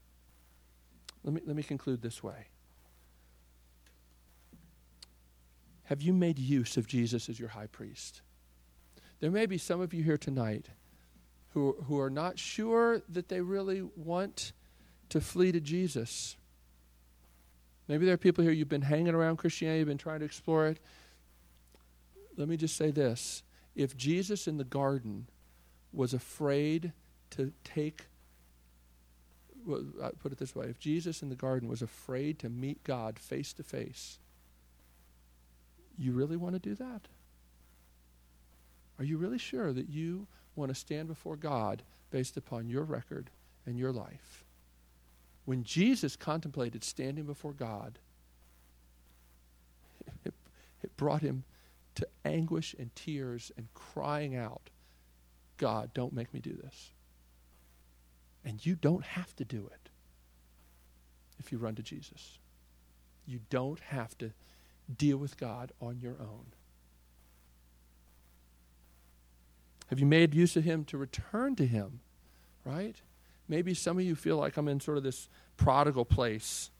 Let 1.25 1.35
me, 1.35 1.41
let 1.45 1.57
me 1.57 1.63
conclude 1.63 2.03
this 2.03 2.23
way. 2.23 2.47
Have 5.89 6.03
you 6.03 6.13
made 6.13 6.39
use 6.39 6.77
of 6.77 6.87
Jesus 6.87 7.31
as 7.31 7.41
your 7.41 7.49
high 7.49 7.67
priest? 7.67 8.21
There 9.21 9.31
may 9.31 9.47
be 9.47 9.57
some 9.57 9.81
of 9.81 9.95
you 9.95 10.03
here 10.03 10.19
tonight 10.19 10.67
who, 11.55 11.77
who 11.87 11.99
are 11.99 12.11
not 12.11 12.39
sure 12.39 13.01
that 13.09 13.31
they 13.31 13.41
really 13.41 13.81
want 13.97 14.53
to 15.09 15.19
flee 15.19 15.51
to 15.51 15.61
Jesus. 15.61 16.37
Maybe 17.89 18.05
there 18.05 18.13
are 18.13 18.19
people 18.19 18.45
here, 18.45 18.53
you've 18.53 18.69
been 18.69 18.83
hanging 18.83 19.15
around 19.15 19.39
Christianity, 19.39 19.79
you've 19.79 19.89
been 19.89 19.97
trying 19.97 20.19
to 20.19 20.27
explore 20.27 20.67
it. 20.67 20.79
Let 22.37 22.49
me 22.49 22.59
just 22.59 22.77
say 22.77 22.91
this. 22.91 23.43
If 23.75 23.97
Jesus 23.97 24.47
in 24.47 24.59
the 24.59 24.65
garden 24.65 25.27
was 25.91 26.13
afraid 26.13 26.93
to 27.31 27.51
take, 27.65 28.09
well, 29.65 29.87
I 30.05 30.11
put 30.11 30.33
it 30.33 30.39
this 30.39 30.55
way 30.55 30.67
if 30.67 30.79
Jesus 30.79 31.23
in 31.23 31.31
the 31.31 31.35
garden 31.35 31.67
was 31.67 31.81
afraid 31.81 32.39
to 32.41 32.51
meet 32.51 32.85
God 32.85 33.19
face 33.19 33.55
to 33.55 33.63
face, 33.63 34.19
you 35.99 36.13
really 36.13 36.37
want 36.37 36.55
to 36.55 36.61
do 36.61 36.75
that? 36.77 37.03
Are 38.99 39.05
you 39.05 39.17
really 39.19 39.39
sure 39.39 39.73
that 39.73 39.89
you 39.89 40.27
want 40.57 40.71
to 40.71 40.75
stand 40.75 41.09
before 41.09 41.37
God 41.37 41.83
based 42.11 42.37
upon 42.37 42.69
your 42.69 42.83
record 42.85 43.31
and 43.67 43.79
your 43.79 43.93
life? 43.93 44.45
When 45.45 45.65
Jesus 45.65 46.17
contemplated 46.17 46.85
standing 46.85 47.25
before 47.25 47.53
God, 47.53 47.99
it, 50.25 50.35
it 50.83 50.97
brought 50.97 51.23
him 51.23 51.45
to 51.95 52.07
anguish 52.25 52.75
and 52.79 52.95
tears 52.95 53.51
and 53.57 53.67
crying 53.75 54.37
out, 54.37 54.71
God, 55.57 55.91
don't 55.95 56.13
make 56.13 56.33
me 56.33 56.41
do 56.41 56.53
this. 56.53 56.93
And 58.45 58.65
you 58.65 58.77
don't 58.77 59.05
have 59.05 59.35
to 59.37 59.45
do 59.45 59.69
it 59.73 59.91
if 61.39 61.51
you 61.51 61.59
run 61.59 61.75
to 61.75 61.83
Jesus. 61.83 62.39
You 63.27 63.41
don't 63.51 63.81
have 63.81 64.17
to 64.19 64.33
deal 64.97 65.17
with 65.17 65.37
God 65.37 65.73
on 65.81 65.99
your 66.01 66.17
own. 66.21 66.47
Have 69.89 69.99
you 69.99 70.07
made 70.07 70.35
use 70.35 70.57
of 70.57 70.65
Him 70.65 70.85
to 70.87 70.99
return 70.99 71.57
to 71.57 71.67
Him? 71.67 72.01
Right? 72.65 72.97
Maybe 73.49 73.75
some 73.75 73.99
of 73.99 74.05
you 74.05 74.15
feel 74.15 74.37
like 74.37 74.57
I'm 74.57 74.69
in 74.69 74.81
sort 74.81 74.99
of 74.99 75.03
this 75.03 75.29
prodigal 75.57 76.05
place. 76.05 76.71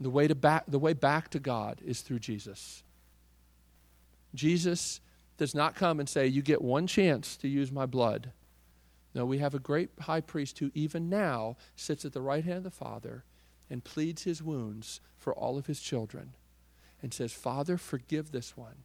The 0.00 0.10
way, 0.10 0.26
to 0.26 0.34
back, 0.34 0.64
the 0.66 0.78
way 0.78 0.92
back 0.92 1.28
to 1.30 1.38
God 1.38 1.80
is 1.84 2.00
through 2.00 2.20
Jesus. 2.20 2.82
Jesus 4.34 5.00
does 5.36 5.54
not 5.54 5.74
come 5.74 6.00
and 6.00 6.08
say, 6.08 6.26
You 6.26 6.42
get 6.42 6.62
one 6.62 6.86
chance 6.86 7.36
to 7.38 7.48
use 7.48 7.70
my 7.70 7.86
blood. 7.86 8.32
No, 9.14 9.24
we 9.24 9.38
have 9.38 9.54
a 9.54 9.58
great 9.58 9.90
high 10.00 10.20
priest 10.20 10.58
who, 10.58 10.70
even 10.74 11.08
now, 11.08 11.56
sits 11.76 12.04
at 12.04 12.12
the 12.12 12.20
right 12.20 12.44
hand 12.44 12.58
of 12.58 12.64
the 12.64 12.70
Father 12.70 13.24
and 13.70 13.84
pleads 13.84 14.24
his 14.24 14.42
wounds 14.42 15.00
for 15.16 15.32
all 15.32 15.56
of 15.56 15.66
his 15.66 15.80
children 15.80 16.34
and 17.02 17.14
says, 17.14 17.32
Father, 17.32 17.78
forgive 17.78 18.32
this 18.32 18.56
one. 18.56 18.84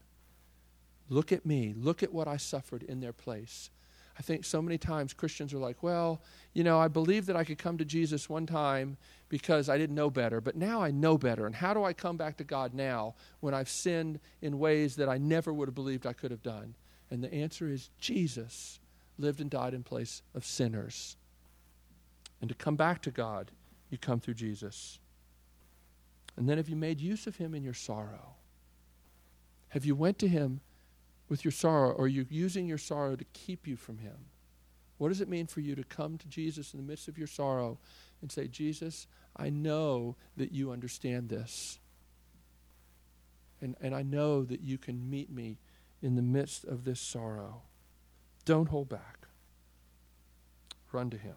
Look 1.09 1.31
at 1.31 1.45
me. 1.45 1.73
Look 1.75 2.03
at 2.03 2.13
what 2.13 2.27
I 2.27 2.37
suffered 2.37 2.83
in 2.83 2.99
their 2.99 3.13
place. 3.13 3.69
I 4.17 4.21
think 4.21 4.45
so 4.45 4.61
many 4.61 4.77
times 4.77 5.13
Christians 5.13 5.53
are 5.53 5.59
like, 5.59 5.83
well, 5.83 6.21
you 6.53 6.63
know, 6.63 6.79
I 6.79 6.87
believed 6.87 7.27
that 7.27 7.35
I 7.35 7.43
could 7.43 7.57
come 7.57 7.77
to 7.77 7.85
Jesus 7.85 8.29
one 8.29 8.45
time 8.45 8.95
because 9.27 9.67
I 9.67 9.77
didn't 9.77 9.95
know 9.95 10.09
better, 10.09 10.39
but 10.39 10.55
now 10.55 10.81
I 10.81 10.91
know 10.91 11.17
better. 11.17 11.45
And 11.45 11.53
how 11.53 11.73
do 11.73 11.83
I 11.83 11.91
come 11.91 12.15
back 12.15 12.37
to 12.37 12.45
God 12.45 12.73
now 12.73 13.15
when 13.41 13.53
I've 13.53 13.67
sinned 13.67 14.19
in 14.41 14.57
ways 14.57 14.95
that 14.95 15.09
I 15.09 15.17
never 15.17 15.51
would 15.51 15.67
have 15.67 15.75
believed 15.75 16.05
I 16.05 16.13
could 16.13 16.31
have 16.31 16.43
done? 16.43 16.75
And 17.11 17.23
the 17.23 17.33
answer 17.33 17.67
is 17.67 17.89
Jesus 17.99 18.79
lived 19.17 19.41
and 19.41 19.49
died 19.49 19.73
in 19.73 19.83
place 19.83 20.21
of 20.33 20.45
sinners. 20.45 21.17
And 22.39 22.49
to 22.49 22.55
come 22.55 22.75
back 22.75 23.01
to 23.03 23.11
God, 23.11 23.51
you 23.95 23.99
come 23.99 24.19
through 24.19 24.33
Jesus. 24.33 24.99
And 26.35 26.49
then 26.49 26.57
have 26.57 26.67
you 26.67 26.75
made 26.75 26.99
use 26.99 27.27
of 27.27 27.37
him 27.37 27.55
in 27.55 27.63
your 27.63 27.73
sorrow? 27.73 28.35
Have 29.69 29.85
you 29.85 29.95
went 29.95 30.19
to 30.19 30.27
him 30.27 30.59
with 31.29 31.45
your 31.45 31.53
sorrow, 31.53 31.91
or 31.91 32.05
are 32.05 32.09
you 32.09 32.25
using 32.29 32.67
your 32.67 32.77
sorrow 32.77 33.15
to 33.15 33.23
keep 33.31 33.65
you 33.65 33.77
from 33.77 33.99
him? 33.99 34.17
What 34.97 35.09
does 35.09 35.21
it 35.21 35.29
mean 35.29 35.47
for 35.47 35.61
you 35.61 35.75
to 35.75 35.83
come 35.83 36.17
to 36.17 36.27
Jesus 36.27 36.73
in 36.73 36.79
the 36.79 36.85
midst 36.85 37.07
of 37.07 37.17
your 37.17 37.27
sorrow 37.27 37.79
and 38.21 38.29
say, 38.29 38.47
Jesus, 38.47 39.07
I 39.37 39.49
know 39.49 40.17
that 40.35 40.51
you 40.51 40.71
understand 40.71 41.29
this. 41.29 41.79
And, 43.61 43.75
and 43.79 43.95
I 43.95 44.03
know 44.03 44.43
that 44.43 44.61
you 44.61 44.77
can 44.77 45.09
meet 45.09 45.31
me 45.31 45.57
in 46.01 46.15
the 46.15 46.21
midst 46.21 46.65
of 46.65 46.83
this 46.83 46.99
sorrow. 46.99 47.61
Don't 48.43 48.67
hold 48.67 48.89
back. 48.89 49.27
Run 50.91 51.09
to 51.09 51.17
him. 51.17 51.35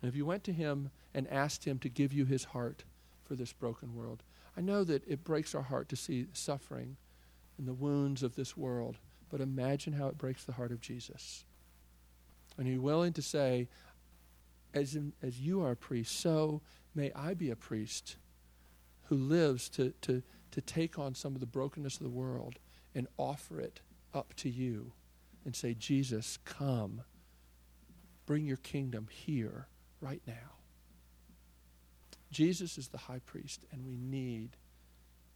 And 0.00 0.08
if 0.08 0.16
you 0.16 0.24
went 0.24 0.44
to 0.44 0.52
him 0.52 0.90
and 1.14 1.26
asked 1.28 1.64
him 1.64 1.78
to 1.80 1.88
give 1.88 2.12
you 2.12 2.24
his 2.24 2.44
heart 2.44 2.84
for 3.24 3.34
this 3.34 3.52
broken 3.52 3.94
world, 3.94 4.22
I 4.56 4.60
know 4.60 4.84
that 4.84 5.06
it 5.06 5.24
breaks 5.24 5.54
our 5.54 5.62
heart 5.62 5.88
to 5.90 5.96
see 5.96 6.26
suffering 6.32 6.96
and 7.58 7.66
the 7.66 7.74
wounds 7.74 8.22
of 8.22 8.36
this 8.36 8.56
world, 8.56 8.98
but 9.30 9.40
imagine 9.40 9.92
how 9.92 10.08
it 10.08 10.18
breaks 10.18 10.44
the 10.44 10.52
heart 10.52 10.70
of 10.70 10.80
Jesus. 10.80 11.44
And 12.56 12.66
are 12.66 12.70
you 12.70 12.80
willing 12.80 13.12
to 13.14 13.22
say, 13.22 13.68
as, 14.74 14.94
in, 14.94 15.12
as 15.22 15.40
you 15.40 15.62
are 15.62 15.72
a 15.72 15.76
priest, 15.76 16.18
so 16.20 16.60
may 16.94 17.12
I 17.14 17.34
be 17.34 17.50
a 17.50 17.56
priest 17.56 18.16
who 19.04 19.16
lives 19.16 19.68
to, 19.70 19.92
to, 20.02 20.22
to 20.50 20.60
take 20.60 20.98
on 20.98 21.14
some 21.14 21.34
of 21.34 21.40
the 21.40 21.46
brokenness 21.46 21.96
of 21.96 22.02
the 22.02 22.08
world 22.10 22.58
and 22.94 23.06
offer 23.16 23.60
it 23.60 23.80
up 24.14 24.34
to 24.34 24.48
you 24.48 24.92
and 25.44 25.54
say, 25.54 25.74
Jesus, 25.74 26.38
come. 26.44 27.02
Bring 28.26 28.44
your 28.44 28.58
kingdom 28.58 29.08
here 29.10 29.68
right 30.00 30.22
now. 30.26 30.56
Jesus 32.30 32.78
is 32.78 32.88
the 32.88 32.98
high 32.98 33.20
priest, 33.24 33.64
and 33.72 33.86
we 33.86 33.96
need 33.96 34.50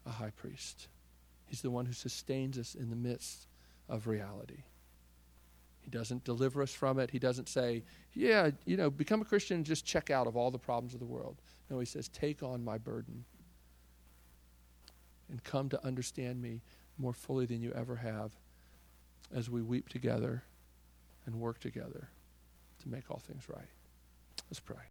a 0.07 0.11
high 0.11 0.31
priest. 0.31 0.89
He's 1.47 1.63
the 1.63 1.71
one 1.71 1.87
who 1.87 1.93
sustains 1.93 2.59
us 2.59 2.75
in 2.75 2.91
the 2.91 2.97
midst 2.97 3.47
of 3.89 4.07
reality. 4.07 4.63
He 5.81 5.91
doesn't 5.91 6.25
deliver 6.25 6.63
us 6.63 6.73
from 6.73 6.99
it. 6.99 7.11
He 7.11 7.19
doesn't 7.19 7.49
say, 7.49 7.83
yeah, 8.15 8.51
you 8.65 8.77
know, 8.77 8.89
become 8.89 9.21
a 9.21 9.25
Christian 9.25 9.57
and 9.57 9.67
just 9.67 9.85
check 9.85 10.11
out 10.11 10.27
of 10.27 10.37
all 10.37 10.51
the 10.51 10.59
problems 10.59 10.95
of 10.95 11.01
the 11.01 11.07
world. 11.07 11.41
No, 11.71 11.79
he 11.79 11.87
says, 11.87 12.09
take 12.09 12.43
on 12.43 12.65
my 12.65 12.79
burden 12.79 13.25
and 15.29 15.43
come 15.43 15.69
to 15.71 15.85
understand 15.85 16.41
me 16.41 16.63
more 16.99 17.13
fully 17.13 17.47
than 17.47 17.61
you 17.63 17.73
ever 17.73 17.97
have 17.97 18.33
as 19.35 19.51
we 19.51 19.63
weep 19.63 19.89
together 19.89 20.45
and 21.27 21.41
work 21.41 21.59
together 21.59 22.09
to 22.83 22.89
make 22.89 23.11
all 23.11 23.21
things 23.27 23.49
right. 23.49 23.69
Let's 24.53 24.61
pray. 24.61 24.77